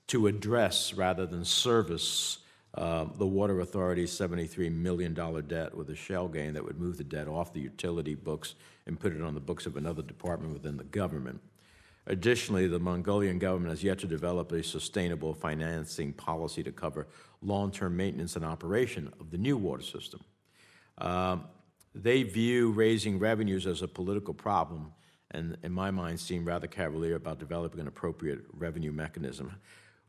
to 0.08 0.28
address 0.28 0.94
rather 0.94 1.26
than 1.26 1.46
service 1.46 2.40
uh, 2.76 3.06
the 3.18 3.28
Water 3.28 3.60
Authority's 3.60 4.12
$73 4.12 4.72
million 4.72 5.14
debt 5.14 5.76
with 5.76 5.90
a 5.90 5.96
shell 5.96 6.28
gain 6.28 6.54
that 6.54 6.64
would 6.64 6.80
move 6.80 6.98
the 6.98 7.04
debt 7.04 7.28
off 7.28 7.54
the 7.54 7.60
utility 7.60 8.16
books 8.16 8.56
and 8.88 9.00
put 9.00 9.14
it 9.14 9.22
on 9.22 9.36
the 9.36 9.40
books 9.40 9.66
of 9.66 9.78
another 9.78 10.02
department 10.02 10.54
within 10.54 10.78
the 10.78 10.84
government. 10.84 11.40
Additionally, 12.08 12.68
the 12.68 12.80
Mongolian 12.80 13.40
government 13.40 13.70
has 13.70 13.84
yet 13.84 14.00
to 14.00 14.08
develop 14.08 14.52
a 14.52 14.64
sustainable 14.64 15.34
financing 15.34 16.12
policy 16.14 16.64
to 16.64 16.72
cover 16.72 17.08
long 17.42 17.72
term 17.72 17.96
maintenance 17.96 18.36
and 18.36 18.44
operation 18.44 19.14
of 19.20 19.30
the 19.32 19.38
new 19.38 19.56
water 19.56 19.84
system. 19.84 20.20
Um, 20.98 21.46
they 21.96 22.24
view 22.24 22.72
raising 22.72 23.20
revenues 23.20 23.68
as 23.68 23.84
a 23.84 23.88
political 23.88 24.34
problem, 24.34 24.92
and 25.34 25.58
in 25.64 25.72
my 25.72 25.92
mind, 25.92 26.20
seem 26.20 26.46
rather 26.46 26.68
cavalier 26.68 27.16
about 27.16 27.40
developing 27.40 27.80
an 27.80 27.88
appropriate 27.88 28.42
revenue 28.54 28.92
mechanism. 28.92 29.56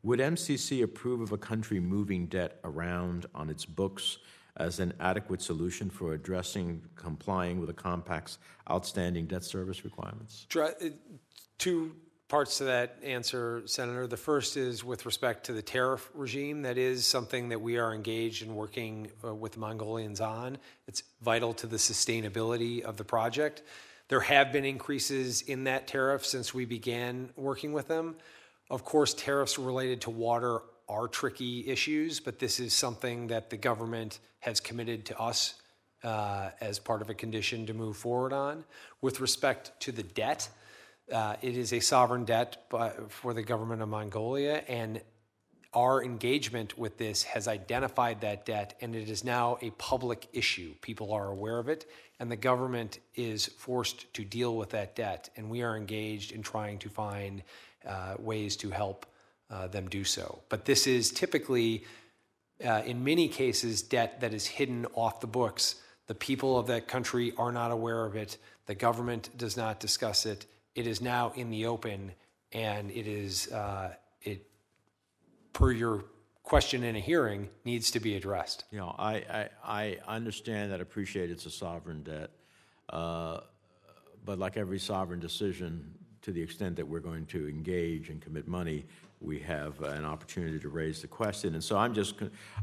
Would 0.03 0.21
MCC 0.21 0.83
approve 0.83 1.21
of 1.21 1.33
a 1.33 1.39
country 1.39 1.81
moving 1.81 2.27
debt 2.27 2.61
around 2.65 3.27
on 3.35 3.49
its 3.49 3.65
books 3.65 4.19
as 4.57 4.79
an 4.79 4.93
adequate 5.01 5.43
solution 5.43 5.91
for 5.91 6.13
addressing 6.13 6.83
complying 6.95 7.59
with 7.59 7.69
the 7.69 7.75
compact's 7.75 8.39
outstanding 8.71 9.27
debt 9.27 9.45
service 9.45 9.85
requirements? 9.85 10.47
Uh, 10.55 10.71
Two 11.57 11.95
parts 12.29 12.59
to 12.59 12.65
that 12.65 12.99
answer, 13.03 13.63
Senator. 13.67 14.07
The 14.07 14.17
first 14.17 14.57
is 14.57 14.85
with 14.85 15.07
respect 15.07 15.47
to 15.47 15.53
the 15.53 15.63
tariff 15.63 16.11
regime. 16.15 16.63
That 16.63 16.79
is 16.79 17.07
something 17.07 17.49
that 17.51 17.61
we 17.61 17.79
are 17.79 17.95
engaged 17.95 18.43
in 18.43 18.55
working 18.55 19.11
uh, 19.25 19.35
with 19.35 19.53
the 19.53 19.61
Mongolians 19.61 20.21
on. 20.21 20.59
It's 20.89 21.03
vital 21.23 21.55
to 21.55 21.67
the 21.67 21.77
sustainability 21.77 22.83
of 22.83 22.97
the 22.97 23.05
project. 23.05 23.63
There 24.09 24.21
have 24.21 24.53
been 24.53 24.65
increases 24.65 25.43
in 25.43 25.65
that 25.65 25.87
tariff 25.87 26.27
since 26.27 26.53
we 26.53 26.65
began 26.65 27.31
working 27.37 27.73
with 27.73 27.89
them. 27.89 28.17
Of 28.71 28.85
course, 28.85 29.15
tariffs 29.15 29.59
related 29.59 30.03
to 30.03 30.11
water 30.11 30.61
are 30.89 31.09
tricky 31.09 31.67
issues, 31.67 32.21
but 32.21 32.39
this 32.39 32.61
is 32.61 32.75
something 32.75 33.29
that 33.29 33.51
the 33.51 33.57
government 33.57 34.19
has 34.41 34.61
committed 34.61 35.07
to 35.07 35.19
us 35.19 35.55
uh, 36.03 36.51
as 36.61 36.79
part 36.79 37.01
of 37.01 37.09
a 37.09 37.15
condition 37.15 37.67
to 37.67 37.75
move 37.75 37.97
forward 37.97 38.33
on. 38.33 38.65
With 39.01 39.21
respect 39.21 39.73
to 39.81 39.93
the 39.93 40.03
debt, 40.03 40.49
uh, 41.11 41.37
it 41.41 41.57
is 41.57 41.73
a 41.73 41.81
sovereign 41.81 42.25
debt 42.25 42.69
by, 42.69 42.91
for 43.09 43.33
the 43.33 43.43
government 43.43 43.81
of 43.81 43.89
Mongolia, 43.89 44.63
and 44.69 45.01
our 45.75 46.03
engagement 46.03 46.79
with 46.79 46.99
this 46.99 47.25
has 47.25 47.49
identified 47.49 48.21
that 48.21 48.47
debt, 48.47 48.75
and 48.81 48.95
it 48.95 49.11
is 49.11 49.25
now 49.25 49.59
a 49.61 49.71
public 49.71 50.29
issue. 50.33 50.75
People 50.81 51.13
are 51.13 51.29
aware 51.29 51.59
of 51.59 51.69
it, 51.69 51.87
and 52.21 52.31
the 52.31 52.37
government 52.37 53.01
is 53.15 53.47
forced 53.47 54.13
to 54.15 54.25
deal 54.25 54.57
with 54.57 54.71
that 54.71 54.95
debt, 54.95 55.31
and 55.37 55.51
we 55.51 55.63
are 55.63 55.77
engaged 55.77 56.33
in 56.33 56.43
trying 56.43 56.79
to 56.79 56.89
find 56.89 57.43
uh, 57.87 58.15
ways 58.19 58.57
to 58.57 58.71
help 58.71 59.07
uh, 59.51 59.67
them 59.67 59.89
do 59.89 60.05
so. 60.05 60.41
But 60.49 60.65
this 60.65 60.87
is 60.87 61.11
typically, 61.11 61.85
uh, 62.65 62.83
in 62.87 63.05
many 63.05 63.29
cases, 63.29 63.83
debt 63.83 64.21
that 64.21 64.33
is 64.33 64.47
hidden 64.47 64.87
off 64.95 65.21
the 65.21 65.27
books. 65.27 65.77
The 66.07 66.15
people 66.15 66.59
of 66.59 66.67
that 66.69 66.89
country 66.89 67.33
are 67.37 67.53
not 67.53 67.71
aware 67.71 68.05
of 68.05 68.17
it. 68.17 68.39
The 68.67 68.75
government 68.75 69.31
does 69.37 69.57
not 69.57 69.81
discuss 69.81 70.25
it. 70.25 70.47
It 70.75 70.87
is 70.87 71.01
now 71.01 71.33
in 71.35 71.51
the 71.51 71.67
open, 71.67 72.13
and 72.53 72.91
it 72.91 73.07
is 73.07 73.51
uh, 73.53 73.95
it 74.23 74.47
per 75.55 75.73
your 75.73 76.05
question 76.43 76.85
in 76.85 76.95
a 76.95 77.01
hearing 77.01 77.49
needs 77.65 77.91
to 77.93 78.01
be 78.01 78.17
addressed. 78.17 78.65
You 78.71 78.79
know, 78.79 78.95
I, 78.99 79.15
I, 79.31 79.49
I 79.65 79.99
understand 80.07 80.73
that, 80.73 80.83
appreciate 80.83 81.31
it's 81.31 81.47
a 81.47 81.51
sovereign 81.51 82.03
debt, 82.03 82.31
uh, 82.91 83.41
but 84.27 84.39
like 84.39 84.59
every 84.59 84.79
sovereign 84.79 85.21
decision, 85.21 85.95
to 86.23 86.33
the 86.33 86.43
extent 86.43 86.77
that 86.77 86.87
we're 86.87 87.01
going 87.01 87.25
to 87.27 87.49
engage 87.49 88.11
and 88.11 88.21
commit 88.21 88.47
money, 88.47 88.85
we 89.21 89.39
have 89.41 89.81
an 89.81 90.05
opportunity 90.05 90.59
to 90.59 90.69
raise 90.69 91.01
the 91.01 91.09
question. 91.09 91.55
And 91.55 91.65
so 91.65 91.79
I'm 91.79 91.95
just, 91.95 92.17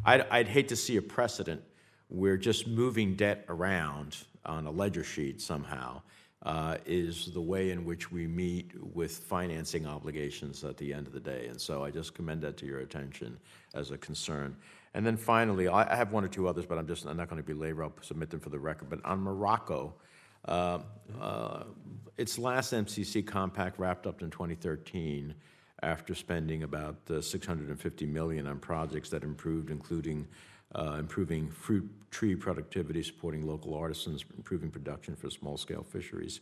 I'd, 0.05 0.21
I'd 0.29 0.47
hate 0.47 0.67
to 0.69 0.75
see 0.75 0.97
a 0.97 1.01
precedent 1.01 1.63
where 2.09 2.37
just 2.37 2.67
moving 2.67 3.15
debt 3.15 3.45
around 3.49 4.17
on 4.45 4.67
a 4.67 4.71
ledger 4.71 5.03
sheet 5.03 5.41
somehow 5.41 6.01
is 6.85 7.31
the 7.31 7.41
way 7.41 7.71
in 7.71 7.85
which 7.85 8.11
we 8.11 8.27
meet 8.27 8.71
with 8.93 9.17
financing 9.17 9.85
obligations 9.85 10.63
at 10.63 10.77
the 10.77 10.93
end 10.93 11.07
of 11.07 11.13
the 11.13 11.19
day. 11.19 11.47
And 11.47 11.59
so 11.59 11.83
I 11.83 11.91
just 11.91 12.13
commend 12.13 12.41
that 12.41 12.57
to 12.57 12.65
your 12.65 12.79
attention 12.79 13.37
as 13.73 13.91
a 13.91 13.97
concern. 13.97 14.55
And 14.93 15.05
then 15.05 15.17
finally, 15.17 15.67
I 15.67 15.91
I 15.91 15.95
have 15.95 16.11
one 16.11 16.23
or 16.23 16.27
two 16.27 16.47
others, 16.47 16.65
but 16.65 16.77
I'm 16.77 16.87
just 16.87 17.05
I'm 17.05 17.17
not 17.17 17.29
going 17.29 17.41
to 17.41 17.47
belabor. 17.47 17.83
I'll 17.83 17.93
submit 18.01 18.29
them 18.29 18.39
for 18.39 18.49
the 18.49 18.59
record. 18.59 18.89
But 18.89 19.03
on 19.05 19.21
Morocco, 19.21 19.93
uh, 20.45 20.79
uh, 21.19 21.63
its 22.17 22.37
last 22.37 22.73
MCC 22.73 23.25
compact 23.25 23.79
wrapped 23.79 24.07
up 24.07 24.21
in 24.21 24.29
2013 24.29 25.33
after 25.83 26.13
spending 26.13 26.63
about 26.63 26.97
uh, 27.09 27.21
650 27.21 28.05
million 28.05 28.47
on 28.47 28.59
projects 28.59 29.09
that 29.09 29.23
improved, 29.23 29.69
including 29.69 30.27
uh, 30.75 30.97
improving 30.99 31.49
fruit 31.49 31.89
tree 32.11 32.35
productivity, 32.35 33.01
supporting 33.01 33.47
local 33.47 33.73
artisans, 33.73 34.25
improving 34.35 34.69
production 34.69 35.15
for 35.15 35.29
small-scale 35.29 35.83
fisheries. 35.83 36.41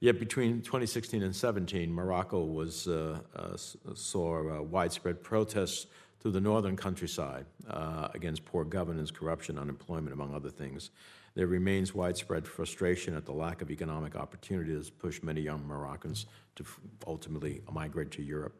Yet 0.00 0.18
between 0.18 0.60
2016 0.60 1.22
and 1.22 1.34
17, 1.34 1.92
Morocco 1.92 2.42
was 2.44 2.88
uh, 2.88 3.20
uh, 3.36 3.56
saw 3.94 4.58
uh, 4.58 4.62
widespread 4.62 5.22
protests 5.22 5.86
through 6.20 6.32
the 6.32 6.40
northern 6.40 6.76
countryside 6.76 7.46
uh, 7.68 8.08
against 8.14 8.44
poor 8.44 8.64
governance, 8.64 9.10
corruption, 9.10 9.58
unemployment, 9.58 10.12
among 10.12 10.34
other 10.34 10.50
things. 10.50 10.90
There 11.34 11.46
remains 11.46 11.94
widespread 11.94 12.46
frustration 12.46 13.14
at 13.14 13.26
the 13.26 13.32
lack 13.32 13.60
of 13.60 13.70
economic 13.70 14.16
opportunity 14.16 14.74
that's 14.74 14.88
pushed 14.88 15.22
many 15.22 15.40
young 15.40 15.66
Moroccans 15.66 16.26
to 16.56 16.64
ultimately 17.06 17.60
migrate 17.72 18.10
to 18.12 18.22
Europe, 18.22 18.54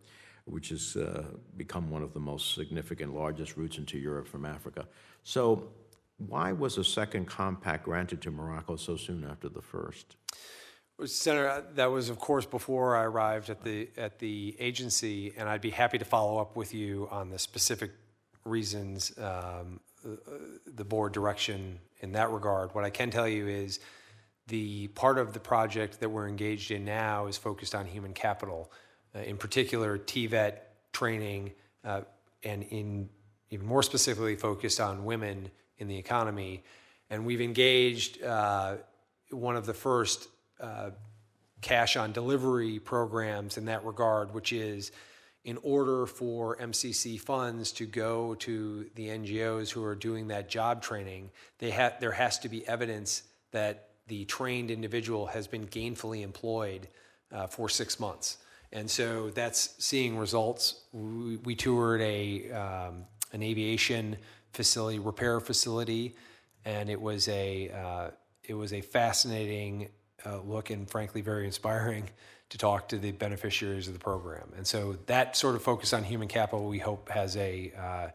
which 0.44 0.68
has 0.68 0.96
uh, 0.96 1.24
become 1.56 1.90
one 1.90 2.02
of 2.02 2.12
the 2.12 2.20
most 2.20 2.54
significant, 2.54 3.14
largest 3.14 3.56
routes 3.56 3.78
into 3.78 3.98
Europe 3.98 4.28
from 4.28 4.44
Africa. 4.44 4.86
So, 5.22 5.68
why 6.18 6.52
was 6.52 6.78
a 6.78 6.84
second 6.84 7.26
compact 7.26 7.84
granted 7.84 8.22
to 8.22 8.30
Morocco 8.30 8.76
so 8.76 8.96
soon 8.96 9.24
after 9.24 9.48
the 9.48 9.62
first? 9.62 10.16
Senator, 11.04 11.64
that 11.74 11.90
was 11.90 12.08
of 12.08 12.20
course 12.20 12.46
before 12.46 12.96
I 12.96 13.02
arrived 13.02 13.50
at 13.50 13.64
the 13.64 13.88
at 13.96 14.20
the 14.20 14.54
agency, 14.60 15.32
and 15.36 15.48
I'd 15.48 15.60
be 15.60 15.70
happy 15.70 15.98
to 15.98 16.04
follow 16.04 16.38
up 16.38 16.56
with 16.56 16.72
you 16.72 17.08
on 17.10 17.30
the 17.30 17.38
specific 17.38 17.90
reasons, 18.44 19.12
um, 19.18 19.80
uh, 20.06 20.10
the 20.66 20.84
board 20.84 21.12
direction 21.12 21.80
in 22.00 22.12
that 22.12 22.30
regard. 22.30 22.74
What 22.74 22.84
I 22.84 22.90
can 22.90 23.10
tell 23.10 23.26
you 23.26 23.48
is 23.48 23.80
the 24.46 24.88
part 24.88 25.18
of 25.18 25.32
the 25.32 25.40
project 25.40 25.98
that 26.00 26.08
we're 26.08 26.28
engaged 26.28 26.70
in 26.70 26.84
now 26.84 27.26
is 27.26 27.36
focused 27.36 27.74
on 27.74 27.86
human 27.86 28.12
capital, 28.12 28.70
uh, 29.14 29.20
in 29.20 29.36
particular 29.36 29.98
TVET 29.98 30.58
training, 30.92 31.52
uh, 31.84 32.02
and 32.42 32.62
in 32.64 33.08
even 33.50 33.66
more 33.66 33.82
specifically 33.82 34.36
focused 34.36 34.80
on 34.80 35.04
women 35.04 35.50
in 35.78 35.88
the 35.88 35.96
economy. 35.96 36.62
And 37.10 37.24
we've 37.24 37.40
engaged 37.40 38.22
uh, 38.22 38.76
one 39.30 39.56
of 39.56 39.66
the 39.66 39.74
first 39.74 40.28
uh, 40.60 40.90
cash 41.60 41.96
on 41.96 42.12
delivery 42.12 42.78
programs 42.78 43.56
in 43.56 43.66
that 43.66 43.84
regard, 43.84 44.34
which 44.34 44.52
is 44.52 44.92
in 45.44 45.58
order 45.62 46.06
for 46.06 46.56
MCC 46.56 47.20
funds 47.20 47.70
to 47.72 47.86
go 47.86 48.34
to 48.36 48.86
the 48.94 49.08
NGOs 49.08 49.70
who 49.70 49.84
are 49.84 49.94
doing 49.94 50.28
that 50.28 50.48
job 50.48 50.82
training, 50.82 51.30
they 51.58 51.70
ha- 51.70 51.92
there 52.00 52.12
has 52.12 52.38
to 52.40 52.48
be 52.48 52.66
evidence 52.66 53.22
that 53.52 53.90
the 54.08 54.24
trained 54.24 54.70
individual 54.70 55.26
has 55.26 55.46
been 55.46 55.66
gainfully 55.66 56.22
employed 56.22 56.88
uh, 57.30 57.46
for 57.46 57.68
six 57.68 58.00
months. 58.00 58.38
And 58.74 58.90
so 58.90 59.30
that's 59.30 59.76
seeing 59.78 60.18
results. 60.18 60.82
We, 60.92 61.36
we 61.36 61.54
toured 61.54 62.00
a, 62.00 62.50
um, 62.50 63.04
an 63.32 63.42
aviation 63.42 64.16
facility, 64.52 64.98
repair 64.98 65.38
facility, 65.40 66.16
and 66.64 66.90
it 66.90 67.00
was 67.00 67.28
a, 67.28 67.70
uh, 67.70 68.10
it 68.42 68.54
was 68.54 68.72
a 68.72 68.80
fascinating 68.80 69.90
uh, 70.26 70.40
look 70.40 70.70
and 70.70 70.90
frankly 70.90 71.20
very 71.20 71.46
inspiring 71.46 72.10
to 72.50 72.58
talk 72.58 72.88
to 72.88 72.98
the 72.98 73.12
beneficiaries 73.12 73.86
of 73.86 73.94
the 73.94 74.00
program. 74.00 74.52
And 74.56 74.66
so 74.66 74.96
that 75.06 75.36
sort 75.36 75.54
of 75.54 75.62
focus 75.62 75.92
on 75.92 76.04
human 76.04 76.28
capital, 76.28 76.66
we 76.66 76.78
hope 76.78 77.08
has 77.08 77.36
a 77.36 77.72
uh, 77.78 78.08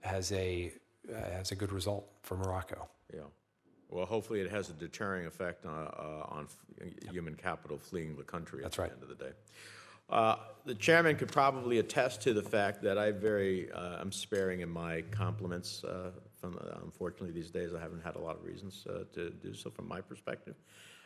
has 0.00 0.32
a 0.32 0.72
uh, 1.10 1.30
has 1.32 1.50
a 1.50 1.56
good 1.56 1.72
result 1.72 2.06
for 2.22 2.36
Morocco. 2.36 2.88
Yeah. 3.12 3.20
Well, 3.90 4.06
hopefully 4.06 4.40
it 4.40 4.50
has 4.50 4.70
a 4.70 4.72
deterring 4.72 5.26
effect 5.26 5.66
on, 5.66 5.86
uh, 5.88 6.24
on 6.28 6.46
f- 6.46 7.10
human 7.12 7.34
capital 7.34 7.76
fleeing 7.78 8.16
the 8.16 8.22
country 8.22 8.62
That's 8.62 8.78
at 8.78 8.82
right. 8.82 8.88
the 8.90 8.94
end 8.94 9.02
of 9.02 9.18
the 9.18 9.24
day. 9.24 9.32
Uh, 10.08 10.36
The 10.66 10.74
chairman 10.74 11.16
could 11.16 11.32
probably 11.32 11.78
attest 11.78 12.20
to 12.22 12.32
the 12.34 12.42
fact 12.42 12.82
that 12.82 12.98
I 12.98 13.10
very, 13.12 13.70
uh, 13.72 14.00
I'm 14.00 14.12
sparing 14.12 14.60
in 14.60 14.68
my 14.68 15.02
compliments. 15.10 15.82
uh, 15.84 16.12
From, 16.40 16.56
uh, 16.58 16.78
unfortunately, 16.84 17.32
these 17.32 17.50
days, 17.50 17.74
I 17.74 17.80
haven't 17.80 18.02
had 18.02 18.16
a 18.16 18.18
lot 18.20 18.36
of 18.36 18.44
reasons 18.44 18.86
uh, 18.86 19.04
to 19.14 19.30
do 19.30 19.54
so 19.54 19.70
from 19.70 19.88
my 19.88 20.00
perspective. 20.00 20.54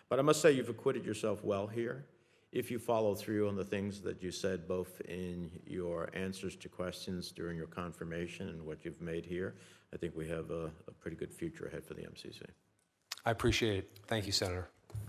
But 0.08 0.18
I 0.18 0.22
must 0.22 0.40
say, 0.42 0.52
you've 0.52 0.68
acquitted 0.68 1.04
yourself 1.06 1.42
well 1.42 1.66
here. 1.66 2.04
If 2.52 2.70
you 2.70 2.78
follow 2.78 3.14
through 3.16 3.48
on 3.48 3.56
the 3.56 3.64
things 3.64 4.00
that 4.02 4.22
you 4.22 4.30
said, 4.30 4.68
both 4.68 5.00
in 5.08 5.50
your 5.66 6.08
answers 6.14 6.54
to 6.56 6.68
questions 6.68 7.32
during 7.32 7.56
your 7.56 7.66
confirmation 7.66 8.48
and 8.48 8.64
what 8.64 8.84
you've 8.84 9.00
made 9.00 9.24
here, 9.26 9.54
I 9.92 9.96
think 9.96 10.14
we 10.14 10.28
have 10.28 10.50
a, 10.50 10.70
a 10.86 10.92
pretty 11.00 11.16
good 11.16 11.32
future 11.32 11.66
ahead 11.66 11.84
for 11.84 11.94
the 11.94 12.02
MCC. 12.02 12.42
I 13.24 13.30
appreciate 13.30 13.78
it. 13.78 13.90
Thank 14.06 14.26
you, 14.26 14.32
Senator. 14.32 14.68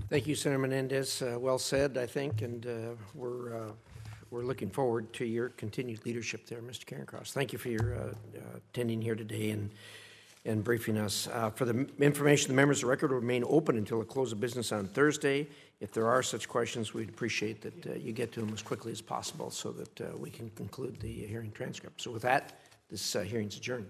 Thank 0.10 0.28
you, 0.28 0.36
Senator 0.36 0.60
Menendez. 0.60 1.22
Uh, 1.22 1.38
Well 1.40 1.60
said, 1.60 1.98
I 1.98 2.06
think, 2.06 2.42
and 2.42 2.66
uh, 2.66 2.70
we're, 3.14 3.56
uh, 3.56 3.72
we're 4.32 4.44
looking 4.44 4.70
forward 4.70 5.12
to 5.14 5.26
your 5.26 5.50
continued 5.50 6.06
leadership 6.06 6.46
there, 6.48 6.62
Mr. 6.62 6.86
Cairncross. 6.86 7.32
Thank 7.32 7.52
you 7.52 7.60
for 7.60 7.70
your 7.70 7.96
uh, 7.96 8.00
uh, 8.00 8.58
attending 8.72 9.02
here 9.02 9.16
today 9.16 9.50
and, 9.50 9.72
and 10.46 10.64
briefing 10.64 10.98
us. 10.98 11.28
Uh, 11.28 11.50
For 11.50 11.66
the 11.66 11.88
information, 12.00 12.50
the 12.50 12.56
members 12.56 12.84
of 12.84 12.90
record 12.90 13.12
will 13.12 13.20
remain 13.20 13.44
open 13.48 13.78
until 13.78 14.00
the 14.00 14.06
close 14.06 14.32
of 14.32 14.40
business 14.40 14.72
on 14.72 14.88
Thursday. 14.88 15.48
If 15.82 15.92
there 15.92 16.08
are 16.08 16.24
such 16.24 16.48
questions, 16.48 16.94
we'd 16.94 17.10
appreciate 17.10 17.62
that 17.62 18.00
you 18.00 18.14
get 18.14 18.32
to 18.34 18.40
them 18.40 18.54
as 18.54 18.62
quickly 18.62 18.94
as 18.94 19.02
possible 19.02 19.50
so 19.50 19.72
that 19.72 20.20
we 20.20 20.30
can 20.30 20.50
conclude 20.52 21.00
the 21.02 21.12
hearing 21.12 21.52
transcript. 21.52 22.02
So 22.02 22.12
with 22.12 22.22
that, 22.22 22.60
this 22.90 23.12
hearing's 23.14 23.58
adjourned. 23.58 23.88